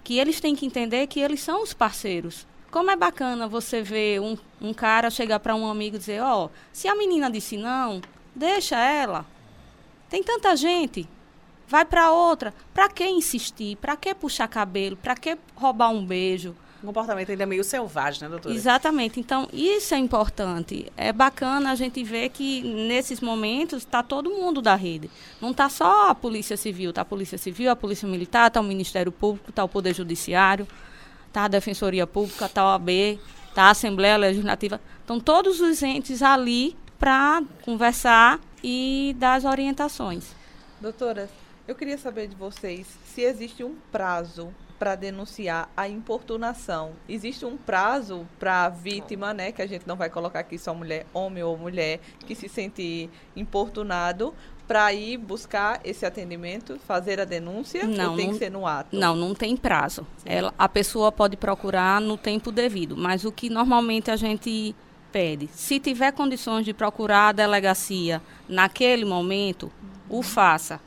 que 0.03 0.19
eles 0.19 0.41
têm 0.41 0.57
que 0.57 0.65
entender 0.65 1.07
que 1.07 1.21
eles 1.21 1.41
são 1.41 1.63
os 1.63 1.75
parceiros. 1.75 2.47
Como 2.75 2.91
é 2.91 2.97
bacana 2.97 3.47
você 3.47 3.83
ver 3.83 4.21
um, 4.21 4.37
um 4.61 4.75
cara 4.75 5.09
chegar 5.09 5.39
para 5.39 5.55
um 5.55 5.65
amigo 5.65 5.95
e 5.95 5.99
dizer, 6.01 6.21
ó, 6.21 6.49
se 6.73 6.89
a 6.89 6.97
menina 6.97 7.31
disse 7.31 7.57
não, 7.57 8.01
deixa 8.35 8.77
ela. 8.77 9.25
Tem 10.11 10.25
tanta 10.25 10.57
gente. 10.57 11.09
Vai 11.69 11.85
para 11.85 12.11
outra. 12.11 12.53
Para 12.75 12.89
que 12.89 13.07
insistir? 13.07 13.77
Para 13.77 13.97
que 13.97 14.13
puxar 14.13 14.49
cabelo? 14.49 14.97
Para 14.97 15.15
que 15.15 15.39
roubar 15.55 15.91
um 15.91 16.05
beijo? 16.05 16.57
Um 16.83 16.89
comportamento 16.89 17.31
ainda 17.31 17.47
meio 17.47 17.63
selvagem, 17.63 18.23
né, 18.23 18.29
doutora? 18.29 18.53
Exatamente. 18.53 19.21
Então, 19.21 19.49
isso 19.53 19.95
é 19.95 19.99
importante. 19.99 20.93
É 20.97 21.13
bacana 21.13 21.71
a 21.71 21.75
gente 21.77 22.03
ver 22.03 22.31
que 22.31 22.61
nesses 22.61 23.21
momentos 23.21 23.85
está 23.85 24.03
todo 24.03 24.31
mundo 24.31 24.61
da 24.61 24.75
rede. 24.75 25.09
Não 25.41 25.53
está 25.53 25.69
só 25.69 26.11
a 26.11 26.15
Polícia 26.15 26.57
Civil, 26.57 26.91
está 26.91 27.03
a 27.03 27.05
Polícia 27.05 27.39
Civil, 27.39 27.71
a 27.71 27.77
Polícia 27.77 28.09
Militar, 28.09 28.49
está 28.49 28.61
o 28.61 28.65
Ministério 28.65 29.13
Público, 29.13 29.51
está 29.51 29.63
o 29.63 29.69
Poder 29.69 29.95
Judiciário, 29.95 30.67
está 31.35 31.47
a 31.47 31.49
Defensoria 31.49 32.07
Pública, 32.07 32.47
está 32.47 32.63
a 32.63 32.75
OAB, 32.75 33.19
está 33.49 33.65
a 33.65 33.71
Assembleia 33.71 34.17
Legislativa. 34.17 34.81
Estão 35.01 35.19
todos 35.19 35.61
os 35.61 35.83
entes 35.83 36.23
ali 36.23 36.77
para 36.97 37.43
conversar 37.65 38.39
e 38.63 39.17
dar 39.19 39.35
as 39.35 39.45
orientações. 39.45 40.33
Doutora, 40.81 41.29
eu 41.67 41.75
queria 41.75 41.99
saber 41.99 42.29
de 42.29 42.37
vocês 42.37 42.87
se 43.05 43.23
existe 43.23 43.65
um 43.65 43.75
prazo 43.91 44.55
para 44.79 44.95
denunciar 44.95 45.69
a 45.77 45.89
importunação. 45.89 46.93
Existe 47.09 47.45
um 47.45 47.57
prazo 47.57 48.27
para 48.39 48.67
a 48.67 48.69
vítima, 48.69 49.35
né, 49.35 49.51
que 49.51 49.63
a 49.63 49.67
gente 49.67 49.89
não 49.89 49.97
vai 49.97 50.11
colocar 50.11 50.41
aqui 50.41 50.57
só 50.57 50.73
mulher, 50.73 51.05
homem 51.13 51.43
ou 51.43 51.57
mulher, 51.57 52.01
que 52.27 52.35
se 52.35 52.49
sente 52.49 53.11
importunado, 53.35 54.35
para 54.67 54.93
ir 54.93 55.19
buscar 55.19 55.81
esse 55.85 56.07
atendimento, 56.07 56.79
fazer 56.87 57.21
a 57.21 57.25
denúncia, 57.25 57.83
ou 58.09 58.17
tem 58.17 58.31
que 58.31 58.39
ser 58.39 58.51
no 58.51 58.67
ato? 58.67 58.97
Não, 58.97 59.15
não 59.15 59.35
tem 59.35 59.57
prazo. 59.57 60.07
Ela, 60.25 60.55
a 60.59 60.69
pessoa 60.69 61.13
pode 61.13 61.37
procurar 61.37 62.01
no 62.01 62.17
tempo 62.17 62.51
devido, 62.51 62.97
mas 62.97 63.25
o 63.25 63.33
que 63.33 63.51
normalmente 63.51 64.11
a 64.11 64.17
gente 64.17 64.75
pede, 65.13 65.49
se 65.53 65.79
tiver 65.79 66.13
condições 66.13 66.65
de 66.65 66.73
procurar 66.73 67.29
a 67.29 67.33
delegacia 67.33 68.21
naquele 68.49 69.05
momento, 69.05 69.71
o 70.09 70.23
faça. 70.23 70.81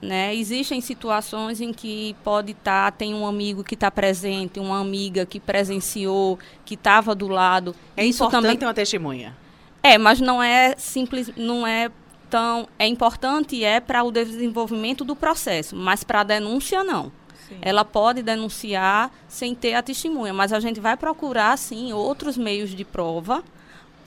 Né? 0.00 0.34
Existem 0.34 0.80
situações 0.80 1.60
em 1.60 1.72
que 1.72 2.16
pode 2.24 2.52
estar, 2.52 2.90
tem 2.92 3.14
um 3.14 3.26
amigo 3.26 3.62
que 3.62 3.74
está 3.74 3.90
presente, 3.90 4.58
uma 4.58 4.80
amiga 4.80 5.24
que 5.24 5.38
presenciou, 5.38 6.38
que 6.64 6.74
estava 6.74 7.14
do 7.14 7.28
lado. 7.28 7.74
É 7.96 8.04
Isso 8.04 8.22
importante 8.22 8.42
também 8.42 8.56
ter 8.56 8.66
uma 8.66 8.74
testemunha. 8.74 9.36
é, 9.82 9.98
mas 9.98 10.20
não 10.20 10.42
é 10.42 10.74
simples, 10.76 11.30
não 11.36 11.64
é 11.64 11.90
tão 12.32 12.66
é 12.78 12.86
importante 12.86 13.62
é 13.62 13.78
para 13.78 14.02
o 14.02 14.10
desenvolvimento 14.10 15.04
do 15.04 15.14
processo, 15.14 15.76
mas 15.76 16.02
para 16.02 16.20
a 16.20 16.24
denúncia 16.24 16.82
não. 16.82 17.12
Ela 17.60 17.84
pode 17.84 18.22
denunciar 18.22 19.10
sem 19.28 19.54
ter 19.54 19.74
a 19.74 19.82
testemunha, 19.82 20.32
mas 20.32 20.54
a 20.54 20.58
gente 20.58 20.80
vai 20.80 20.96
procurar 20.96 21.58
sim 21.58 21.92
outros 21.92 22.38
meios 22.38 22.70
de 22.70 22.82
prova 22.82 23.44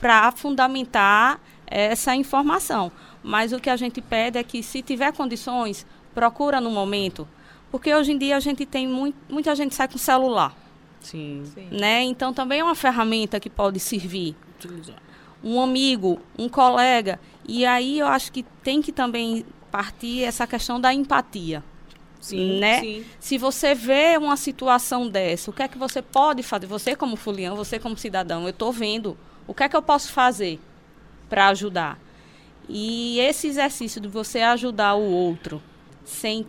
para 0.00 0.32
fundamentar 0.32 1.40
essa 1.64 2.16
informação. 2.16 2.90
Mas 3.22 3.52
o 3.52 3.60
que 3.60 3.70
a 3.70 3.76
gente 3.76 4.00
pede 4.00 4.36
é 4.36 4.42
que 4.42 4.64
se 4.64 4.82
tiver 4.82 5.12
condições, 5.12 5.86
procura 6.12 6.60
no 6.60 6.72
momento, 6.72 7.28
porque 7.70 7.94
hoje 7.94 8.10
em 8.10 8.18
dia 8.18 8.36
a 8.36 8.40
gente 8.40 8.66
tem 8.66 8.88
muito, 8.88 9.16
muita 9.28 9.54
gente 9.54 9.76
sai 9.76 9.86
com 9.86 9.96
celular 9.96 10.52
Sim. 11.00 11.44
né? 11.70 12.02
Então 12.02 12.32
também 12.32 12.58
é 12.58 12.64
uma 12.64 12.74
ferramenta 12.74 13.38
que 13.38 13.48
pode 13.48 13.78
servir. 13.78 14.34
Um 15.44 15.60
amigo, 15.60 16.18
um 16.36 16.48
colega. 16.48 17.20
E 17.48 17.64
aí 17.64 17.98
eu 17.98 18.06
acho 18.06 18.32
que 18.32 18.42
tem 18.62 18.82
que 18.82 18.92
também 18.92 19.44
partir 19.70 20.24
essa 20.24 20.46
questão 20.46 20.80
da 20.80 20.92
empatia. 20.92 21.62
Sim, 22.20 22.58
né? 22.58 22.80
sim. 22.80 23.04
Se 23.20 23.38
você 23.38 23.74
vê 23.74 24.16
uma 24.18 24.36
situação 24.36 25.08
dessa, 25.08 25.50
o 25.50 25.54
que 25.54 25.62
é 25.62 25.68
que 25.68 25.78
você 25.78 26.02
pode 26.02 26.42
fazer? 26.42 26.66
Você 26.66 26.96
como 26.96 27.14
fulião, 27.14 27.54
você 27.54 27.78
como 27.78 27.96
cidadão, 27.96 28.42
eu 28.42 28.50
estou 28.50 28.72
vendo. 28.72 29.16
O 29.46 29.54
que 29.54 29.62
é 29.62 29.68
que 29.68 29.76
eu 29.76 29.82
posso 29.82 30.10
fazer 30.10 30.58
para 31.28 31.48
ajudar? 31.48 31.98
E 32.68 33.20
esse 33.20 33.46
exercício 33.46 34.00
de 34.00 34.08
você 34.08 34.40
ajudar 34.40 34.94
o 34.94 35.04
outro 35.04 35.62
sem 36.04 36.44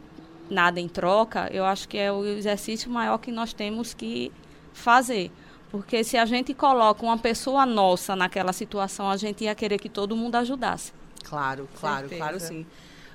nada 0.50 0.80
em 0.80 0.88
troca, 0.88 1.50
eu 1.52 1.64
acho 1.64 1.88
que 1.88 1.98
é 1.98 2.12
o 2.12 2.26
exercício 2.26 2.90
maior 2.90 3.18
que 3.18 3.32
nós 3.32 3.54
temos 3.54 3.94
que 3.94 4.32
fazer. 4.74 5.32
Porque 5.78 6.04
se 6.04 6.18
a 6.18 6.26
gente 6.26 6.54
coloca 6.56 7.04
uma 7.06 7.18
pessoa 7.20 7.66
nossa 7.66 8.16
naquela 8.16 8.52
situação, 8.52 9.10
a 9.10 9.16
gente 9.16 9.44
ia 9.44 9.54
querer 9.54 9.78
que 9.78 9.88
todo 9.88 10.16
mundo 10.16 10.36
ajudasse. 10.36 10.92
Claro, 11.24 11.70
claro, 11.80 12.10
Certeza. 12.10 12.20
claro 12.20 12.40
sim. 12.40 12.66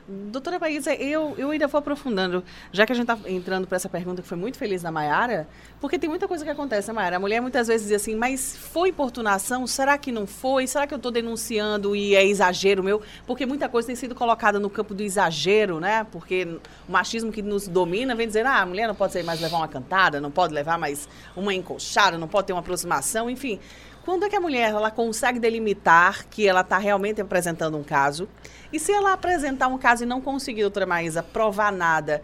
Doutora 0.08 0.58
Paísa, 0.58 0.92
eu, 0.94 1.34
eu 1.38 1.50
ainda 1.50 1.68
vou 1.68 1.78
aprofundando, 1.78 2.42
já 2.72 2.84
que 2.84 2.90
a 2.90 2.94
gente 2.94 3.08
está 3.08 3.30
entrando 3.30 3.68
para 3.68 3.76
essa 3.76 3.88
pergunta 3.88 4.20
que 4.20 4.26
foi 4.26 4.36
muito 4.36 4.58
feliz 4.58 4.82
da 4.82 4.90
Mayara, 4.90 5.46
porque 5.80 5.96
tem 5.96 6.10
muita 6.10 6.26
coisa 6.26 6.44
que 6.44 6.50
acontece, 6.50 6.92
né? 6.92 7.14
A 7.14 7.20
mulher 7.20 7.40
muitas 7.40 7.68
vezes 7.68 7.86
diz 7.86 8.02
assim, 8.02 8.16
mas 8.16 8.56
foi 8.56 8.88
importunação? 8.88 9.64
Será 9.64 9.96
que 9.96 10.10
não 10.10 10.26
foi? 10.26 10.66
Será 10.66 10.88
que 10.88 10.94
eu 10.94 10.96
estou 10.96 11.12
denunciando 11.12 11.94
e 11.94 12.16
é 12.16 12.26
exagero 12.26 12.82
meu? 12.82 13.00
Porque 13.26 13.46
muita 13.46 13.68
coisa 13.68 13.86
tem 13.86 13.96
sido 13.96 14.12
colocada 14.12 14.58
no 14.58 14.68
campo 14.68 14.92
do 14.92 15.04
exagero, 15.04 15.78
né? 15.78 16.04
Porque 16.10 16.58
o 16.88 16.92
machismo 16.92 17.30
que 17.30 17.40
nos 17.40 17.68
domina 17.68 18.16
vem 18.16 18.26
dizer, 18.26 18.44
ah, 18.44 18.60
a 18.60 18.66
mulher 18.66 18.88
não 18.88 18.96
pode 18.96 19.22
mais 19.22 19.40
levar 19.40 19.58
uma 19.58 19.68
cantada, 19.68 20.20
não 20.20 20.32
pode 20.32 20.52
levar 20.52 20.78
mais 20.78 21.08
uma 21.36 21.54
encoxada, 21.54 22.18
não 22.18 22.26
pode 22.26 22.48
ter 22.48 22.52
uma 22.52 22.60
aproximação, 22.60 23.30
enfim. 23.30 23.60
Quando 24.04 24.24
é 24.24 24.28
que 24.28 24.36
a 24.36 24.40
mulher 24.40 24.70
ela 24.70 24.90
consegue 24.90 25.38
delimitar 25.38 26.26
que 26.26 26.46
ela 26.46 26.62
está 26.62 26.76
realmente 26.76 27.20
apresentando 27.20 27.76
um 27.76 27.84
caso? 27.84 28.28
E 28.72 28.78
se 28.78 28.90
ela 28.90 29.12
apresentar 29.12 29.68
um 29.68 29.78
caso 29.78 30.02
e 30.02 30.06
não 30.06 30.20
conseguir, 30.20 30.62
doutora 30.62 30.86
Maísa, 30.86 31.22
provar 31.22 31.70
nada, 31.70 32.22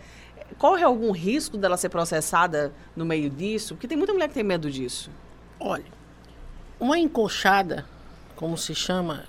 corre 0.58 0.82
algum 0.82 1.12
risco 1.12 1.56
dela 1.56 1.76
ser 1.76 1.88
processada 1.88 2.72
no 2.96 3.04
meio 3.04 3.30
disso? 3.30 3.74
Porque 3.74 3.86
tem 3.86 3.96
muita 3.96 4.12
mulher 4.12 4.28
que 4.28 4.34
tem 4.34 4.42
medo 4.42 4.68
disso. 4.70 5.10
Olha, 5.60 5.84
uma 6.80 6.98
encoxada, 6.98 7.86
como 8.34 8.58
se 8.58 8.74
chama, 8.74 9.24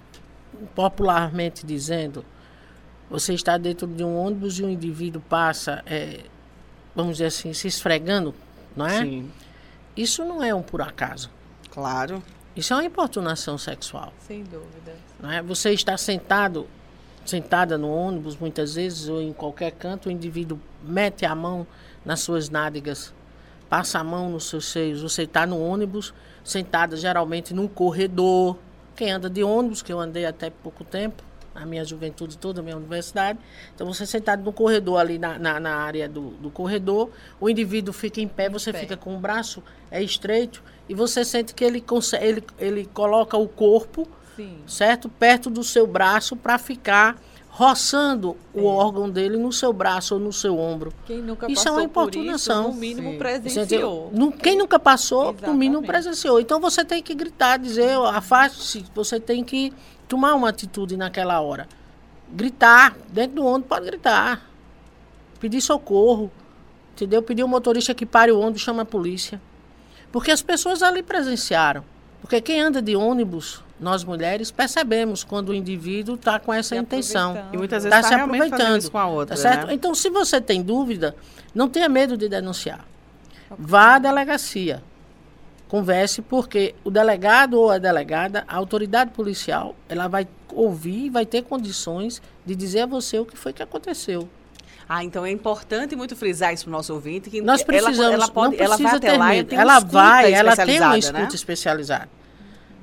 popularmente 0.74 1.66
dizendo, 1.66 2.26
você 3.10 3.34
está 3.34 3.58
dentro 3.58 3.86
de 3.86 4.04
um 4.04 4.18
ônibus 4.18 4.60
e 4.60 4.64
um 4.64 4.70
indivíduo 4.70 5.22
passa, 5.22 5.84
é, 5.86 6.22
vamos 6.96 7.14
dizer 7.14 7.28
assim, 7.28 7.54
se 7.54 7.68
esfregando, 7.68 8.34
não 8.76 8.88
é? 8.88 9.02
Sim. 9.02 9.32
Isso 9.96 10.24
não 10.24 10.44
é 10.44 10.54
um 10.54 10.62
por 10.62 10.82
acaso. 10.82 11.30
Claro. 11.72 12.24
Isso 12.60 12.74
é 12.74 12.76
uma 12.76 12.84
importunação 12.84 13.58
sexual. 13.58 14.12
Sem 14.20 14.44
dúvida. 14.44 14.94
É? 15.32 15.42
Você 15.42 15.72
está 15.72 15.96
sentado, 15.96 16.68
sentada 17.26 17.78
no 17.78 17.90
ônibus, 17.90 18.36
muitas 18.36 18.76
vezes, 18.76 19.08
ou 19.08 19.22
em 19.22 19.32
qualquer 19.32 19.72
canto, 19.72 20.10
o 20.10 20.12
indivíduo 20.12 20.60
mete 20.84 21.26
a 21.26 21.34
mão 21.34 21.66
nas 22.04 22.20
suas 22.20 22.50
nádegas, 22.50 23.14
passa 23.70 24.00
a 24.00 24.04
mão 24.04 24.30
nos 24.30 24.50
seus 24.50 24.66
seios. 24.66 25.02
Você 25.02 25.24
está 25.24 25.48
no 25.48 25.58
ônibus, 25.58 26.14
sentada 26.44 26.98
geralmente 26.98 27.54
num 27.54 27.66
corredor. 27.66 28.58
Quem 28.94 29.10
anda 29.10 29.30
de 29.30 29.42
ônibus, 29.42 29.82
que 29.82 29.94
eu 29.94 30.00
andei 30.02 30.26
até 30.26 30.50
pouco 30.50 30.84
tempo, 30.84 31.24
a 31.56 31.66
minha 31.66 31.86
juventude 31.86 32.38
toda, 32.38 32.60
a 32.60 32.64
minha 32.64 32.76
universidade. 32.76 33.40
Então, 33.74 33.88
você 33.88 34.06
sentado 34.06 34.44
no 34.44 34.52
corredor, 34.52 35.00
ali 35.00 35.18
na, 35.18 35.40
na, 35.40 35.62
na 35.62 35.76
área 35.78 36.10
do, 36.10 36.32
do, 36.32 36.50
corredor, 36.50 37.10
o 37.40 37.50
indivíduo 37.50 37.94
fica 37.94 38.20
em 38.20 38.28
pé, 38.28 38.48
em 38.48 38.50
você 38.50 38.74
pé. 38.74 38.80
fica 38.80 38.98
com 38.98 39.16
o 39.16 39.20
braço 39.20 39.64
é 39.90 40.04
estreito 40.04 40.62
e 40.90 40.96
você 40.96 41.24
sente 41.24 41.54
que 41.54 41.64
ele, 41.64 41.84
ele, 42.20 42.44
ele 42.58 42.86
coloca 42.92 43.38
o 43.38 43.48
corpo, 43.48 44.08
Sim. 44.36 44.58
certo? 44.66 45.08
Perto 45.08 45.48
do 45.48 45.64
seu 45.64 45.86
braço 45.86 46.36
para 46.36 46.58
ficar 46.58 47.16
roçando 47.48 48.36
é. 48.56 48.60
o 48.60 48.66
órgão 48.66 49.08
dele 49.08 49.38
no 49.38 49.52
seu 49.52 49.72
braço 49.72 50.16
ou 50.16 50.20
no 50.20 50.34
seu 50.34 50.58
ombro. 50.58 50.92
Quem 51.06 51.22
nunca 51.22 51.52
isso 51.52 51.68
é 51.68 51.72
uma 51.72 51.84
importunação. 51.84 52.62
Isso, 52.62 52.72
no 52.72 52.76
mínimo 52.76 53.12
Sim. 53.12 53.18
presenciou. 53.20 54.12
Quem 54.42 54.58
nunca 54.58 54.80
passou, 54.80 55.26
Exatamente. 55.26 55.52
no 55.52 55.54
mínimo 55.54 55.84
presenciou. 55.84 56.40
Então 56.40 56.60
você 56.60 56.84
tem 56.84 57.04
que 57.04 57.14
gritar, 57.14 57.58
dizer, 57.58 57.92
afaste-se, 57.92 58.84
você 58.96 59.20
tem 59.20 59.44
que 59.44 59.72
tomar 60.08 60.34
uma 60.34 60.50
atitude 60.50 60.98
naquela 60.98 61.40
hora. 61.40 61.68
Gritar, 62.32 62.98
dentro 63.10 63.36
do 63.36 63.46
ônibus 63.46 63.68
pode 63.70 63.86
gritar. 63.86 64.50
Pedir 65.40 65.62
socorro. 65.62 66.32
Entendeu? 66.94 67.22
Pedir 67.22 67.44
o 67.44 67.48
motorista 67.48 67.94
que 67.94 68.06
pare 68.06 68.32
o 68.32 68.40
ônibus, 68.40 68.62
chama 68.62 68.82
a 68.82 68.86
polícia. 68.86 69.40
Porque 70.12 70.32
as 70.32 70.42
pessoas 70.42 70.82
ali 70.82 71.04
presenciaram. 71.04 71.84
Porque 72.22 72.42
quem 72.42 72.62
anda 72.62 72.82
de 72.82 72.96
ônibus, 72.96 73.64
nós 73.80 74.04
mulheres, 74.04 74.52
percebemos 74.52 75.24
quando 75.24 75.50
o 75.50 75.54
indivíduo 75.54 76.16
está 76.16 76.40
com 76.40 76.54
essa 76.54 76.76
intenção. 76.76 77.48
E 77.54 77.58
muitas 77.58 77.84
vezes 77.84 77.98
está 77.98 78.02
tá 78.02 78.16
se 78.16 78.22
aproveitando 78.22 78.92
com 78.92 78.98
a 78.98 79.08
outra. 79.08 79.36
Tá 79.36 79.42
certo? 79.42 79.68
Né? 79.68 79.74
Então, 79.74 79.96
se 79.96 80.10
você 80.10 80.42
tem 80.42 80.62
dúvida, 80.62 81.16
não 81.56 81.70
tenha 81.70 81.88
medo 81.88 82.18
de 82.18 82.28
denunciar. 82.28 82.86
Vá 83.58 83.96
à 83.96 84.00
delegacia. 84.00 84.84
Converse, 85.68 86.22
porque 86.22 86.76
o 86.84 86.90
delegado 86.90 87.54
ou 87.60 87.70
a 87.70 87.78
delegada, 87.78 88.44
a 88.48 88.56
autoridade 88.56 89.12
policial, 89.12 89.76
ela 89.88 90.08
vai 90.08 90.28
ouvir 90.52 91.06
e 91.06 91.10
vai 91.10 91.26
ter 91.26 91.44
condições 91.44 92.22
de 92.46 92.56
dizer 92.56 92.82
a 92.82 92.86
você 92.88 93.20
o 93.20 93.26
que 93.26 93.38
foi 93.38 93.54
que 93.54 93.62
aconteceu. 93.62 94.28
Ah, 94.92 95.04
então 95.04 95.24
é 95.24 95.30
importante 95.30 95.96
muito 95.96 96.16
frisar 96.16 96.52
isso 96.52 96.64
para 96.64 96.70
o 96.70 96.72
nosso 96.72 96.92
ouvinte 96.92 97.30
que 97.30 97.42
nós 97.42 97.62
precisamos, 97.62 98.00
ela, 98.00 98.14
ela 98.16 98.28
pode, 98.28 98.60
ela 98.60 98.76
vai 98.76 98.96
até 98.96 99.16
lá 99.16 99.36
e 99.36 99.44
tem 99.44 99.60
ela 99.60 99.80
vai, 99.80 100.34
ela 100.34 100.56
tem 100.56 100.82
uma 100.82 100.98
escuta 100.98 101.20
né? 101.20 101.30
especializada, 101.32 102.10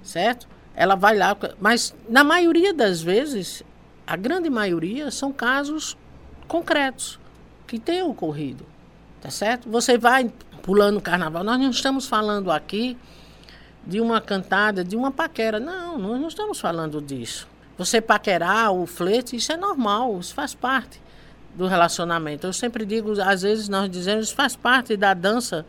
certo? 0.04 0.46
Ela 0.76 0.94
vai 0.94 1.16
lá, 1.16 1.36
mas 1.60 1.92
na 2.08 2.22
maioria 2.22 2.72
das 2.72 3.02
vezes, 3.02 3.64
a 4.06 4.14
grande 4.14 4.48
maioria 4.48 5.10
são 5.10 5.32
casos 5.32 5.98
concretos 6.46 7.18
que 7.66 7.76
têm 7.76 8.04
ocorrido, 8.04 8.64
tá 9.20 9.28
certo? 9.28 9.68
Você 9.68 9.98
vai 9.98 10.30
pulando 10.62 10.98
o 10.98 11.02
carnaval. 11.02 11.42
Nós 11.42 11.58
não 11.58 11.70
estamos 11.70 12.06
falando 12.06 12.52
aqui 12.52 12.96
de 13.84 14.00
uma 14.00 14.20
cantada, 14.20 14.84
de 14.84 14.94
uma 14.94 15.10
paquera. 15.10 15.58
Não, 15.58 15.98
nós 15.98 16.20
não 16.20 16.28
estamos 16.28 16.60
falando 16.60 17.00
disso. 17.00 17.48
Você 17.76 18.00
paquerar 18.00 18.72
o 18.72 18.86
flete, 18.86 19.34
isso 19.34 19.50
é 19.50 19.56
normal, 19.56 20.20
isso 20.20 20.32
faz 20.32 20.54
parte 20.54 21.04
do 21.56 21.66
relacionamento. 21.66 22.46
Eu 22.46 22.52
sempre 22.52 22.84
digo, 22.84 23.20
às 23.20 23.42
vezes 23.42 23.68
nós 23.68 23.90
dizemos, 23.90 24.30
faz 24.30 24.54
parte 24.54 24.96
da 24.96 25.14
dança 25.14 25.64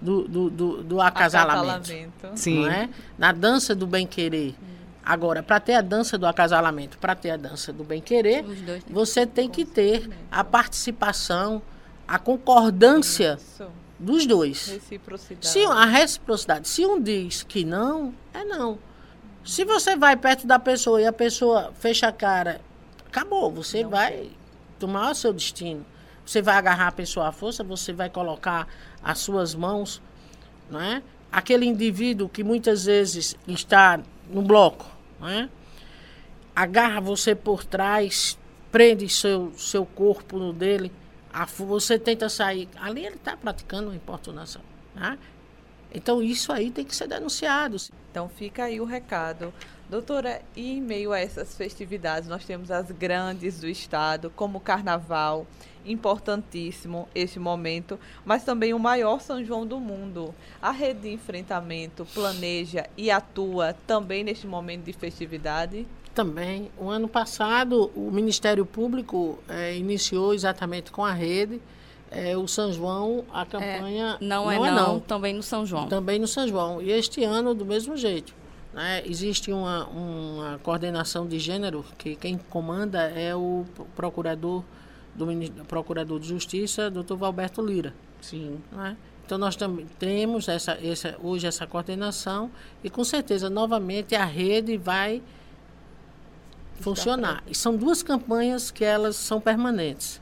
do, 0.00 0.28
do, 0.28 0.50
do, 0.50 0.82
do 0.82 1.00
acasalamento. 1.00 1.70
acasalamento. 1.70 2.28
Sim. 2.34 2.68
é? 2.68 2.88
Na 3.16 3.32
dança 3.32 3.74
do 3.74 3.86
bem-querer. 3.86 4.50
Hum. 4.50 4.72
Agora, 5.04 5.42
para 5.42 5.58
ter 5.58 5.74
a 5.74 5.80
dança 5.80 6.18
do 6.18 6.26
acasalamento, 6.26 6.98
para 6.98 7.14
ter 7.14 7.30
a 7.30 7.36
dança 7.36 7.72
do 7.72 7.82
bem-querer, 7.82 8.44
você 8.88 9.26
tem 9.26 9.48
que 9.48 9.64
ter 9.64 10.08
a 10.30 10.44
participação, 10.44 11.60
a 12.06 12.18
concordância 12.18 13.36
Isso. 13.40 13.66
dos 13.98 14.26
dois. 14.26 14.68
Reciprocidade. 14.68 15.48
Se, 15.48 15.64
a 15.64 15.84
reciprocidade. 15.84 16.68
Se 16.68 16.86
um 16.86 17.00
diz 17.00 17.42
que 17.42 17.64
não, 17.64 18.14
é 18.32 18.44
não. 18.44 18.78
Se 19.44 19.64
você 19.64 19.96
vai 19.96 20.16
perto 20.16 20.46
da 20.46 20.58
pessoa 20.58 21.00
e 21.00 21.06
a 21.06 21.12
pessoa 21.12 21.72
fecha 21.80 22.06
a 22.06 22.12
cara, 22.12 22.60
acabou. 23.08 23.50
Você 23.50 23.82
não 23.82 23.90
vai 23.90 24.12
sei 24.12 24.41
tomar 24.82 25.12
o 25.12 25.14
seu 25.14 25.32
destino. 25.32 25.86
Você 26.26 26.42
vai 26.42 26.56
agarrar 26.56 26.88
a 26.88 26.92
pessoa 26.92 27.28
à 27.28 27.32
força, 27.32 27.62
você 27.62 27.92
vai 27.92 28.10
colocar 28.10 28.66
as 29.00 29.20
suas 29.20 29.54
mãos, 29.54 30.02
não 30.68 30.80
é? 30.80 31.02
Aquele 31.30 31.64
indivíduo 31.64 32.28
que 32.28 32.42
muitas 32.42 32.84
vezes 32.84 33.36
está 33.46 34.00
no 34.28 34.42
bloco, 34.42 34.84
não 35.20 35.28
é? 35.28 35.48
Agarra 36.54 37.00
você 37.00 37.32
por 37.32 37.64
trás, 37.64 38.36
prende 38.72 39.08
seu, 39.08 39.52
seu 39.56 39.86
corpo 39.86 40.36
no 40.36 40.52
dele, 40.52 40.92
a, 41.32 41.46
você 41.46 41.96
tenta 41.96 42.28
sair. 42.28 42.68
Ali 42.76 43.06
ele 43.06 43.16
está 43.16 43.36
praticando 43.36 43.88
uma 43.88 43.96
importunação. 43.96 44.62
Né? 44.94 45.16
Então 45.94 46.20
isso 46.20 46.52
aí 46.52 46.72
tem 46.72 46.84
que 46.84 46.94
ser 46.94 47.06
denunciado. 47.06 47.76
Então 48.10 48.28
fica 48.28 48.64
aí 48.64 48.80
o 48.80 48.84
recado. 48.84 49.54
Doutora, 49.92 50.40
e 50.56 50.78
em 50.78 50.80
meio 50.80 51.12
a 51.12 51.20
essas 51.20 51.54
festividades, 51.54 52.26
nós 52.26 52.46
temos 52.46 52.70
as 52.70 52.90
grandes 52.90 53.60
do 53.60 53.68
estado, 53.68 54.32
como 54.34 54.56
o 54.56 54.60
Carnaval, 54.60 55.46
importantíssimo 55.84 57.06
este 57.14 57.38
momento, 57.38 58.00
mas 58.24 58.42
também 58.42 58.72
o 58.72 58.78
maior 58.78 59.20
São 59.20 59.44
João 59.44 59.66
do 59.66 59.78
mundo. 59.78 60.34
A 60.62 60.70
rede 60.70 61.00
de 61.00 61.12
enfrentamento 61.12 62.06
planeja 62.14 62.86
e 62.96 63.10
atua 63.10 63.76
também 63.86 64.24
neste 64.24 64.46
momento 64.46 64.84
de 64.84 64.94
festividade? 64.94 65.86
Também. 66.14 66.70
O 66.78 66.88
ano 66.88 67.06
passado, 67.06 67.90
o 67.94 68.10
Ministério 68.10 68.64
Público 68.64 69.40
é, 69.46 69.76
iniciou 69.76 70.32
exatamente 70.32 70.90
com 70.90 71.04
a 71.04 71.12
rede. 71.12 71.60
É, 72.10 72.34
o 72.34 72.48
São 72.48 72.72
João, 72.72 73.26
a 73.30 73.44
campanha. 73.44 74.16
É, 74.18 74.24
não, 74.24 74.46
não, 74.46 74.52
é, 74.52 74.56
não, 74.56 74.66
é 74.66 74.70
não, 74.70 75.00
também 75.00 75.34
no 75.34 75.42
São 75.42 75.66
João. 75.66 75.86
Também 75.86 76.18
no 76.18 76.26
São 76.26 76.48
João. 76.48 76.80
E 76.80 76.90
este 76.90 77.22
ano, 77.22 77.54
do 77.54 77.66
mesmo 77.66 77.94
jeito. 77.94 78.40
Né? 78.72 79.02
Existe 79.06 79.52
uma, 79.52 79.86
uma 79.86 80.58
coordenação 80.62 81.26
de 81.26 81.38
gênero 81.38 81.84
que 81.98 82.16
quem 82.16 82.38
comanda 82.38 83.00
é 83.00 83.34
o 83.34 83.64
procurador 83.94 84.64
do 85.14 85.26
procurador 85.64 86.18
de 86.18 86.26
justiça, 86.26 86.90
doutor 86.90 87.16
Valberto 87.16 87.60
Lira. 87.60 87.94
Sim. 88.20 88.58
Né? 88.72 88.96
Então 89.24 89.36
nós 89.38 89.56
também 89.56 89.86
temos 89.98 90.48
essa, 90.48 90.78
essa, 90.82 91.16
hoje 91.22 91.46
essa 91.46 91.66
coordenação 91.66 92.50
e 92.82 92.90
com 92.90 93.04
certeza 93.04 93.48
novamente 93.50 94.14
a 94.14 94.24
rede 94.24 94.76
vai 94.76 95.22
funcionar. 96.80 97.42
E 97.46 97.54
são 97.54 97.76
duas 97.76 98.02
campanhas 98.02 98.70
que 98.70 98.84
elas 98.84 99.16
são 99.16 99.40
permanentes. 99.40 100.20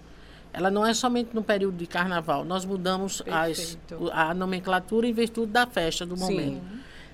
Ela 0.53 0.71
não 0.71 0.85
é 0.85 0.93
somente 0.93 1.31
no 1.33 1.43
período 1.43 1.77
de 1.77 1.87
carnaval. 1.87 2.45
Nós 2.45 2.65
mudamos 2.65 3.23
as, 3.31 3.79
a 4.13 4.35
nomenclatura 4.35 5.07
em 5.07 5.13
virtude 5.13 5.53
da 5.53 5.67
festa 5.67 6.05
do 6.05 6.17
momento. 6.17 6.61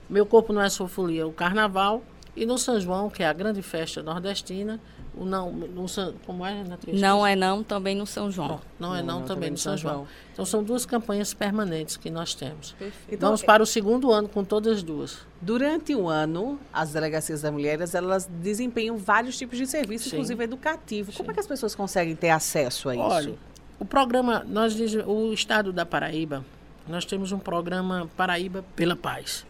Sim. 0.07 0.15
Meu 0.15 0.27
Corpo 0.27 0.53
Não 0.53 0.63
é 0.63 0.69
Sua 0.69 0.89
Folia, 0.89 1.27
o 1.27 1.33
Carnaval. 1.33 2.03
E 2.35 2.45
no 2.45 2.59
São 2.59 2.79
João, 2.79 3.09
que 3.09 3.23
é 3.23 3.27
a 3.27 3.33
grande 3.33 3.63
festa 3.63 4.03
nordestina, 4.03 4.79
O 5.17 5.25
não, 5.25 5.51
no 5.51 5.89
São, 5.89 6.13
como 6.27 6.45
é, 6.45 6.63
Natriz? 6.63 7.01
Não 7.01 7.27
é 7.27 7.35
não, 7.35 7.63
também 7.63 7.97
no 7.97 8.07
São 8.07 8.31
João. 8.31 8.61
Não, 8.79 8.95
é 8.95 9.03
não, 9.03 9.23
também 9.23 9.51
no 9.51 9.57
São 9.57 9.75
João. 9.75 10.07
Então 10.35 10.45
são 10.45 10.63
duas 10.63 10.85
campanhas 10.85 11.33
permanentes 11.33 11.97
que 11.97 12.11
nós 12.11 12.35
temos. 12.35 12.77
Então, 13.09 13.29
Vamos 13.31 13.43
para 13.43 13.63
o 13.63 13.67
segundo 13.67 14.13
ano 14.13 14.29
com 14.29 14.45
todas 14.45 14.77
as 14.77 14.83
duas. 14.83 15.21
Durante 15.41 15.95
o 15.95 16.11
ano, 16.11 16.61
as 16.71 16.93
delegacias 16.93 17.41
das 17.41 17.51
mulheres, 17.51 17.95
elas 17.95 18.27
desempenham 18.27 18.99
vários 18.99 19.39
tipos 19.39 19.57
de 19.57 19.67
serviços, 19.67 20.11
Sim. 20.11 20.17
inclusive 20.17 20.45
educativo. 20.45 21.13
Como 21.15 21.31
é 21.31 21.35
que 21.35 21.41
as 21.41 21.47
pessoas 21.47 21.75
conseguem 21.75 22.15
ter 22.15 22.29
acesso 22.29 22.91
a 22.91 22.95
isso? 22.95 23.03
Olha, 23.03 23.35
o 23.81 23.87
programa, 23.87 24.45
nós, 24.47 24.77
o 25.07 25.33
Estado 25.33 25.73
da 25.73 25.87
Paraíba, 25.87 26.45
nós 26.87 27.07
temos 27.07 27.33
um 27.33 27.39
programa 27.39 28.11
Paraíba 28.15 28.63
pela 28.77 28.95
Paz. 28.95 29.47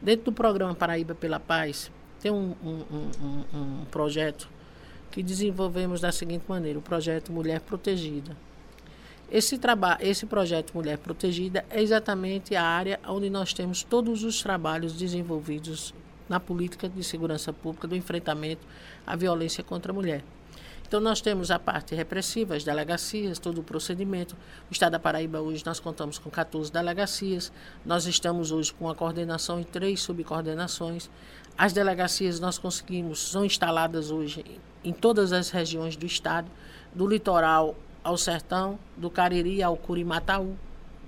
Dentro 0.00 0.26
do 0.26 0.32
programa 0.32 0.74
Paraíba 0.74 1.14
pela 1.14 1.40
Paz, 1.40 1.90
tem 2.20 2.30
um, 2.30 2.54
um- 2.64 2.84
um- 2.92 3.44
um- 3.58 3.84
projeto 3.90 4.48
que 5.10 5.22
desenvolvemos 5.22 6.00
da 6.00 6.12
seguinte 6.12 6.44
maneira, 6.48 6.78
o 6.78 6.82
projeto 6.82 7.32
Mulher 7.32 7.60
Protegida. 7.60 8.36
Esse, 9.30 9.58
traba 9.58 9.98
esse 10.00 10.24
projeto 10.24 10.72
Mulher 10.74 10.98
Protegida 10.98 11.64
é 11.68 11.82
exatamente 11.82 12.54
a 12.54 12.62
área 12.64 13.00
onde 13.06 13.28
nós 13.28 13.52
temos 13.52 13.82
todos 13.82 14.22
os 14.24 14.42
trabalhos 14.42 14.92
desenvolvidos 14.94 15.92
na 16.28 16.38
política 16.38 16.88
de 16.88 17.02
segurança 17.02 17.52
pública 17.52 17.88
do 17.88 17.96
enfrentamento 17.96 18.66
à 19.06 19.16
violência 19.16 19.64
contra 19.64 19.92
a 19.92 19.94
mulher. 19.94 20.22
Então, 20.88 21.00
nós 21.00 21.20
temos 21.20 21.50
a 21.50 21.58
parte 21.58 21.94
repressiva, 21.94 22.56
as 22.56 22.64
delegacias, 22.64 23.38
todo 23.38 23.60
o 23.60 23.62
procedimento. 23.62 24.34
O 24.70 24.72
Estado 24.72 24.92
da 24.92 24.98
Paraíba, 24.98 25.38
hoje, 25.38 25.62
nós 25.66 25.78
contamos 25.78 26.18
com 26.18 26.30
14 26.30 26.72
delegacias. 26.72 27.52
Nós 27.84 28.06
estamos 28.06 28.50
hoje 28.50 28.72
com 28.72 28.88
a 28.88 28.94
coordenação 28.94 29.60
em 29.60 29.64
três 29.64 30.00
subcoordenações. 30.00 31.10
As 31.58 31.74
delegacias 31.74 32.40
nós 32.40 32.56
conseguimos, 32.56 33.18
são 33.18 33.44
instaladas 33.44 34.10
hoje 34.10 34.42
em 34.82 34.94
todas 34.94 35.30
as 35.30 35.50
regiões 35.50 35.94
do 35.94 36.06
Estado, 36.06 36.50
do 36.94 37.06
litoral 37.06 37.76
ao 38.02 38.16
sertão, 38.16 38.78
do 38.96 39.10
Cariri 39.10 39.62
ao 39.62 39.76
Curimataú. 39.76 40.56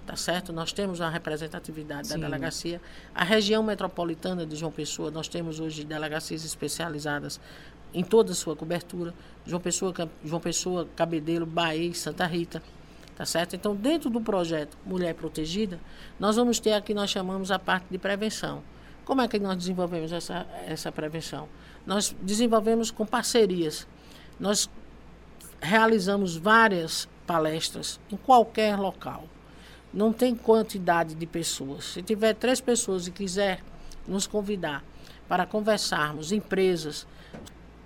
Tá 0.07 0.17
certo? 0.17 0.53
Nós 0.53 0.73
temos 0.73 1.01
a 1.01 1.09
representatividade 1.09 2.09
Sim. 2.09 2.19
da 2.19 2.27
delegacia. 2.27 2.83
A 3.15 3.25
região 3.25 3.63
metropolitana 3.63 4.45
de 4.45 4.57
João 4.57 4.73
Pessoa, 4.73 5.11
nós 5.11 5.29
temos 5.29 5.59
hoje 5.61 5.85
delegacias 5.85 6.45
especializadas 6.45 7.41
em 7.93 8.03
toda 8.03 8.33
a 8.33 8.35
sua 8.35 8.57
cobertura. 8.57 9.15
João 9.47 9.61
Pessoa, 9.61 9.93
João 10.25 10.41
Pessoa 10.41 10.89
Cabedelo, 10.97 11.47
Bahia 11.47 11.93
Santa 11.95 12.27
Rita. 12.27 12.63
Tá 13.17 13.27
certo? 13.27 13.55
Então, 13.55 13.77
dentro 13.77 14.09
do 14.09 14.21
projeto 14.21 14.79
Mulher 14.87 15.15
Protegida, 15.15 15.79
nós 16.19 16.37
vamos 16.37 16.59
ter 16.59 16.73
aqui, 16.73 16.95
nós 16.95 17.11
chamamos 17.11 17.51
a 17.51 17.59
parte 17.59 17.87
de 17.91 17.99
prevenção. 17.99 18.63
Como 19.05 19.21
é 19.21 19.29
que 19.29 19.39
nós 19.39 19.57
desenvolvemos 19.57 20.13
essa, 20.13 20.47
essa 20.67 20.91
prevenção? 20.91 21.49
Nós 21.85 22.17
desenvolvemos 22.23 22.91
com 22.91 23.05
parcerias. 23.05 23.87
Nós 24.39 24.71
realizamos 25.61 26.37
várias 26.37 27.09
palestras 27.27 28.01
em 28.11 28.17
qualquer 28.17 28.77
local. 28.77 29.25
Não 29.93 30.13
tem 30.13 30.35
quantidade 30.35 31.15
de 31.15 31.27
pessoas. 31.27 31.85
Se 31.85 32.03
tiver 32.03 32.35
três 32.35 32.61
pessoas 32.61 33.07
e 33.07 33.11
quiser 33.11 33.63
nos 34.07 34.27
convidar 34.27 34.85
para 35.29 35.45
conversarmos, 35.45 36.33
empresas, 36.33 37.07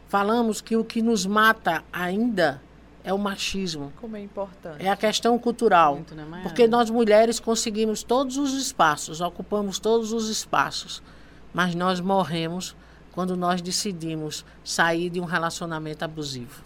falamos 0.09 0.61
que 0.61 0.77
o 0.77 0.85
que 0.85 1.03
nos 1.03 1.27
mata 1.27 1.83
ainda 1.93 2.61
é 3.03 3.13
o 3.13 3.19
machismo. 3.19 3.93
Como 4.01 4.17
é 4.17 4.21
importante. 4.21 4.85
É 4.85 4.89
a 4.89 4.97
questão 4.97 5.39
cultural. 5.39 5.97
Muito, 5.97 6.15
né? 6.15 6.41
Porque 6.43 6.67
nós 6.67 6.89
mulheres 6.89 7.39
conseguimos 7.39 8.03
todos 8.03 8.39
os 8.39 8.55
espaços, 8.55 9.21
ocupamos 9.21 9.79
todos 9.79 10.13
os 10.13 10.29
espaços, 10.29 11.03
mas 11.53 11.75
nós 11.75 12.01
morremos 12.01 12.75
quando 13.13 13.37
nós 13.37 13.61
decidimos 13.61 14.45
sair 14.65 15.11
de 15.11 15.21
um 15.21 15.25
relacionamento 15.25 16.05
abusivo. 16.05 16.63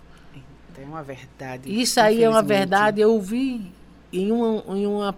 É 0.80 0.84
uma 0.84 1.02
verdade. 1.02 1.68
Isso 1.68 2.00
aí 2.00 2.22
é 2.22 2.30
uma 2.30 2.42
verdade. 2.42 3.00
Eu 3.00 3.20
vi 3.20 3.72
em 4.12 4.30
uma, 4.30 4.76
em 4.76 4.86
uma 4.86 5.14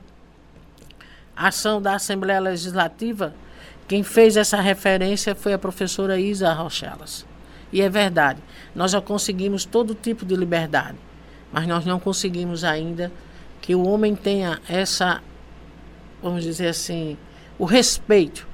ação 1.37 1.81
da 1.81 1.95
Assembleia 1.95 2.41
Legislativa, 2.41 3.35
quem 3.87 4.03
fez 4.03 4.37
essa 4.37 4.61
referência 4.61 5.35
foi 5.35 5.53
a 5.53 5.59
professora 5.59 6.19
Isa 6.19 6.53
Rochelas. 6.53 7.27
E 7.73 7.81
é 7.81 7.89
verdade. 7.89 8.41
Nós 8.75 8.91
já 8.91 9.01
conseguimos 9.01 9.65
todo 9.65 9.95
tipo 9.95 10.25
de 10.25 10.35
liberdade, 10.35 10.99
mas 11.53 11.67
nós 11.67 11.85
não 11.85 12.01
conseguimos 12.01 12.65
ainda 12.65 13.13
que 13.61 13.75
o 13.75 13.87
homem 13.87 14.15
tenha 14.15 14.61
essa, 14.69 15.23
vamos 16.23 16.43
dizer 16.43 16.69
assim, 16.69 17.17
o 17.59 17.65
respeito 17.65 18.49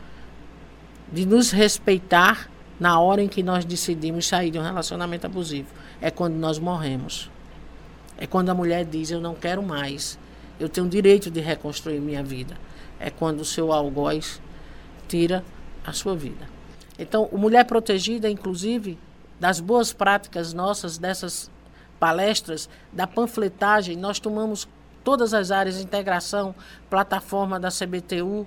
de 1.10 1.24
nos 1.24 1.50
respeitar 1.50 2.50
na 2.78 3.00
hora 3.00 3.22
em 3.22 3.28
que 3.28 3.42
nós 3.42 3.64
decidimos 3.64 4.26
sair 4.26 4.50
de 4.50 4.58
um 4.58 4.62
relacionamento 4.62 5.26
abusivo. 5.26 5.68
É 6.00 6.10
quando 6.10 6.34
nós 6.34 6.58
morremos. 6.58 7.30
É 8.18 8.26
quando 8.26 8.50
a 8.50 8.54
mulher 8.54 8.84
diz: 8.84 9.10
Eu 9.10 9.20
não 9.20 9.34
quero 9.34 9.62
mais. 9.62 10.18
Eu 10.58 10.68
tenho 10.68 10.86
o 10.86 10.90
direito 10.90 11.30
de 11.30 11.40
reconstruir 11.40 12.00
minha 12.00 12.22
vida. 12.22 12.56
É 12.98 13.10
quando 13.10 13.40
o 13.40 13.44
seu 13.44 13.72
algoz 13.72 14.40
tira 15.06 15.44
a 15.84 15.92
sua 15.92 16.16
vida. 16.16 16.48
Então, 16.98 17.28
Mulher 17.32 17.64
Protegida, 17.64 18.28
inclusive, 18.28 18.98
das 19.38 19.60
boas 19.60 19.92
práticas 19.92 20.52
nossas, 20.52 20.98
dessas 20.98 21.50
palestras, 21.98 22.68
da 22.92 23.06
panfletagem, 23.06 23.96
nós 23.96 24.18
tomamos 24.18 24.68
todas 25.02 25.32
as 25.32 25.50
áreas 25.50 25.76
de 25.76 25.84
integração, 25.84 26.54
plataforma 26.90 27.60
da 27.60 27.68
CBTU, 27.68 28.46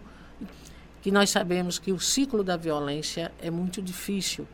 que 1.02 1.12
nós 1.12 1.30
sabemos 1.30 1.80
que 1.80 1.92
o 1.92 2.00
ciclo 2.00 2.44
da 2.44 2.58
violência 2.58 3.32
é 3.42 3.50
muito 3.50 3.82
difícil 3.82 4.48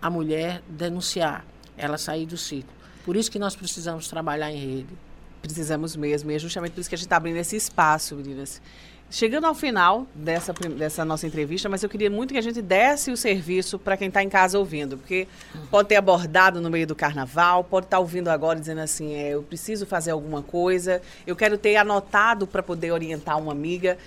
a 0.00 0.10
mulher 0.10 0.62
denunciar, 0.68 1.44
ela 1.76 1.96
sair 1.96 2.26
do 2.26 2.36
ciclo. 2.36 2.72
Por 3.04 3.16
isso 3.16 3.30
que 3.30 3.38
nós 3.38 3.54
precisamos 3.54 4.08
trabalhar 4.08 4.50
em 4.50 4.58
rede. 4.58 4.98
Precisamos 5.40 5.96
mesmo, 5.96 6.30
e 6.30 6.34
é 6.34 6.38
justamente 6.38 6.72
por 6.72 6.80
isso 6.80 6.88
que 6.88 6.94
a 6.94 6.98
gente 6.98 7.06
está 7.06 7.16
abrindo 7.16 7.36
esse 7.36 7.56
espaço, 7.56 8.14
meninas. 8.14 8.62
Chegando 9.12 9.44
ao 9.44 9.54
final 9.54 10.06
dessa, 10.14 10.54
dessa 10.54 11.04
nossa 11.04 11.26
entrevista, 11.26 11.68
mas 11.68 11.82
eu 11.82 11.88
queria 11.90 12.08
muito 12.08 12.32
que 12.32 12.38
a 12.38 12.42
gente 12.42 12.62
desse 12.62 13.10
o 13.10 13.16
serviço 13.16 13.78
para 13.78 13.94
quem 13.94 14.08
está 14.08 14.22
em 14.22 14.28
casa 14.30 14.58
ouvindo, 14.58 14.96
porque 14.96 15.28
pode 15.70 15.90
ter 15.90 15.96
abordado 15.96 16.62
no 16.62 16.70
meio 16.70 16.86
do 16.86 16.94
carnaval, 16.94 17.62
pode 17.62 17.84
estar 17.84 17.98
ouvindo 17.98 18.28
agora 18.28 18.58
dizendo 18.58 18.80
assim, 18.80 19.12
é, 19.12 19.34
eu 19.34 19.42
preciso 19.42 19.84
fazer 19.84 20.12
alguma 20.12 20.42
coisa, 20.42 21.02
eu 21.26 21.36
quero 21.36 21.58
ter 21.58 21.76
anotado 21.76 22.46
para 22.46 22.62
poder 22.62 22.90
orientar 22.90 23.38
uma 23.38 23.52
amiga. 23.52 23.98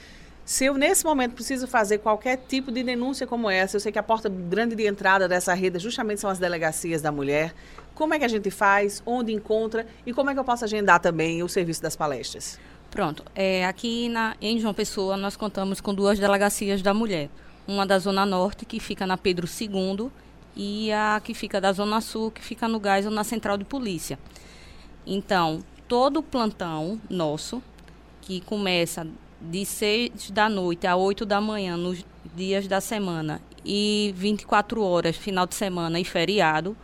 Se 0.43 0.65
eu, 0.65 0.73
nesse 0.73 1.05
momento, 1.05 1.33
preciso 1.33 1.67
fazer 1.67 1.99
qualquer 1.99 2.37
tipo 2.37 2.71
de 2.71 2.81
denúncia 2.81 3.27
como 3.27 3.47
essa, 3.47 3.75
eu 3.75 3.79
sei 3.79 3.91
que 3.91 3.99
a 3.99 4.03
porta 4.03 4.27
grande 4.27 4.75
de 4.75 4.87
entrada 4.87 5.27
dessa 5.27 5.53
rede 5.53 5.77
justamente 5.77 6.19
são 6.19 6.31
as 6.31 6.39
delegacias 6.39 7.03
da 7.03 7.11
mulher. 7.11 7.53
Como 7.93 8.15
é 8.15 8.17
que 8.17 8.25
a 8.25 8.27
gente 8.27 8.49
faz? 8.49 9.03
Onde 9.05 9.31
encontra? 9.31 9.85
E 10.03 10.11
como 10.11 10.31
é 10.31 10.33
que 10.33 10.39
eu 10.39 10.43
posso 10.43 10.65
agendar 10.65 10.99
também 10.99 11.43
o 11.43 11.47
serviço 11.47 11.83
das 11.83 11.95
palestras? 11.95 12.59
Pronto. 12.95 13.25
É, 13.35 13.65
aqui 13.65 14.07
na, 14.07 14.37
em 14.41 14.57
João 14.57 14.73
Pessoa, 14.73 15.17
nós 15.17 15.35
contamos 15.35 15.81
com 15.81 15.93
duas 15.93 16.17
delegacias 16.17 16.81
da 16.81 16.93
mulher. 16.93 17.29
Uma 17.67 17.85
da 17.85 17.99
Zona 17.99 18.25
Norte, 18.25 18.63
que 18.63 18.79
fica 18.79 19.05
na 19.05 19.17
Pedro 19.17 19.45
II, 19.45 20.09
e 20.55 20.93
a 20.93 21.19
que 21.21 21.33
fica 21.33 21.59
da 21.59 21.73
Zona 21.73 21.99
Sul, 21.99 22.31
que 22.31 22.41
fica 22.41 22.69
no 22.69 22.79
Gás 22.79 23.05
ou 23.05 23.11
na 23.11 23.25
Central 23.25 23.57
de 23.57 23.65
Polícia. 23.65 24.17
Então, 25.05 25.59
todo 25.89 26.21
o 26.21 26.23
plantão 26.23 26.97
nosso, 27.09 27.61
que 28.21 28.39
começa 28.39 29.05
de 29.41 29.65
6 29.65 30.31
da 30.31 30.47
noite 30.47 30.87
a 30.87 30.95
8 30.95 31.25
da 31.25 31.41
manhã 31.41 31.75
nos 31.75 32.05
dias 32.33 32.65
da 32.65 32.79
semana 32.79 33.41
e 33.65 34.13
24 34.15 34.81
horas, 34.81 35.17
final 35.17 35.45
de 35.45 35.55
semana 35.55 35.99
e 35.99 36.05
feriado, 36.05 36.77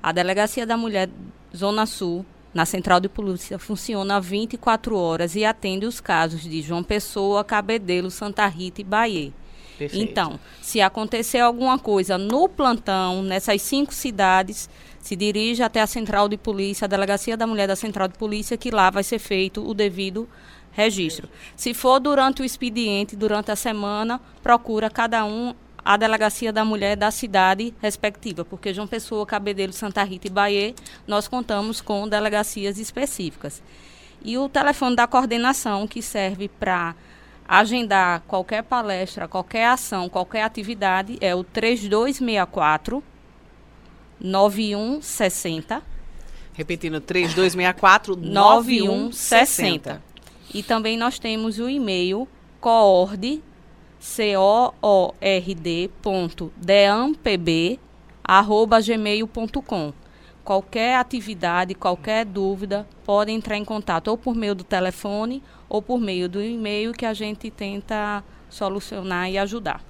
a 0.00 0.12
Delegacia 0.12 0.64
da 0.64 0.76
Mulher 0.76 1.10
Zona 1.52 1.86
Sul, 1.86 2.24
na 2.56 2.64
Central 2.64 3.00
de 3.00 3.08
Polícia, 3.08 3.58
funciona 3.58 4.18
24 4.18 4.96
horas 4.96 5.36
e 5.36 5.44
atende 5.44 5.84
os 5.84 6.00
casos 6.00 6.40
de 6.40 6.62
João 6.62 6.82
Pessoa, 6.82 7.44
Cabedelo, 7.44 8.10
Santa 8.10 8.46
Rita 8.46 8.80
e 8.80 8.84
Bahia. 8.84 9.32
Perfeito. 9.78 10.10
Então, 10.10 10.40
se 10.62 10.80
acontecer 10.80 11.38
alguma 11.38 11.78
coisa 11.78 12.16
no 12.16 12.48
plantão, 12.48 13.22
nessas 13.22 13.60
cinco 13.60 13.92
cidades, 13.92 14.70
se 15.02 15.14
dirige 15.14 15.62
até 15.62 15.82
a 15.82 15.86
Central 15.86 16.30
de 16.30 16.38
Polícia, 16.38 16.86
a 16.86 16.88
Delegacia 16.88 17.36
da 17.36 17.46
Mulher 17.46 17.68
da 17.68 17.76
Central 17.76 18.08
de 18.08 18.16
Polícia, 18.16 18.56
que 18.56 18.70
lá 18.70 18.88
vai 18.88 19.04
ser 19.04 19.18
feito 19.18 19.62
o 19.62 19.74
devido 19.74 20.26
registro. 20.72 21.28
Se 21.54 21.74
for 21.74 22.00
durante 22.00 22.40
o 22.40 22.44
expediente, 22.44 23.14
durante 23.14 23.50
a 23.50 23.56
semana, 23.56 24.18
procura 24.42 24.88
cada 24.88 25.26
um 25.26 25.54
a 25.86 25.96
Delegacia 25.96 26.52
da 26.52 26.64
Mulher 26.64 26.96
da 26.96 27.12
cidade 27.12 27.72
respectiva, 27.80 28.44
porque 28.44 28.74
João 28.74 28.88
Pessoa, 28.88 29.24
Cabedelo, 29.24 29.72
Santa 29.72 30.02
Rita 30.02 30.26
e 30.26 30.30
Bahia, 30.30 30.74
nós 31.06 31.28
contamos 31.28 31.80
com 31.80 32.08
delegacias 32.08 32.76
específicas. 32.76 33.62
E 34.20 34.36
o 34.36 34.48
telefone 34.48 34.96
da 34.96 35.06
coordenação, 35.06 35.86
que 35.86 36.02
serve 36.02 36.48
para 36.48 36.96
agendar 37.46 38.22
qualquer 38.26 38.64
palestra, 38.64 39.28
qualquer 39.28 39.66
ação, 39.66 40.08
qualquer 40.08 40.42
atividade, 40.42 41.18
é 41.20 41.36
o 41.36 41.44
3264 41.44 43.00
9160 44.20 45.82
Repetindo, 46.52 47.00
3264 47.00 48.16
9160. 48.16 50.02
E 50.52 50.62
também 50.64 50.96
nós 50.96 51.18
temos 51.18 51.60
o 51.60 51.68
e-mail 51.68 52.26
coord, 52.60 53.42
C-O-O-R-D, 54.06 55.90
ponto, 56.00 56.52
deampb, 56.56 57.80
arroba 58.22 58.80
gmail.com. 58.80 59.92
qualquer 60.44 60.96
atividade, 60.96 61.74
qualquer 61.74 62.24
dúvida, 62.24 62.86
podem 63.04 63.36
entrar 63.36 63.56
em 63.56 63.64
contato 63.64 64.06
ou 64.06 64.16
por 64.16 64.34
meio 64.36 64.54
do 64.54 64.62
telefone 64.62 65.42
ou 65.68 65.82
por 65.82 65.98
meio 66.00 66.28
do 66.28 66.40
e-mail 66.40 66.92
que 66.92 67.04
a 67.04 67.12
gente 67.12 67.50
tenta 67.50 68.22
solucionar 68.48 69.28
e 69.28 69.38
ajudar. 69.38 69.82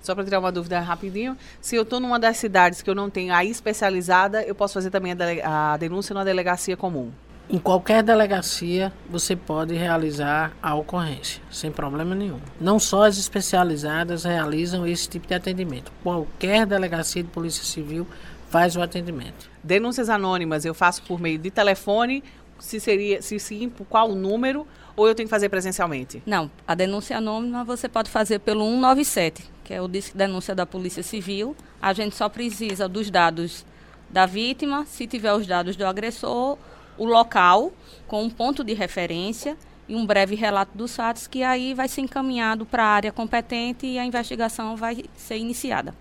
Só 0.00 0.14
para 0.14 0.24
tirar 0.24 0.38
uma 0.38 0.50
dúvida 0.50 0.80
rapidinho, 0.80 1.36
se 1.60 1.76
eu 1.76 1.82
estou 1.82 2.00
numa 2.00 2.18
das 2.18 2.38
cidades 2.38 2.80
que 2.80 2.88
eu 2.88 2.94
não 2.94 3.10
tenho 3.10 3.34
a 3.34 3.44
especializada, 3.44 4.42
eu 4.42 4.54
posso 4.54 4.72
fazer 4.72 4.90
também 4.90 5.12
a, 5.12 5.74
a 5.74 5.76
denúncia 5.76 6.14
na 6.14 6.24
delegacia 6.24 6.78
comum? 6.78 7.12
Em 7.52 7.58
qualquer 7.58 8.04
delegacia 8.04 8.92
você 9.08 9.34
pode 9.34 9.74
realizar 9.74 10.52
a 10.62 10.76
ocorrência, 10.76 11.42
sem 11.50 11.68
problema 11.68 12.14
nenhum. 12.14 12.38
Não 12.60 12.78
só 12.78 13.06
as 13.06 13.18
especializadas 13.18 14.22
realizam 14.22 14.86
esse 14.86 15.08
tipo 15.08 15.26
de 15.26 15.34
atendimento. 15.34 15.90
Qualquer 16.00 16.64
delegacia 16.64 17.24
de 17.24 17.28
Polícia 17.28 17.64
Civil 17.64 18.06
faz 18.48 18.76
o 18.76 18.80
atendimento. 18.80 19.50
Denúncias 19.64 20.08
anônimas 20.08 20.64
eu 20.64 20.72
faço 20.72 21.02
por 21.02 21.20
meio 21.20 21.38
de 21.38 21.50
telefone, 21.50 22.22
se 22.60 22.78
seria, 22.78 23.20
se 23.20 23.36
sim, 23.40 23.68
qual 23.88 24.10
o 24.12 24.14
número, 24.14 24.64
ou 24.94 25.08
eu 25.08 25.14
tenho 25.16 25.26
que 25.26 25.30
fazer 25.30 25.48
presencialmente? 25.48 26.22
Não, 26.24 26.48
a 26.68 26.76
denúncia 26.76 27.16
anônima 27.18 27.64
você 27.64 27.88
pode 27.88 28.10
fazer 28.10 28.38
pelo 28.38 28.64
197, 28.64 29.42
que 29.64 29.74
é 29.74 29.82
o 29.82 29.88
disco 29.88 30.12
de 30.12 30.18
denúncia 30.18 30.54
da 30.54 30.64
Polícia 30.64 31.02
Civil. 31.02 31.56
A 31.82 31.92
gente 31.92 32.14
só 32.14 32.28
precisa 32.28 32.88
dos 32.88 33.10
dados 33.10 33.66
da 34.08 34.24
vítima, 34.24 34.86
se 34.86 35.04
tiver 35.08 35.32
os 35.32 35.48
dados 35.48 35.74
do 35.74 35.84
agressor 35.84 36.56
o 37.00 37.06
local 37.06 37.72
com 38.06 38.22
um 38.22 38.28
ponto 38.28 38.62
de 38.62 38.74
referência 38.74 39.56
e 39.88 39.96
um 39.96 40.04
breve 40.04 40.34
relato 40.34 40.76
dos 40.76 40.94
fatos, 40.94 41.26
que 41.26 41.42
aí 41.42 41.72
vai 41.72 41.88
ser 41.88 42.02
encaminhado 42.02 42.66
para 42.66 42.84
a 42.84 42.88
área 42.88 43.10
competente 43.10 43.86
e 43.86 43.98
a 43.98 44.04
investigação 44.04 44.76
vai 44.76 45.04
ser 45.16 45.38
iniciada. 45.38 45.94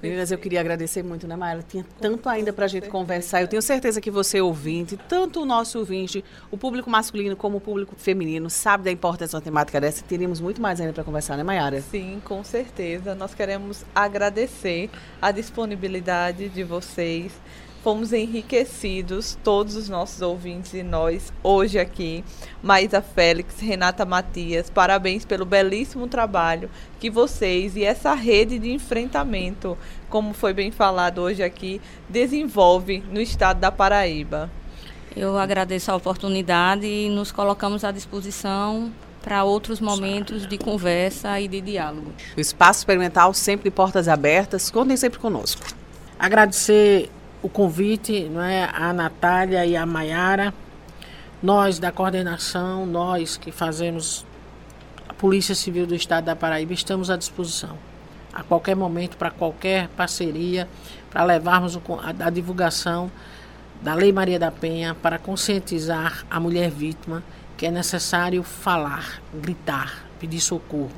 Meninas, 0.00 0.30
eu 0.30 0.38
queria 0.38 0.60
agradecer 0.60 1.02
muito, 1.02 1.26
né, 1.26 1.34
Maíra? 1.34 1.64
Tinha 1.66 1.84
tanto 2.00 2.28
ainda 2.28 2.52
para 2.52 2.66
a 2.66 2.68
gente 2.68 2.88
conversar. 2.88 3.40
Eu 3.40 3.48
tenho 3.48 3.62
certeza 3.62 4.00
que 4.00 4.10
você, 4.10 4.40
ouvinte, 4.40 4.96
tanto 5.08 5.42
o 5.42 5.44
nosso 5.44 5.78
ouvinte, 5.78 6.22
o 6.50 6.56
público 6.56 6.88
masculino 6.88 7.34
como 7.34 7.56
o 7.56 7.60
público 7.60 7.94
feminino, 7.96 8.48
sabe 8.48 8.84
da 8.84 8.92
importância 8.92 9.30
de 9.30 9.36
uma 9.36 9.42
temática 9.42 9.80
dessa. 9.80 10.04
Teríamos 10.04 10.40
muito 10.40 10.62
mais 10.62 10.80
ainda 10.80 10.92
para 10.92 11.02
conversar, 11.02 11.36
né, 11.36 11.42
Mayara? 11.42 11.80
Sim, 11.80 12.22
com 12.24 12.44
certeza. 12.44 13.14
Nós 13.14 13.34
queremos 13.34 13.84
agradecer 13.94 14.88
a 15.20 15.32
disponibilidade 15.32 16.48
de 16.50 16.62
vocês 16.62 17.32
fomos 17.86 18.12
enriquecidos, 18.12 19.38
todos 19.44 19.76
os 19.76 19.88
nossos 19.88 20.20
ouvintes 20.20 20.74
e 20.74 20.82
nós, 20.82 21.32
hoje 21.40 21.78
aqui. 21.78 22.24
Maísa 22.60 23.00
Félix, 23.00 23.60
Renata 23.60 24.04
Matias, 24.04 24.68
parabéns 24.68 25.24
pelo 25.24 25.44
belíssimo 25.44 26.08
trabalho 26.08 26.68
que 26.98 27.08
vocês 27.08 27.76
e 27.76 27.84
essa 27.84 28.12
rede 28.12 28.58
de 28.58 28.72
enfrentamento, 28.72 29.78
como 30.10 30.34
foi 30.34 30.52
bem 30.52 30.72
falado 30.72 31.20
hoje 31.20 31.44
aqui, 31.44 31.80
desenvolve 32.08 33.04
no 33.08 33.20
estado 33.20 33.60
da 33.60 33.70
Paraíba. 33.70 34.50
Eu 35.16 35.38
agradeço 35.38 35.92
a 35.92 35.94
oportunidade 35.94 36.88
e 36.88 37.08
nos 37.08 37.30
colocamos 37.30 37.84
à 37.84 37.92
disposição 37.92 38.90
para 39.22 39.44
outros 39.44 39.80
momentos 39.80 40.44
de 40.48 40.58
conversa 40.58 41.40
e 41.40 41.46
de 41.46 41.60
diálogo. 41.60 42.12
O 42.36 42.40
Espaço 42.40 42.80
Experimental 42.80 43.32
sempre 43.32 43.70
de 43.70 43.76
portas 43.76 44.08
abertas. 44.08 44.72
Contem 44.72 44.96
sempre 44.96 45.20
conosco. 45.20 45.62
Agradecer 46.18 47.10
o 47.42 47.48
convite 47.48 48.28
não 48.28 48.42
é, 48.42 48.68
a 48.72 48.92
Natália 48.92 49.64
e 49.66 49.76
a 49.76 49.84
Maiara. 49.84 50.52
Nós 51.42 51.78
da 51.78 51.92
coordenação, 51.92 52.86
nós 52.86 53.36
que 53.36 53.52
fazemos 53.52 54.24
a 55.08 55.12
Polícia 55.14 55.54
Civil 55.54 55.86
do 55.86 55.94
Estado 55.94 56.24
da 56.24 56.36
Paraíba, 56.36 56.72
estamos 56.72 57.10
à 57.10 57.16
disposição. 57.16 57.76
A 58.32 58.42
qualquer 58.42 58.74
momento, 58.74 59.16
para 59.16 59.30
qualquer 59.30 59.88
parceria, 59.88 60.68
para 61.10 61.24
levarmos 61.24 61.76
a, 61.76 62.26
a 62.26 62.30
divulgação 62.30 63.10
da 63.82 63.94
Lei 63.94 64.12
Maria 64.12 64.38
da 64.38 64.50
Penha 64.50 64.94
para 64.94 65.18
conscientizar 65.18 66.24
a 66.30 66.40
mulher 66.40 66.70
vítima 66.70 67.22
que 67.56 67.66
é 67.66 67.70
necessário 67.70 68.42
falar, 68.42 69.22
gritar, 69.34 70.04
pedir 70.20 70.40
socorro 70.40 70.92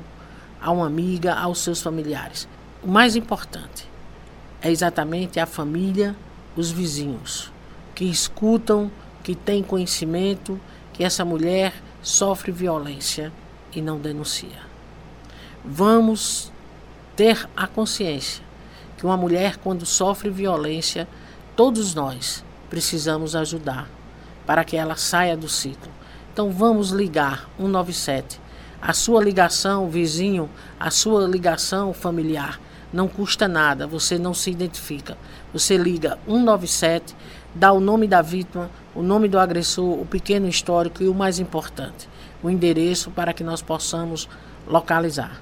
a 0.61 0.71
uma 0.71 0.87
amiga, 0.87 1.33
aos 1.33 1.59
seus 1.59 1.81
familiares. 1.81 2.47
O 2.83 2.87
mais 2.87 3.15
importante 3.15 3.87
é 4.61 4.69
exatamente 4.69 5.39
a 5.39 5.45
família 5.45 6.15
os 6.59 6.71
vizinhos, 6.71 7.51
que 7.95 8.03
escutam, 8.03 8.91
que 9.23 9.33
têm 9.33 9.63
conhecimento 9.63 10.59
que 10.91 11.05
essa 11.05 11.23
mulher 11.23 11.73
sofre 12.01 12.51
violência 12.51 13.31
e 13.73 13.81
não 13.81 13.97
denuncia. 13.97 14.59
Vamos 15.63 16.51
ter 17.15 17.47
a 17.55 17.65
consciência 17.65 18.43
que 18.97 19.05
uma 19.05 19.15
mulher, 19.15 19.55
quando 19.55 19.85
sofre 19.85 20.29
violência, 20.29 21.07
todos 21.55 21.95
nós 21.95 22.43
precisamos 22.69 23.37
ajudar 23.37 23.89
para 24.45 24.65
que 24.65 24.75
ela 24.75 24.97
saia 24.97 25.37
do 25.37 25.47
ciclo. 25.47 25.89
Então 26.33 26.51
vamos 26.51 26.89
ligar 26.89 27.49
197. 27.57 28.41
A 28.81 28.91
sua 28.91 29.23
ligação, 29.23 29.89
vizinho, 29.89 30.49
a 30.77 30.91
sua 30.91 31.25
ligação 31.25 31.93
familiar 31.93 32.59
não 32.91 33.07
custa 33.07 33.47
nada, 33.47 33.85
você 33.85 34.17
não 34.17 34.33
se 34.33 34.49
identifica. 34.49 35.17
Você 35.53 35.77
liga 35.77 36.17
197, 36.25 37.15
dá 37.53 37.71
o 37.71 37.79
nome 37.79 38.07
da 38.07 38.21
vítima, 38.21 38.69
o 38.95 39.01
nome 39.01 39.27
do 39.27 39.39
agressor, 39.39 39.99
o 39.99 40.05
pequeno 40.05 40.47
histórico 40.47 41.03
e 41.03 41.07
o 41.07 41.13
mais 41.13 41.39
importante, 41.39 42.09
o 42.41 42.49
endereço 42.49 43.11
para 43.11 43.33
que 43.33 43.43
nós 43.43 43.61
possamos 43.61 44.27
localizar. 44.67 45.39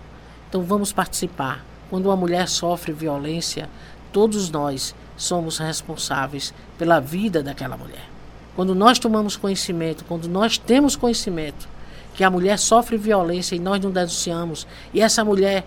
Então 0.49 0.61
vamos 0.63 0.91
participar. 0.91 1.65
Quando 1.89 2.07
uma 2.07 2.15
mulher 2.15 2.47
sofre 2.49 2.91
violência, 2.91 3.69
todos 4.11 4.49
nós 4.49 4.93
somos 5.15 5.57
responsáveis 5.57 6.53
pela 6.77 6.99
vida 6.99 7.41
daquela 7.41 7.77
mulher. 7.77 8.09
Quando 8.55 8.75
nós 8.75 8.99
tomamos 8.99 9.37
conhecimento, 9.37 10.03
quando 10.05 10.27
nós 10.27 10.57
temos 10.57 10.95
conhecimento 10.95 11.69
que 12.13 12.23
a 12.23 12.29
mulher 12.29 12.57
sofre 12.57 12.97
violência 12.97 13.55
e 13.55 13.59
nós 13.59 13.79
não 13.79 13.91
denunciamos, 13.91 14.65
e 14.93 14.99
essa 14.99 15.23
mulher 15.23 15.63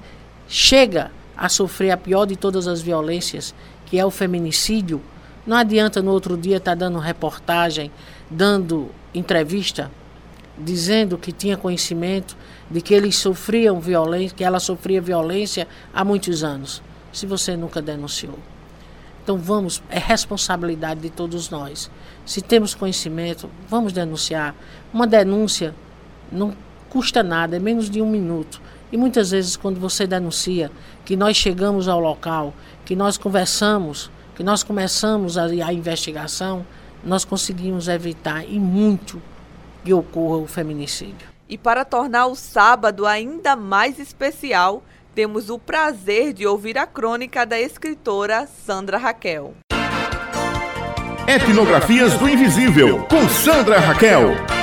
chega 0.49 1.11
a 1.41 1.49
sofrer 1.49 1.91
a 1.91 1.97
pior 1.97 2.27
de 2.27 2.37
todas 2.37 2.69
as 2.69 2.83
violências, 2.83 3.55
que 3.87 3.99
é 3.99 4.05
o 4.05 4.11
feminicídio, 4.11 5.01
não 5.47 5.57
adianta 5.57 6.03
no 6.03 6.11
outro 6.11 6.37
dia 6.37 6.59
estar 6.59 6.73
tá 6.73 6.75
dando 6.75 6.99
reportagem, 6.99 7.91
dando 8.31 8.91
entrevista, 9.15 9.91
dizendo 10.59 11.17
que 11.17 11.33
tinha 11.33 11.57
conhecimento 11.57 12.37
de 12.71 12.83
que 12.83 12.93
eles 12.93 13.17
sofriam 13.17 13.81
violência, 13.81 14.37
que 14.37 14.45
ela 14.45 14.61
sofria 14.61 15.01
violência 15.01 15.67
há 15.95 16.05
muitos 16.05 16.45
anos, 16.45 16.83
se 17.11 17.25
você 17.25 17.57
nunca 17.57 17.81
denunciou. 17.81 18.39
Então 19.25 19.39
vamos, 19.39 19.83
é 19.89 19.99
responsabilidade 19.99 21.01
de 21.01 21.09
todos 21.09 21.49
nós. 21.49 21.91
Se 22.27 22.43
temos 22.43 22.75
conhecimento, 22.75 23.49
vamos 23.67 23.95
denunciar. 23.95 24.55
Uma 24.93 25.07
denúncia 25.07 25.75
não 26.31 26.55
custa 26.91 27.23
nada, 27.23 27.57
é 27.57 27.59
menos 27.59 27.89
de 27.89 28.03
um 28.03 28.11
minuto. 28.11 28.61
E 28.93 28.97
muitas 28.97 29.31
vezes, 29.31 29.57
quando 29.57 29.79
você 29.79 30.07
denuncia, 30.07 30.71
que 31.11 31.17
nós 31.17 31.37
chegamos 31.37 31.89
ao 31.89 31.99
local, 31.99 32.55
que 32.85 32.95
nós 32.95 33.19
conversamos, 33.19 34.09
que 34.37 34.45
nós 34.45 34.63
começamos 34.63 35.37
a, 35.37 35.47
a 35.47 35.73
investigação, 35.73 36.65
nós 37.03 37.25
conseguimos 37.25 37.89
evitar 37.89 38.45
e 38.49 38.61
muito 38.61 39.21
que 39.85 39.93
ocorra 39.93 40.37
o 40.37 40.47
feminicídio. 40.47 41.27
E 41.49 41.59
para 41.59 41.85
tornar 41.85 42.29
o 42.29 42.37
sábado 42.37 43.07
ainda 43.07 43.57
mais 43.57 43.99
especial, 43.99 44.85
temos 45.13 45.51
o 45.51 45.59
prazer 45.59 46.33
de 46.33 46.47
ouvir 46.47 46.79
a 46.79 46.87
crônica 46.87 47.45
da 47.45 47.59
escritora 47.59 48.47
Sandra 48.47 48.97
Raquel. 48.97 49.55
Etnografias 51.27 52.15
do 52.15 52.29
Invisível, 52.29 53.05
com 53.09 53.29
Sandra 53.29 53.81
Raquel. 53.81 54.60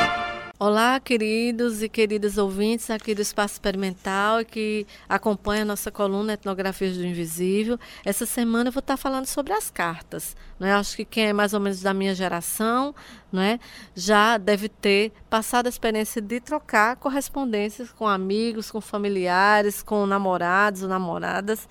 Olá, 0.60 1.00
queridos 1.00 1.84
e 1.84 1.88
queridas 1.88 2.36
ouvintes 2.36 2.90
aqui 2.90 3.14
do 3.14 3.22
Espaço 3.22 3.54
Experimental 3.54 4.44
que 4.44 4.88
acompanham 5.08 5.62
a 5.62 5.66
nossa 5.66 5.92
coluna 5.92 6.34
Etnografias 6.34 6.98
do 6.98 7.06
Invisível. 7.06 7.80
Essa 8.04 8.26
semana 8.26 8.70
eu 8.70 8.72
vou 8.74 8.80
estar 8.80 8.98
falando 8.98 9.28
sobre 9.28 9.54
as 9.54 9.70
cartas. 9.70 10.36
Né? 10.60 10.74
Acho 10.74 10.96
que 10.96 11.06
quem 11.06 11.28
é 11.28 11.34
mais 11.34 11.54
ou 11.54 11.60
menos 11.60 11.84
da 11.84 11.94
minha 11.94 12.16
geração 12.16 12.96
né, 13.32 13.60
já 13.94 14.40
deve 14.40 14.68
ter 14.68 15.12
passado 15.30 15.68
a 15.68 15.70
experiência 15.70 16.20
de 16.20 16.40
trocar 16.40 16.96
correspondências 16.96 17.92
com 17.92 18.08
amigos, 18.08 18.72
com 18.72 18.82
familiares, 18.82 19.84
com 19.84 20.08
namorados 20.08 20.82
ou 20.82 20.90
namoradas. 20.90 21.70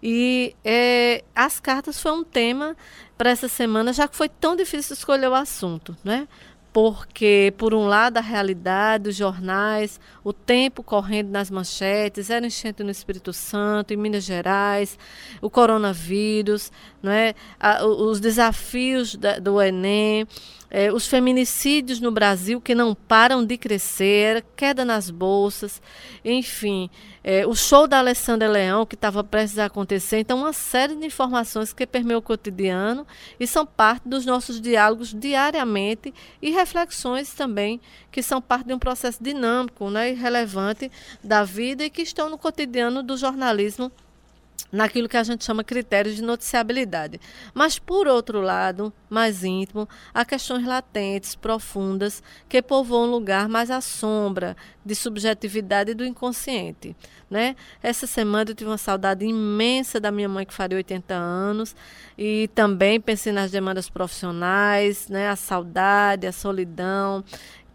E 0.00 0.54
é, 0.64 1.24
as 1.34 1.58
cartas 1.58 2.00
foi 2.00 2.12
um 2.12 2.22
tema 2.22 2.76
para 3.16 3.30
essa 3.30 3.48
semana, 3.48 3.92
já 3.92 4.06
que 4.06 4.14
foi 4.14 4.28
tão 4.28 4.54
difícil 4.54 4.94
escolher 4.94 5.28
o 5.28 5.34
assunto. 5.34 5.96
Né? 6.04 6.28
Porque, 6.72 7.52
por 7.56 7.74
um 7.74 7.86
lado, 7.86 8.18
a 8.18 8.20
realidade, 8.20 9.08
os 9.08 9.16
jornais, 9.16 9.98
o 10.22 10.32
tempo 10.32 10.82
correndo 10.82 11.30
nas 11.30 11.50
manchetes, 11.50 12.30
era 12.30 12.46
enchente 12.46 12.82
no 12.82 12.90
Espírito 12.90 13.32
Santo, 13.32 13.92
em 13.92 13.96
Minas 13.96 14.24
Gerais, 14.24 14.98
o 15.40 15.48
coronavírus, 15.48 16.70
não 17.02 17.10
é? 17.10 17.34
os 17.82 18.20
desafios 18.20 19.16
da, 19.16 19.38
do 19.38 19.60
Enem, 19.60 20.26
é, 20.70 20.92
os 20.92 21.06
feminicídios 21.06 22.00
no 22.00 22.10
Brasil 22.10 22.60
que 22.60 22.74
não 22.74 22.94
param 22.94 23.44
de 23.44 23.56
crescer, 23.56 24.44
queda 24.54 24.84
nas 24.84 25.10
bolsas, 25.10 25.80
enfim, 26.24 26.90
é, 27.24 27.46
o 27.46 27.54
show 27.54 27.86
da 27.86 27.98
Alessandra 27.98 28.48
Leão 28.48 28.84
que 28.84 28.94
estava 28.94 29.24
prestes 29.24 29.58
a 29.58 29.66
acontecer. 29.66 30.18
Então, 30.18 30.38
uma 30.38 30.52
série 30.52 30.94
de 30.94 31.06
informações 31.06 31.72
que 31.72 31.86
permeiam 31.86 32.18
o 32.18 32.22
cotidiano 32.22 33.06
e 33.38 33.46
são 33.46 33.64
parte 33.64 34.08
dos 34.08 34.26
nossos 34.26 34.60
diálogos 34.60 35.14
diariamente 35.14 36.12
e 36.40 36.50
reflexões 36.50 37.32
também 37.32 37.80
que 38.10 38.22
são 38.22 38.40
parte 38.40 38.66
de 38.66 38.74
um 38.74 38.78
processo 38.78 39.22
dinâmico 39.22 39.90
né, 39.90 40.10
e 40.10 40.14
relevante 40.14 40.90
da 41.22 41.44
vida 41.44 41.84
e 41.84 41.90
que 41.90 42.02
estão 42.02 42.28
no 42.28 42.38
cotidiano 42.38 43.02
do 43.02 43.16
jornalismo 43.16 43.90
naquilo 44.70 45.08
que 45.08 45.16
a 45.16 45.22
gente 45.22 45.44
chama 45.44 45.64
critérios 45.64 46.16
de 46.16 46.22
noticiabilidade. 46.22 47.20
Mas, 47.54 47.78
por 47.78 48.06
outro 48.06 48.40
lado, 48.40 48.92
mais 49.08 49.42
íntimo, 49.44 49.88
há 50.12 50.24
questões 50.24 50.66
latentes, 50.66 51.34
profundas, 51.34 52.22
que 52.48 52.60
povoam 52.60 53.08
um 53.08 53.10
lugar 53.10 53.48
mais 53.48 53.70
à 53.70 53.80
sombra 53.80 54.56
de 54.84 54.94
subjetividade 54.94 55.94
do 55.94 56.04
inconsciente. 56.04 56.96
Né? 57.30 57.56
Essa 57.82 58.06
semana 58.06 58.50
eu 58.50 58.54
tive 58.54 58.70
uma 58.70 58.78
saudade 58.78 59.24
imensa 59.24 60.00
da 60.00 60.10
minha 60.10 60.28
mãe, 60.28 60.46
que 60.46 60.54
faria 60.54 60.76
80 60.76 61.14
anos, 61.14 61.76
e 62.16 62.48
também 62.54 63.00
pensei 63.00 63.32
nas 63.32 63.50
demandas 63.50 63.90
profissionais, 63.90 65.08
né? 65.08 65.28
a 65.28 65.36
saudade, 65.36 66.26
a 66.26 66.32
solidão. 66.32 67.22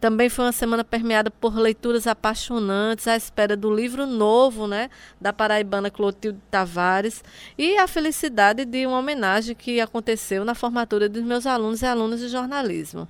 Também 0.04 0.28
foi 0.28 0.43
uma 0.43 0.51
semana 0.51 0.84
permeada 0.84 1.32
por 1.32 1.58
leituras 1.58 2.08
apaixonantes 2.08 3.08
à 3.08 3.16
espera 3.16 3.56
do 3.56 3.74
livro 3.74 4.06
novo, 4.06 4.68
né, 4.68 4.89
da 5.22 5.32
paraibana 5.32 5.89
Clotilde 5.89 6.38
Tavares 6.51 7.24
e 7.58 7.78
a 7.78 7.88
felicidade 7.88 8.66
de 8.66 8.86
uma 8.86 8.99
homenagem 8.99 9.56
que 9.56 9.80
aconteceu 9.80 10.43
na 10.43 10.54
formatura 10.54 11.08
dos 11.08 11.24
meus 11.24 11.47
alunos 11.47 11.82
e 11.82 11.86
alunas 11.86 12.20
de 12.20 12.28
jornalismo. 12.28 13.08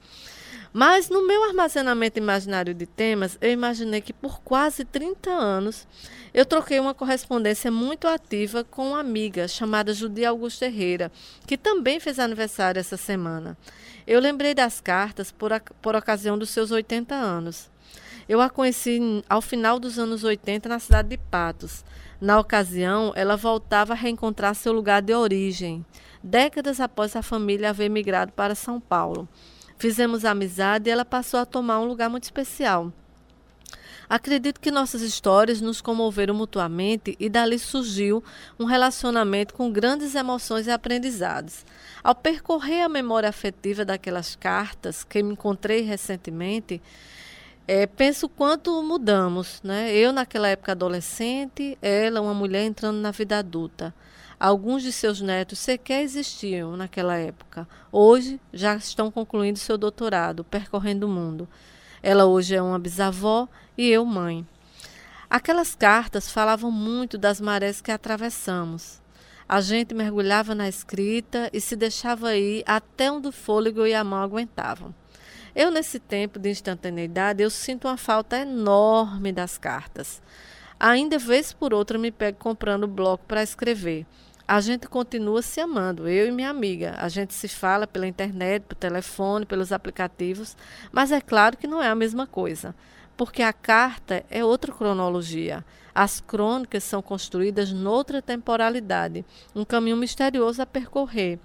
Mas 0.73 1.07
no 1.07 1.27
meu 1.27 1.43
armazenamento 1.43 2.17
imaginário 2.17 2.73
de 2.73 2.87
temas, 2.87 3.37
eu 3.39 3.51
imaginei 3.51 4.01
que 4.01 4.11
por 4.11 4.41
quase 4.41 4.83
30 4.83 5.29
anos 5.29 5.87
eu 6.33 6.47
troquei 6.47 6.79
uma 6.79 6.95
correspondência 6.95 7.69
muito 7.69 8.07
ativa 8.07 8.63
com 8.63 8.89
uma 8.89 8.99
amiga 8.99 9.47
chamada 9.47 9.93
Judy 9.93 10.25
Augusto 10.25 10.63
Herrera, 10.63 11.11
que 11.45 11.59
também 11.59 11.99
fez 11.99 12.17
aniversário 12.17 12.79
essa 12.79 12.97
semana. 12.97 13.55
Eu 14.07 14.19
lembrei 14.19 14.55
das 14.55 14.81
cartas 14.81 15.31
por, 15.31 15.51
por 15.79 15.95
ocasião 15.95 16.39
dos 16.39 16.49
seus 16.49 16.71
80 16.71 17.13
anos. 17.13 17.69
Eu 18.27 18.41
a 18.41 18.49
conheci 18.49 19.23
ao 19.29 19.43
final 19.43 19.79
dos 19.79 19.99
anos 19.99 20.23
80 20.23 20.67
na 20.69 20.79
cidade 20.79 21.09
de 21.09 21.17
Patos. 21.17 21.85
Na 22.19 22.39
ocasião, 22.39 23.11
ela 23.15 23.35
voltava 23.35 23.93
a 23.93 23.95
reencontrar 23.95 24.55
seu 24.55 24.73
lugar 24.73 25.03
de 25.03 25.13
origem, 25.13 25.85
décadas 26.23 26.79
após 26.79 27.15
a 27.15 27.21
família 27.21 27.69
haver 27.69 27.89
migrado 27.89 28.31
para 28.31 28.55
São 28.55 28.79
Paulo. 28.79 29.29
Fizemos 29.77 30.25
amizade 30.25 30.89
e 30.89 30.91
ela 30.91 31.05
passou 31.05 31.39
a 31.39 31.45
tomar 31.45 31.79
um 31.79 31.85
lugar 31.85 32.09
muito 32.09 32.23
especial. 32.23 32.91
Acredito 34.09 34.59
que 34.59 34.69
nossas 34.69 35.01
histórias 35.01 35.61
nos 35.61 35.81
comoveram 35.81 36.35
mutuamente 36.35 37.15
e 37.19 37.29
dali 37.29 37.57
surgiu 37.57 38.23
um 38.59 38.65
relacionamento 38.65 39.53
com 39.53 39.71
grandes 39.71 40.13
emoções 40.13 40.67
e 40.67 40.71
aprendizados. 40.71 41.65
Ao 42.03 42.13
percorrer 42.13 42.83
a 42.83 42.89
memória 42.89 43.29
afetiva 43.29 43.85
daquelas 43.85 44.35
cartas 44.35 45.03
que 45.03 45.23
me 45.23 45.33
encontrei 45.33 45.81
recentemente, 45.81 46.81
é, 47.67 47.87
penso 47.87 48.27
quanto 48.27 48.83
mudamos. 48.83 49.61
Né? 49.63 49.95
Eu, 49.95 50.11
naquela 50.11 50.49
época 50.49 50.73
adolescente, 50.73 51.77
ela, 51.81 52.21
uma 52.21 52.33
mulher 52.33 52.65
entrando 52.65 52.97
na 52.97 53.11
vida 53.11 53.39
adulta. 53.39 53.93
Alguns 54.39 54.83
de 54.83 54.91
seus 54.91 55.21
netos 55.21 55.59
sequer 55.59 56.01
existiam 56.01 56.75
naquela 56.75 57.15
época. 57.15 57.67
Hoje 57.91 58.39
já 58.51 58.75
estão 58.75 59.11
concluindo 59.11 59.59
seu 59.59 59.77
doutorado, 59.77 60.43
percorrendo 60.43 61.05
o 61.05 61.09
mundo. 61.09 61.47
Ela 62.01 62.25
hoje 62.25 62.55
é 62.55 62.61
uma 62.61 62.79
bisavó 62.79 63.47
e 63.77 63.89
eu 63.89 64.05
mãe. 64.05 64.45
Aquelas 65.29 65.73
cartas 65.73 66.31
falavam 66.31 66.69
muito 66.69 67.17
das 67.17 67.39
marés 67.39 67.81
que 67.81 67.91
atravessamos. 67.91 69.01
A 69.47 69.61
gente 69.61 69.93
mergulhava 69.93 70.53
na 70.53 70.67
escrita 70.67 71.49
e 71.53 71.59
se 71.59 71.75
deixava 71.75 72.35
ir 72.35 72.63
até 72.65 73.11
onde 73.11 73.27
o 73.27 73.31
fôlego 73.31 73.85
e 73.85 73.93
a 73.93 74.03
mão 74.03 74.21
aguentavam. 74.21 74.93
Eu, 75.55 75.69
nesse 75.69 75.99
tempo 75.99 76.39
de 76.39 76.49
instantaneidade, 76.49 77.43
eu 77.43 77.49
sinto 77.49 77.87
uma 77.87 77.97
falta 77.97 78.37
enorme 78.37 79.31
das 79.31 79.57
cartas. 79.57 80.21
Ainda 80.79 81.17
vez 81.17 81.53
por 81.53 81.73
outra 81.73 81.97
me 81.97 82.11
pego 82.11 82.37
comprando 82.37 82.87
bloco 82.87 83.25
para 83.25 83.43
escrever 83.43 84.05
a 84.47 84.59
gente 84.59 84.87
continua 84.87 85.41
se 85.41 85.61
amando, 85.61 86.07
eu 86.07 86.27
e 86.27 86.31
minha 86.31 86.49
amiga. 86.49 86.95
A 86.97 87.07
gente 87.07 87.33
se 87.33 87.47
fala 87.47 87.87
pela 87.87 88.07
internet, 88.07 88.63
pelo 88.63 88.79
telefone, 88.79 89.45
pelos 89.45 89.71
aplicativos, 89.71 90.57
mas 90.91 91.11
é 91.11 91.21
claro 91.21 91.57
que 91.57 91.67
não 91.67 91.81
é 91.81 91.87
a 91.87 91.95
mesma 91.95 92.27
coisa, 92.27 92.75
porque 93.15 93.41
a 93.41 93.53
carta 93.53 94.23
é 94.29 94.43
outra 94.43 94.73
cronologia. 94.73 95.63
As 95.95 96.19
crônicas 96.19 96.83
são 96.83 97.01
construídas 97.01 97.71
noutra 97.71 98.21
temporalidade, 98.21 99.25
um 99.55 99.63
caminho 99.63 99.95
misterioso 99.95 100.61
a 100.61 100.65
percorrer. 100.65 101.39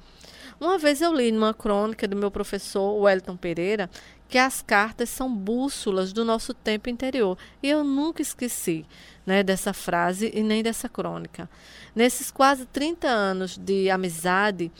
Uma 0.60 0.76
vez 0.76 1.00
eu 1.00 1.14
li 1.14 1.30
numa 1.30 1.54
crônica 1.54 2.08
do 2.08 2.16
meu 2.16 2.32
professor 2.32 3.00
Wellington 3.00 3.36
Pereira 3.36 3.88
que 4.28 4.38
as 4.38 4.60
cartas 4.60 5.08
são 5.08 5.34
bússolas 5.34 6.12
do 6.12 6.24
nosso 6.24 6.52
tempo 6.52 6.90
interior. 6.90 7.38
E 7.62 7.68
eu 7.68 7.82
nunca 7.82 8.20
esqueci 8.20 8.84
né, 9.24 9.42
dessa 9.42 9.72
frase 9.72 10.30
e 10.34 10.42
nem 10.42 10.62
dessa 10.62 10.88
crônica. 10.88 11.48
Nesses 11.94 12.30
quase 12.30 12.66
30 12.66 13.08
anos 13.08 13.56
de 13.56 13.90
amizade 13.90 14.70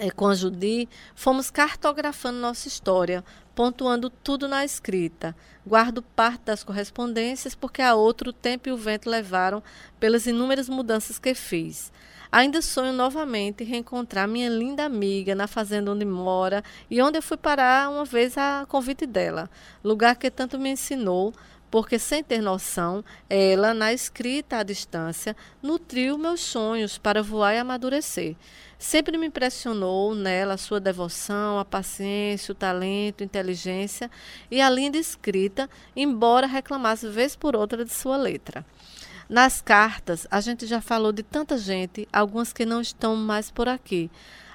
é, 0.00 0.10
com 0.10 0.26
a 0.26 0.34
Judy, 0.34 0.88
fomos 1.14 1.50
cartografando 1.50 2.38
nossa 2.38 2.66
história, 2.66 3.22
pontuando 3.54 4.08
tudo 4.08 4.48
na 4.48 4.64
escrita. 4.64 5.36
Guardo 5.66 6.02
parte 6.02 6.46
das 6.46 6.64
correspondências 6.64 7.54
porque 7.54 7.82
a 7.82 7.94
outro 7.94 8.30
o 8.30 8.32
tempo 8.32 8.68
e 8.68 8.72
o 8.72 8.76
vento 8.76 9.10
levaram 9.10 9.62
pelas 10.00 10.26
inúmeras 10.26 10.68
mudanças 10.68 11.18
que 11.18 11.34
fiz. 11.34 11.92
Ainda 12.32 12.62
sonho 12.62 12.94
novamente 12.94 13.62
reencontrar 13.62 14.26
minha 14.26 14.48
linda 14.48 14.86
amiga 14.86 15.34
na 15.34 15.46
fazenda 15.46 15.92
onde 15.92 16.06
mora 16.06 16.64
e 16.90 17.02
onde 17.02 17.18
eu 17.18 17.22
fui 17.22 17.36
parar 17.36 17.90
uma 17.90 18.06
vez 18.06 18.38
a 18.38 18.64
convite 18.66 19.04
dela, 19.04 19.50
lugar 19.84 20.16
que 20.16 20.30
tanto 20.30 20.58
me 20.58 20.70
ensinou, 20.70 21.34
porque 21.70 21.98
sem 21.98 22.24
ter 22.24 22.40
noção, 22.40 23.04
ela, 23.28 23.74
na 23.74 23.92
escrita 23.92 24.56
à 24.56 24.62
distância, 24.62 25.36
nutriu 25.62 26.16
meus 26.16 26.40
sonhos 26.40 26.96
para 26.96 27.22
voar 27.22 27.54
e 27.54 27.58
amadurecer. 27.58 28.34
Sempre 28.78 29.18
me 29.18 29.26
impressionou 29.26 30.14
nela 30.14 30.54
a 30.54 30.58
sua 30.58 30.80
devoção, 30.80 31.58
a 31.58 31.66
paciência, 31.66 32.52
o 32.52 32.54
talento, 32.54 33.22
inteligência 33.22 34.10
e 34.50 34.58
a 34.58 34.70
linda 34.70 34.96
escrita, 34.96 35.68
embora 35.94 36.46
reclamasse 36.46 37.08
vez 37.08 37.36
por 37.36 37.54
outra 37.54 37.84
de 37.84 37.92
sua 37.92 38.16
letra. 38.16 38.64
Nas 39.32 39.62
cartas, 39.62 40.26
a 40.30 40.42
gente 40.42 40.66
já 40.66 40.78
falou 40.78 41.10
de 41.10 41.22
tanta 41.22 41.56
gente, 41.56 42.06
algumas 42.12 42.52
que 42.52 42.66
não 42.66 42.82
estão 42.82 43.16
mais 43.16 43.50
por 43.50 43.66
aqui. 43.66 44.10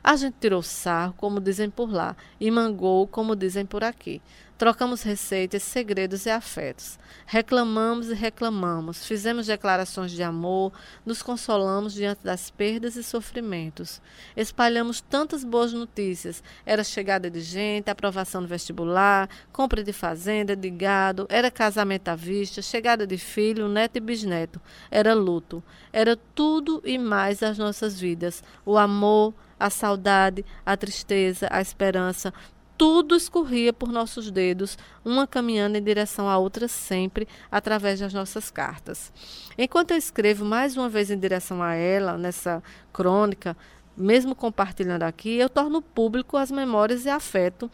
A 0.07 0.15
gente 0.15 0.37
tirou 0.39 0.63
sarro, 0.63 1.13
como 1.17 1.41
dizem 1.41 1.69
por 1.69 1.91
lá, 1.91 2.15
e 2.39 2.49
mangou, 2.49 3.05
como 3.05 3.35
dizem 3.35 3.65
por 3.65 3.83
aqui. 3.83 4.21
Trocamos 4.57 5.03
receitas, 5.03 5.63
segredos 5.63 6.25
e 6.25 6.29
afetos. 6.29 6.97
Reclamamos 7.25 8.09
e 8.09 8.13
reclamamos, 8.13 9.05
fizemos 9.05 9.47
declarações 9.47 10.11
de 10.13 10.23
amor, 10.23 10.71
nos 11.05 11.21
consolamos 11.21 11.93
diante 11.93 12.23
das 12.23 12.49
perdas 12.49 12.95
e 12.95 13.03
sofrimentos. 13.03 14.01
Espalhamos 14.33 15.01
tantas 15.01 15.43
boas 15.43 15.73
notícias. 15.73 16.41
Era 16.65 16.85
chegada 16.85 17.29
de 17.29 17.41
gente, 17.41 17.89
aprovação 17.89 18.39
no 18.39 18.47
vestibular, 18.47 19.29
compra 19.51 19.83
de 19.83 19.91
fazenda, 19.91 20.55
de 20.55 20.69
gado, 20.69 21.27
era 21.27 21.51
casamento 21.51 22.07
à 22.07 22.15
vista, 22.15 22.61
chegada 22.61 23.05
de 23.05 23.17
filho, 23.17 23.67
neto 23.67 23.97
e 23.97 23.99
bisneto. 23.99 24.61
Era 24.89 25.13
luto. 25.13 25.61
Era 25.91 26.17
tudo 26.33 26.81
e 26.85 26.97
mais 26.97 27.39
das 27.39 27.57
nossas 27.57 27.99
vidas. 27.99 28.41
O 28.65 28.77
amor, 28.77 29.33
a 29.59 29.69
saudade, 29.69 30.45
a 30.65 30.75
tristeza, 30.77 31.47
a 31.51 31.61
esperança, 31.61 32.33
tudo 32.77 33.15
escorria 33.15 33.73
por 33.73 33.91
nossos 33.91 34.29
dedos, 34.29 34.77
uma 35.03 35.25
caminhando 35.25 35.77
em 35.77 35.83
direção 35.83 36.29
à 36.29 36.37
outra 36.37 36.67
sempre 36.67 37.27
através 37.51 37.99
das 37.99 38.13
nossas 38.13 38.51
cartas. 38.51 39.11
Enquanto 39.57 39.91
eu 39.91 39.97
escrevo 39.97 40.45
mais 40.45 40.77
uma 40.77 40.87
vez 40.87 41.09
em 41.09 41.17
direção 41.17 41.63
a 41.63 41.73
ela, 41.73 42.17
nessa 42.17 42.61
crônica, 42.93 43.57
mesmo 43.95 44.35
compartilhando 44.35 45.03
aqui, 45.03 45.37
eu 45.37 45.49
torno 45.49 45.81
público 45.81 46.37
as 46.37 46.51
memórias 46.51 47.05
e 47.05 47.09
afeto 47.09 47.69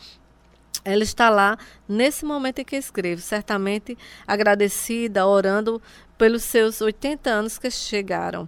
ela 0.86 1.04
está 1.04 1.30
lá 1.30 1.58
nesse 1.88 2.26
momento 2.26 2.60
em 2.60 2.66
que 2.66 2.76
escrevo, 2.76 3.22
certamente 3.22 3.98
agradecida, 4.28 5.26
orando 5.26 5.82
pelos 6.18 6.44
seus 6.44 6.82
80 6.82 7.30
anos 7.30 7.58
que 7.58 7.72
chegaram. 7.72 8.48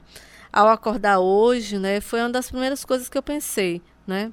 Ao 0.55 0.69
acordar 0.69 1.19
hoje, 1.19 1.77
né, 1.77 1.99
foi 2.01 2.21
uma 2.21 2.29
das 2.29 2.49
primeiras 2.49 2.85
coisas 2.85 3.09
que 3.09 3.17
eu 3.17 3.23
pensei 3.23 3.81
né? 4.07 4.31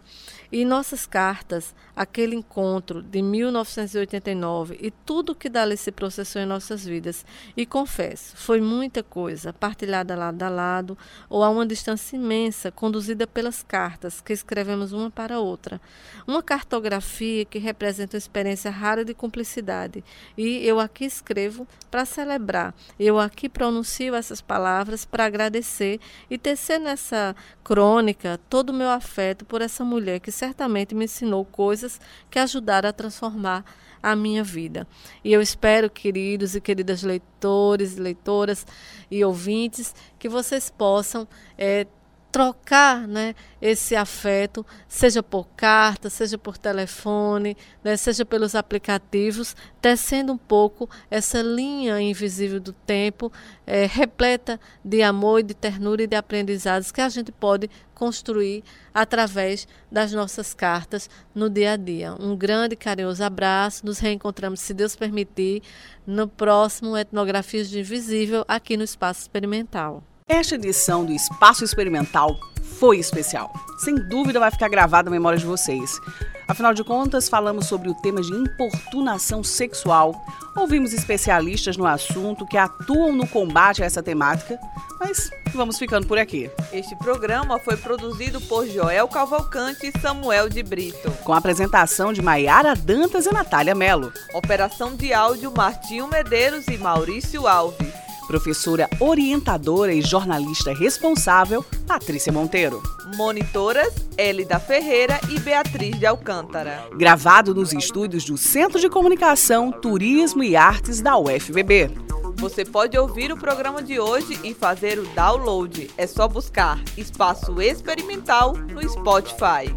E 0.53 0.66
nossas 0.66 1.07
cartas, 1.07 1.74
aquele 1.96 2.36
encontro 2.36 3.03
de 3.03 3.22
1989 3.22 4.78
e 4.82 4.90
tudo 4.90 5.34
que 5.34 5.48
dali 5.48 5.78
se 5.78 5.90
processou 5.90 6.42
em 6.42 6.46
nossas 6.46 6.84
vidas. 6.84 7.24
E 7.57 7.64
confesso, 7.64 8.36
foi 8.36 8.61
muita 8.61 9.03
coisa, 9.03 9.55
partilhada 9.55 10.14
lado 10.14 10.42
a 10.42 10.50
lado 10.50 10.98
ou 11.30 11.42
a 11.42 11.48
uma 11.48 11.64
distância 11.64 12.16
imensa, 12.16 12.70
conduzida 12.70 13.26
pelas 13.26 13.62
cartas 13.62 14.20
que 14.20 14.34
escrevemos 14.34 14.92
uma 14.92 15.11
para 15.11 15.40
outra. 15.40 15.80
Uma 16.26 16.42
cartografia 16.42 17.46
que 17.46 17.59
representa 17.59 18.16
uma 18.16 18.18
experiência 18.18 18.70
rara 18.70 19.07
de 19.07 19.14
cumplicidade. 19.14 20.05
E 20.36 20.66
eu 20.66 20.78
aqui 20.78 21.07
escrevo 21.07 21.66
para 21.90 22.05
celebrar, 22.05 22.74
eu 22.98 23.18
aqui 23.18 23.48
pronuncio 23.48 24.14
essas 24.14 24.42
palavras 24.42 25.07
para 25.07 25.24
agradecer 25.24 25.98
e 26.28 26.36
tecer 26.36 26.78
nessa 26.78 27.34
crônica 27.64 28.38
todo 28.50 28.70
o 28.70 28.74
meu 28.74 28.90
afeto 28.90 29.44
por 29.46 29.62
essa 29.62 29.84
mulher 29.84 30.20
que 30.20 30.30
certamente 30.43 30.93
me 30.93 31.05
ensinou 31.05 31.45
coisas 31.45 32.01
que 32.28 32.36
ajudaram 32.36 32.88
a 32.88 32.93
transformar 32.93 33.64
a 34.03 34.16
minha 34.16 34.43
vida. 34.43 34.88
E 35.22 35.32
eu 35.32 35.40
espero, 35.40 35.88
queridos 35.88 36.57
e 36.57 36.61
queridas 36.61 37.05
leitores, 37.05 37.97
leitoras 37.97 38.66
e 39.09 39.24
ouvintes, 39.24 39.95
que 40.18 40.28
vocês 40.28 40.68
possam 40.68 41.28
é, 41.57 41.86
trocar 42.33 43.07
né, 43.07 43.35
esse 43.61 43.95
afeto, 43.95 44.64
seja 44.89 45.22
por 45.22 45.47
carta, 45.55 46.09
seja 46.09 46.39
por 46.39 46.57
telefone, 46.57 47.55
né, 47.85 47.95
seja 47.95 48.24
pelos 48.24 48.55
aplicativos, 48.55 49.55
tecendo 49.83 50.33
um 50.33 50.39
pouco 50.39 50.89
essa 51.11 51.43
linha 51.43 52.01
invisível 52.01 52.59
do 52.59 52.72
tempo, 52.72 53.30
é, 53.66 53.85
repleta 53.85 54.59
de 54.83 55.03
amor 55.03 55.41
e 55.41 55.43
de 55.43 55.53
ternura 55.55 56.05
e 56.05 56.07
de 56.07 56.16
aprendizados 56.16 56.91
que 56.91 57.03
a 57.03 57.09
gente 57.11 57.30
pode 57.30 57.68
construir 57.95 58.64
através 58.95 59.68
das 59.91 60.11
nossas 60.12 60.55
cartas 60.55 61.11
no 61.35 61.51
dia 61.51 61.72
a 61.72 61.76
dia. 61.76 62.14
Um 62.18 62.35
grande 62.35 62.74
carinhoso 62.74 63.22
abraço, 63.22 63.85
nos 63.85 63.99
reencontramos, 63.99 64.61
se 64.61 64.72
Deus 64.72 64.97
permitir, 64.97 65.62
no 66.07 66.26
próximo 66.26 66.97
Etnografias 66.97 67.68
de 67.68 67.80
Invisível, 67.80 68.43
aqui 68.49 68.74
no 68.74 68.85
Espaço 68.85 69.20
Experimental. 69.20 70.03
Esta 70.29 70.55
edição 70.55 71.05
do 71.05 71.12
Espaço 71.12 71.64
Experimental 71.64 72.39
foi 72.79 72.99
especial. 72.99 73.53
Sem 73.79 73.95
dúvida 73.95 74.41
vai 74.41 74.51
ficar 74.51 74.68
gravada 74.68 75.11
na 75.11 75.14
memória 75.14 75.39
de 75.39 75.47
vocês. 75.47 76.01
Afinal 76.49 76.75
de 76.75 76.85
contas, 76.85 77.29
falamos 77.29 77.66
sobre 77.66 77.89
o 77.89 77.95
tema 77.95 78.20
de 78.20 78.33
importunação 78.33 79.43
sexual. 79.43 80.25
Ouvimos 80.57 80.93
especialistas 80.93 81.77
no 81.77 81.87
assunto 81.87 82.47
que 82.47 82.57
atuam 82.57 83.12
no 83.12 83.27
combate 83.27 83.83
a 83.83 83.87
essa 83.87 84.03
temática, 84.03 84.59
mas 84.99 85.31
vamos 85.55 85.79
ficando 85.79 86.07
por 86.07 86.18
aqui. 86.18 86.51
Este 86.73 86.95
programa 86.97 87.59
foi 87.59 87.77
produzido 87.77 88.41
por 88.43 88.66
Joel 88.66 89.09
Cavalcante 89.09 89.87
e 89.87 90.01
Samuel 90.01 90.49
de 90.49 90.62
Brito. 90.62 91.11
Com 91.25 91.33
a 91.33 91.39
apresentação 91.39 92.12
de 92.12 92.20
Maiara 92.20 92.75
Dantas 92.75 93.27
e 93.27 93.33
Natália 93.33 93.75
Melo. 93.75 94.12
Operação 94.35 94.95
de 94.95 95.12
áudio 95.12 95.53
Martinho 95.57 96.09
Medeiros 96.09 96.66
e 96.68 96.77
Maurício 96.77 97.47
Alves 97.47 98.01
professora 98.33 98.89
orientadora 98.99 99.93
e 99.93 100.01
jornalista 100.01 100.72
responsável, 100.72 101.62
Patrícia 101.87 102.33
Monteiro. 102.33 102.83
Monitoras, 103.14 103.93
Elida 104.16 104.59
Ferreira 104.59 105.20
e 105.28 105.39
Beatriz 105.39 105.99
de 105.99 106.07
Alcântara. 106.07 106.83
Gravado 106.97 107.55
nos 107.55 107.74
estúdios 107.74 108.24
do 108.24 108.39
Centro 108.39 108.80
de 108.80 108.89
Comunicação, 108.89 109.70
Turismo 109.70 110.43
e 110.43 110.57
Artes 110.57 111.03
da 111.03 111.18
UFBB. 111.18 111.91
Você 112.37 112.64
pode 112.64 112.97
ouvir 112.97 113.30
o 113.30 113.37
programa 113.37 113.83
de 113.83 114.01
hoje 114.01 114.41
e 114.43 114.55
fazer 114.55 114.99
o 114.99 115.05
download. 115.09 115.91
É 115.99 116.07
só 116.07 116.26
buscar 116.26 116.83
Espaço 116.97 117.61
Experimental 117.61 118.55
no 118.55 118.83
Spotify. 118.89 119.68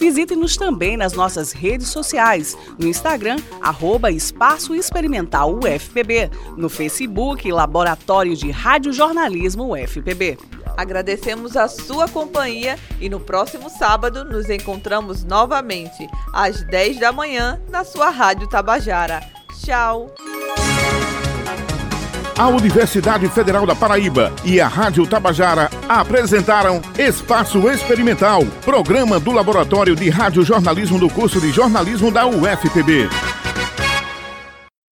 Visite-nos 0.00 0.56
também 0.56 0.96
nas 0.96 1.12
nossas 1.12 1.52
redes 1.52 1.88
sociais, 1.88 2.56
no 2.78 2.88
Instagram, 2.88 3.36
arroba 3.60 4.10
Espaço 4.10 4.74
Experimental 4.74 5.54
UFPB, 5.54 6.30
no 6.56 6.70
Facebook, 6.70 7.52
Laboratório 7.52 8.34
de 8.34 8.50
Radiojornalismo 8.50 9.74
UFPB. 9.74 10.38
Agradecemos 10.74 11.54
a 11.54 11.68
sua 11.68 12.08
companhia 12.08 12.78
e 12.98 13.10
no 13.10 13.20
próximo 13.20 13.68
sábado 13.68 14.24
nos 14.24 14.48
encontramos 14.48 15.22
novamente, 15.22 16.08
às 16.32 16.62
10 16.64 16.98
da 16.98 17.12
manhã, 17.12 17.60
na 17.68 17.84
sua 17.84 18.08
Rádio 18.08 18.48
Tabajara. 18.48 19.20
Tchau! 19.62 20.14
A 22.40 22.48
Universidade 22.48 23.28
Federal 23.28 23.66
da 23.66 23.76
Paraíba 23.76 24.32
e 24.42 24.62
a 24.62 24.66
Rádio 24.66 25.06
Tabajara 25.06 25.70
apresentaram 25.86 26.80
Espaço 26.98 27.68
Experimental, 27.68 28.46
programa 28.64 29.20
do 29.20 29.30
Laboratório 29.30 29.94
de 29.94 30.08
Rádio 30.08 30.42
Jornalismo 30.42 30.98
do 30.98 31.10
curso 31.10 31.38
de 31.38 31.50
jornalismo 31.50 32.10
da 32.10 32.26
UFPB. 32.26 33.10